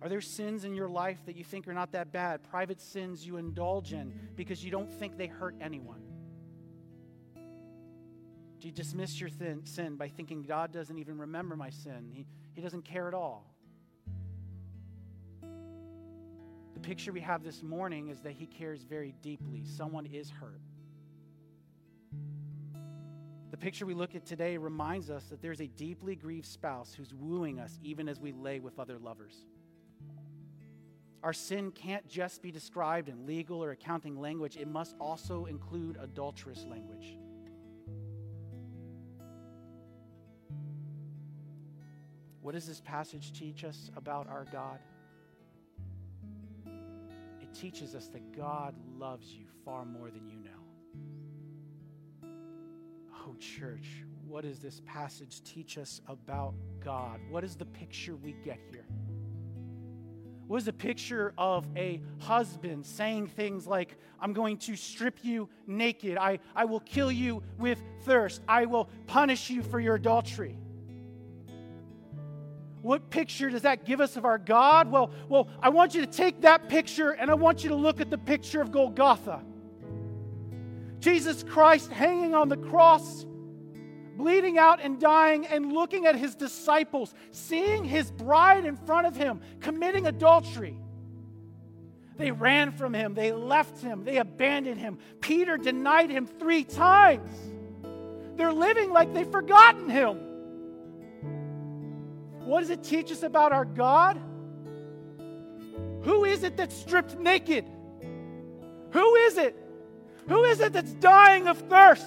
Are 0.00 0.08
there 0.08 0.20
sins 0.20 0.64
in 0.64 0.74
your 0.74 0.88
life 0.88 1.18
that 1.26 1.36
you 1.36 1.44
think 1.44 1.66
are 1.66 1.74
not 1.74 1.92
that 1.92 2.12
bad? 2.12 2.44
Private 2.44 2.80
sins 2.80 3.26
you 3.26 3.36
indulge 3.36 3.92
in 3.92 4.12
because 4.36 4.64
you 4.64 4.70
don't 4.70 4.92
think 4.92 5.16
they 5.16 5.26
hurt 5.26 5.56
anyone? 5.60 6.02
Do 8.60 8.66
you 8.66 8.72
dismiss 8.72 9.20
your 9.20 9.30
sin 9.64 9.96
by 9.96 10.08
thinking 10.08 10.42
God 10.42 10.72
doesn't 10.72 10.98
even 10.98 11.18
remember 11.18 11.56
my 11.56 11.70
sin? 11.70 12.10
He, 12.12 12.26
he 12.52 12.60
doesn't 12.60 12.84
care 12.84 13.08
at 13.08 13.14
all. 13.14 13.54
The 15.42 16.80
picture 16.80 17.12
we 17.12 17.20
have 17.20 17.42
this 17.42 17.62
morning 17.62 18.08
is 18.08 18.20
that 18.20 18.32
he 18.32 18.46
cares 18.46 18.84
very 18.84 19.14
deeply. 19.20 19.64
Someone 19.64 20.06
is 20.06 20.30
hurt. 20.30 20.60
The 23.50 23.56
picture 23.56 23.86
we 23.86 23.94
look 23.94 24.14
at 24.14 24.24
today 24.24 24.56
reminds 24.56 25.10
us 25.10 25.24
that 25.24 25.42
there's 25.42 25.60
a 25.60 25.66
deeply 25.66 26.14
grieved 26.14 26.46
spouse 26.46 26.94
who's 26.94 27.12
wooing 27.12 27.58
us 27.58 27.78
even 27.82 28.08
as 28.08 28.20
we 28.20 28.30
lay 28.30 28.60
with 28.60 28.78
other 28.78 28.98
lovers. 28.98 29.34
Our 31.22 31.32
sin 31.32 31.72
can't 31.72 32.06
just 32.08 32.42
be 32.42 32.50
described 32.50 33.08
in 33.08 33.26
legal 33.26 33.62
or 33.62 33.72
accounting 33.72 34.20
language, 34.20 34.56
it 34.56 34.68
must 34.68 34.94
also 35.00 35.46
include 35.46 35.98
adulterous 36.00 36.64
language. 36.64 37.18
What 42.40 42.54
does 42.54 42.66
this 42.66 42.80
passage 42.80 43.32
teach 43.32 43.64
us 43.64 43.90
about 43.96 44.28
our 44.28 44.46
God? 44.50 44.78
it 47.48 47.54
teaches 47.58 47.94
us 47.94 48.08
that 48.08 48.36
God 48.36 48.74
loves 48.98 49.32
you 49.32 49.46
far 49.64 49.84
more 49.84 50.10
than 50.10 50.26
you 50.28 50.38
know. 50.38 50.50
Oh, 53.26 53.34
church, 53.38 54.04
what 54.26 54.44
does 54.44 54.58
this 54.58 54.80
passage 54.86 55.42
teach 55.42 55.78
us 55.78 56.00
about 56.06 56.54
God? 56.82 57.20
What 57.30 57.44
is 57.44 57.56
the 57.56 57.66
picture 57.66 58.16
we 58.16 58.32
get 58.44 58.58
here? 58.70 58.86
What 60.48 60.56
is 60.56 60.66
a 60.66 60.72
picture 60.72 61.34
of 61.36 61.66
a 61.76 62.00
husband 62.20 62.86
saying 62.86 63.28
things 63.28 63.66
like, 63.66 63.96
I'm 64.18 64.32
going 64.32 64.56
to 64.58 64.76
strip 64.76 65.18
you 65.22 65.50
naked. 65.66 66.16
I, 66.16 66.38
I 66.56 66.64
will 66.64 66.80
kill 66.80 67.12
you 67.12 67.42
with 67.58 67.78
thirst. 68.04 68.40
I 68.48 68.64
will 68.64 68.88
punish 69.06 69.50
you 69.50 69.62
for 69.62 69.78
your 69.78 69.96
adultery. 69.96 70.56
What 72.80 73.10
picture 73.10 73.50
does 73.50 73.62
that 73.62 73.84
give 73.84 74.00
us 74.00 74.16
of 74.16 74.24
our 74.24 74.38
God? 74.38 74.90
Well, 74.90 75.10
well, 75.28 75.48
I 75.60 75.68
want 75.68 75.94
you 75.94 76.00
to 76.00 76.10
take 76.10 76.40
that 76.40 76.70
picture 76.70 77.10
and 77.10 77.30
I 77.30 77.34
want 77.34 77.62
you 77.62 77.68
to 77.68 77.76
look 77.76 78.00
at 78.00 78.08
the 78.08 78.16
picture 78.16 78.62
of 78.62 78.72
Golgotha. 78.72 79.42
Jesus 80.98 81.42
Christ 81.42 81.92
hanging 81.92 82.34
on 82.34 82.48
the 82.48 82.56
cross, 82.56 83.26
bleeding 84.18 84.58
out 84.58 84.80
and 84.82 85.00
dying, 85.00 85.46
and 85.46 85.72
looking 85.72 86.04
at 86.04 86.16
his 86.16 86.34
disciples, 86.34 87.14
seeing 87.30 87.84
his 87.84 88.10
bride 88.10 88.66
in 88.66 88.76
front 88.76 89.06
of 89.06 89.16
him 89.16 89.40
committing 89.60 90.06
adultery. 90.06 90.76
They 92.16 92.32
ran 92.32 92.72
from 92.72 92.92
him, 92.92 93.14
they 93.14 93.30
left 93.32 93.80
him, 93.80 94.04
they 94.04 94.16
abandoned 94.16 94.80
him. 94.80 94.98
Peter 95.20 95.56
denied 95.56 96.10
him 96.10 96.26
three 96.26 96.64
times. 96.64 97.30
They're 98.34 98.52
living 98.52 98.92
like 98.92 99.14
they've 99.14 99.30
forgotten 99.30 99.88
him. 99.88 100.18
What 102.44 102.60
does 102.60 102.70
it 102.70 102.82
teach 102.82 103.12
us 103.12 103.22
about 103.22 103.52
our 103.52 103.64
God? 103.64 104.20
Who 106.02 106.24
is 106.24 106.42
it 106.42 106.56
that's 106.56 106.74
stripped 106.74 107.18
naked? 107.18 107.64
Who 108.90 109.14
is 109.14 109.38
it? 109.38 109.54
Who 110.26 110.42
is 110.42 110.58
it 110.58 110.72
that's 110.72 110.92
dying 110.94 111.46
of 111.46 111.58
thirst? 111.58 112.04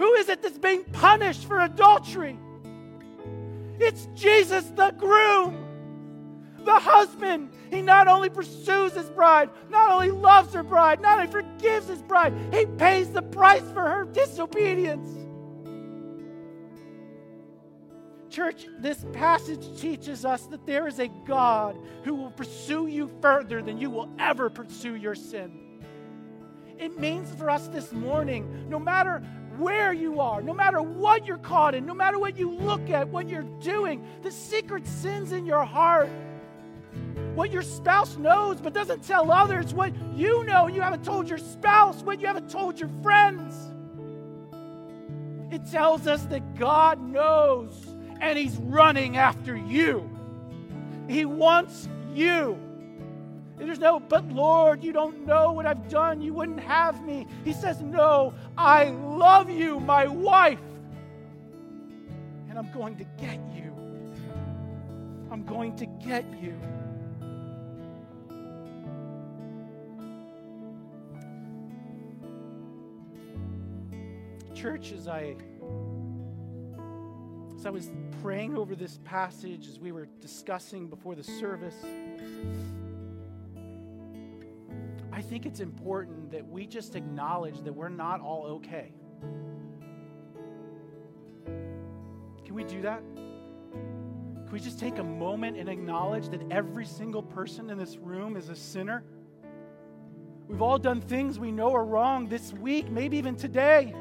Who 0.00 0.14
is 0.14 0.30
it 0.30 0.40
that's 0.40 0.56
being 0.56 0.82
punished 0.84 1.44
for 1.44 1.60
adultery? 1.60 2.38
It's 3.78 4.08
Jesus, 4.14 4.64
the 4.74 4.92
groom, 4.92 5.62
the 6.64 6.78
husband. 6.78 7.50
He 7.70 7.82
not 7.82 8.08
only 8.08 8.30
pursues 8.30 8.94
his 8.94 9.10
bride, 9.10 9.50
not 9.68 9.90
only 9.90 10.10
loves 10.10 10.54
her 10.54 10.62
bride, 10.62 11.02
not 11.02 11.18
only 11.18 11.30
forgives 11.30 11.86
his 11.86 12.00
bride, 12.00 12.32
he 12.50 12.64
pays 12.64 13.10
the 13.10 13.20
price 13.20 13.62
for 13.74 13.82
her 13.82 14.06
disobedience. 14.06 15.06
Church, 18.30 18.68
this 18.78 19.04
passage 19.12 19.78
teaches 19.78 20.24
us 20.24 20.46
that 20.46 20.64
there 20.64 20.86
is 20.86 20.98
a 20.98 21.08
God 21.26 21.76
who 22.04 22.14
will 22.14 22.30
pursue 22.30 22.86
you 22.86 23.10
further 23.20 23.60
than 23.60 23.76
you 23.76 23.90
will 23.90 24.08
ever 24.18 24.48
pursue 24.48 24.94
your 24.94 25.14
sin. 25.14 25.82
It 26.78 26.98
means 26.98 27.28
for 27.34 27.50
us 27.50 27.68
this 27.68 27.92
morning, 27.92 28.66
no 28.70 28.78
matter 28.78 29.22
where 29.60 29.92
you 29.92 30.20
are, 30.20 30.42
no 30.42 30.54
matter 30.54 30.80
what 30.80 31.26
you're 31.26 31.38
caught 31.38 31.74
in, 31.74 31.84
no 31.86 31.94
matter 31.94 32.18
what 32.18 32.36
you 32.38 32.50
look 32.50 32.90
at, 32.90 33.08
what 33.08 33.28
you're 33.28 33.46
doing, 33.60 34.04
the 34.22 34.32
secret 34.32 34.86
sins 34.86 35.32
in 35.32 35.44
your 35.44 35.64
heart, 35.64 36.08
what 37.34 37.52
your 37.52 37.62
spouse 37.62 38.16
knows 38.16 38.60
but 38.60 38.72
doesn't 38.72 39.04
tell 39.04 39.30
others, 39.30 39.72
what 39.74 39.92
you 40.16 40.44
know 40.44 40.66
you 40.66 40.80
haven't 40.80 41.04
told 41.04 41.28
your 41.28 41.38
spouse, 41.38 42.02
what 42.02 42.20
you 42.20 42.26
haven't 42.26 42.50
told 42.50 42.80
your 42.80 42.90
friends. 43.02 43.54
It 45.52 45.70
tells 45.70 46.06
us 46.06 46.22
that 46.26 46.54
God 46.54 47.00
knows 47.00 47.86
and 48.20 48.38
He's 48.38 48.56
running 48.56 49.16
after 49.16 49.56
you. 49.56 50.08
He 51.08 51.24
wants 51.24 51.88
you. 52.14 52.58
There's 53.66 53.78
no, 53.78 54.00
but 54.00 54.26
Lord, 54.28 54.82
you 54.82 54.92
don't 54.92 55.26
know 55.26 55.52
what 55.52 55.66
I've 55.66 55.88
done. 55.88 56.20
You 56.20 56.32
wouldn't 56.32 56.60
have 56.60 57.04
me. 57.04 57.26
He 57.44 57.52
says, 57.52 57.80
No, 57.80 58.32
I 58.56 58.90
love 58.90 59.50
you, 59.50 59.78
my 59.80 60.06
wife. 60.06 60.58
And 62.48 62.58
I'm 62.58 62.72
going 62.72 62.96
to 62.96 63.04
get 63.18 63.38
you. 63.54 63.72
I'm 65.30 65.44
going 65.44 65.76
to 65.76 65.86
get 65.86 66.24
you. 66.40 66.58
Church, 74.54 74.92
as 74.92 75.06
I 75.06 75.36
as 77.56 77.66
I 77.66 77.70
was 77.70 77.90
praying 78.22 78.56
over 78.56 78.74
this 78.74 78.98
passage, 79.04 79.68
as 79.68 79.78
we 79.78 79.92
were 79.92 80.08
discussing 80.22 80.88
before 80.88 81.14
the 81.14 81.22
service, 81.22 81.76
think 85.30 85.46
it's 85.46 85.60
important 85.60 86.32
that 86.32 86.44
we 86.44 86.66
just 86.66 86.96
acknowledge 86.96 87.62
that 87.62 87.72
we're 87.72 87.88
not 87.88 88.20
all 88.20 88.46
okay. 88.46 88.92
Can 92.44 92.52
we 92.52 92.64
do 92.64 92.82
that? 92.82 93.00
Can 93.14 94.48
we 94.50 94.58
just 94.58 94.80
take 94.80 94.98
a 94.98 95.04
moment 95.04 95.56
and 95.56 95.68
acknowledge 95.68 96.28
that 96.30 96.42
every 96.50 96.84
single 96.84 97.22
person 97.22 97.70
in 97.70 97.78
this 97.78 97.96
room 97.96 98.36
is 98.36 98.48
a 98.48 98.56
sinner? 98.56 99.04
We've 100.48 100.62
all 100.62 100.78
done 100.78 101.00
things 101.00 101.38
we 101.38 101.52
know 101.52 101.72
are 101.76 101.84
wrong 101.84 102.26
this 102.28 102.52
week, 102.52 102.90
maybe 102.90 103.16
even 103.16 103.36
today. 103.36 103.94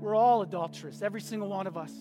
We're 0.00 0.14
all 0.14 0.40
adulterous, 0.40 1.02
every 1.02 1.20
single 1.20 1.50
one 1.50 1.66
of 1.66 1.76
us. 1.76 1.92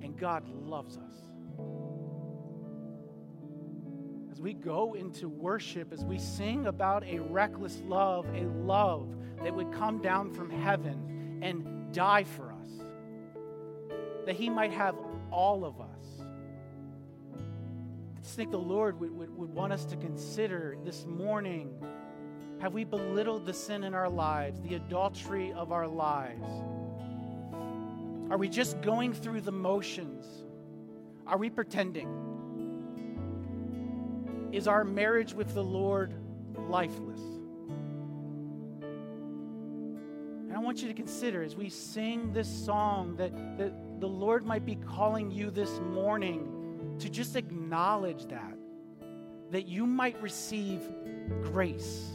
And 0.00 0.16
God 0.16 0.48
loves 0.48 0.96
us. 0.96 1.33
We 4.44 4.52
go 4.52 4.92
into 4.92 5.26
worship, 5.26 5.90
as 5.90 6.04
we 6.04 6.18
sing 6.18 6.66
about 6.66 7.02
a 7.06 7.18
reckless 7.18 7.80
love, 7.86 8.26
a 8.34 8.42
love 8.42 9.08
that 9.42 9.54
would 9.54 9.72
come 9.72 10.02
down 10.02 10.34
from 10.34 10.50
heaven 10.50 11.40
and 11.40 11.94
die 11.94 12.24
for 12.24 12.52
us, 12.52 12.68
that 14.26 14.36
He 14.36 14.50
might 14.50 14.70
have 14.70 14.96
all 15.30 15.64
of 15.64 15.80
us. 15.80 15.88
I 17.34 18.20
think 18.20 18.50
the 18.50 18.58
Lord 18.58 19.00
would, 19.00 19.16
would, 19.16 19.34
would 19.34 19.48
want 19.48 19.72
us 19.72 19.86
to 19.86 19.96
consider 19.96 20.76
this 20.84 21.06
morning 21.06 21.74
have 22.60 22.74
we 22.74 22.84
belittled 22.84 23.46
the 23.46 23.54
sin 23.54 23.82
in 23.82 23.94
our 23.94 24.10
lives, 24.10 24.60
the 24.60 24.74
adultery 24.74 25.54
of 25.54 25.72
our 25.72 25.88
lives? 25.88 26.44
Are 28.30 28.36
we 28.36 28.50
just 28.50 28.82
going 28.82 29.14
through 29.14 29.40
the 29.40 29.52
motions? 29.52 30.26
Are 31.26 31.38
we 31.38 31.48
pretending? 31.48 32.33
Is 34.54 34.68
our 34.68 34.84
marriage 34.84 35.34
with 35.34 35.52
the 35.54 35.64
Lord 35.64 36.14
lifeless? 36.56 37.20
And 40.40 40.52
I 40.54 40.58
want 40.58 40.80
you 40.82 40.88
to 40.88 40.94
consider 40.94 41.42
as 41.42 41.56
we 41.56 41.68
sing 41.68 42.32
this 42.32 42.48
song 42.48 43.16
that, 43.16 43.32
that 43.58 44.00
the 44.00 44.08
Lord 44.08 44.46
might 44.46 44.64
be 44.64 44.76
calling 44.76 45.30
you 45.30 45.50
this 45.50 45.80
morning 45.80 46.96
to 47.00 47.10
just 47.10 47.36
acknowledge 47.36 48.26
that, 48.26 48.56
that 49.50 49.66
you 49.66 49.86
might 49.86 50.20
receive 50.22 50.80
grace 51.42 52.14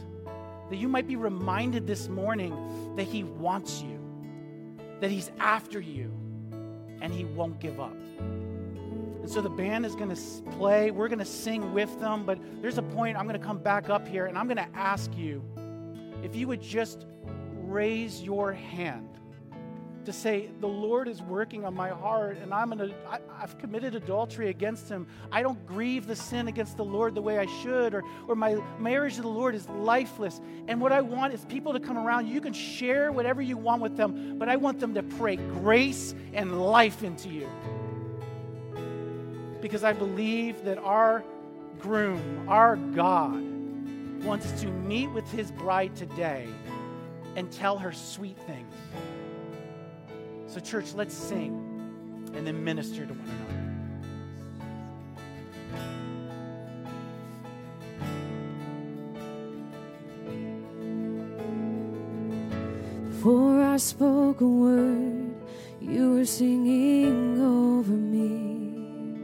that 0.70 0.76
you 0.76 0.88
might 0.88 1.08
be 1.08 1.16
reminded 1.16 1.86
this 1.86 2.08
morning 2.08 2.94
that 2.96 3.02
He 3.02 3.24
wants 3.24 3.82
you, 3.82 4.00
that 5.00 5.10
He's 5.10 5.30
after 5.38 5.80
you, 5.80 6.12
and 7.02 7.12
He 7.12 7.24
won't 7.24 7.58
give 7.58 7.80
up. 7.80 7.96
And 9.20 9.30
so 9.30 9.40
the 9.40 9.50
band 9.50 9.84
is 9.84 9.94
going 9.94 10.14
to 10.14 10.42
play. 10.52 10.90
We're 10.90 11.08
going 11.08 11.18
to 11.18 11.24
sing 11.24 11.72
with 11.74 12.00
them, 12.00 12.24
but 12.24 12.38
there's 12.62 12.78
a 12.78 12.82
point 12.82 13.16
I'm 13.16 13.26
going 13.26 13.38
to 13.38 13.44
come 13.44 13.58
back 13.58 13.90
up 13.90 14.08
here 14.08 14.26
and 14.26 14.38
I'm 14.38 14.46
going 14.46 14.56
to 14.56 14.68
ask 14.74 15.14
you 15.16 15.42
if 16.22 16.34
you 16.34 16.48
would 16.48 16.62
just 16.62 17.06
raise 17.52 18.22
your 18.22 18.52
hand 18.52 19.10
to 20.04 20.12
say, 20.12 20.48
The 20.60 20.66
Lord 20.66 21.08
is 21.08 21.22
working 21.22 21.64
on 21.64 21.74
my 21.74 21.90
heart, 21.90 22.38
and 22.38 22.52
I'm 22.52 22.70
gonna, 22.70 22.90
I, 23.08 23.18
I've 23.38 23.58
committed 23.58 23.94
adultery 23.94 24.48
against 24.48 24.88
Him. 24.88 25.06
I 25.30 25.42
don't 25.42 25.64
grieve 25.66 26.06
the 26.06 26.16
sin 26.16 26.48
against 26.48 26.76
the 26.76 26.84
Lord 26.84 27.14
the 27.14 27.22
way 27.22 27.38
I 27.38 27.46
should, 27.62 27.94
or, 27.94 28.02
or 28.26 28.34
my 28.34 28.56
marriage 28.78 29.16
to 29.16 29.22
the 29.22 29.28
Lord 29.28 29.54
is 29.54 29.68
lifeless. 29.68 30.40
And 30.68 30.80
what 30.80 30.92
I 30.92 31.00
want 31.00 31.34
is 31.34 31.44
people 31.44 31.72
to 31.72 31.80
come 31.80 31.98
around. 31.98 32.28
You 32.28 32.40
can 32.40 32.52
share 32.52 33.12
whatever 33.12 33.42
you 33.42 33.56
want 33.56 33.82
with 33.82 33.96
them, 33.96 34.38
but 34.38 34.48
I 34.48 34.56
want 34.56 34.80
them 34.80 34.94
to 34.94 35.02
pray 35.02 35.36
grace 35.36 36.14
and 36.32 36.60
life 36.60 37.02
into 37.02 37.28
you. 37.28 37.48
Because 39.60 39.84
I 39.84 39.92
believe 39.92 40.64
that 40.64 40.78
our 40.78 41.22
groom, 41.78 42.46
our 42.48 42.76
God, 42.76 43.42
wants 44.24 44.60
to 44.60 44.66
meet 44.66 45.08
with 45.08 45.30
His 45.30 45.50
bride 45.52 45.94
today 45.96 46.48
and 47.36 47.50
tell 47.50 47.78
her 47.78 47.92
sweet 47.92 48.38
things. 48.38 48.74
So, 50.46 50.60
church, 50.60 50.94
let's 50.94 51.14
sing 51.14 51.66
and 52.34 52.46
then 52.46 52.64
minister 52.64 53.06
to 53.06 53.12
one 53.12 53.28
another. 53.28 53.60
For 63.22 63.60
spoke 63.80 64.42
a 64.42 64.46
word, 64.46 65.34
you 65.80 66.12
were 66.12 66.26
singing 66.26 67.40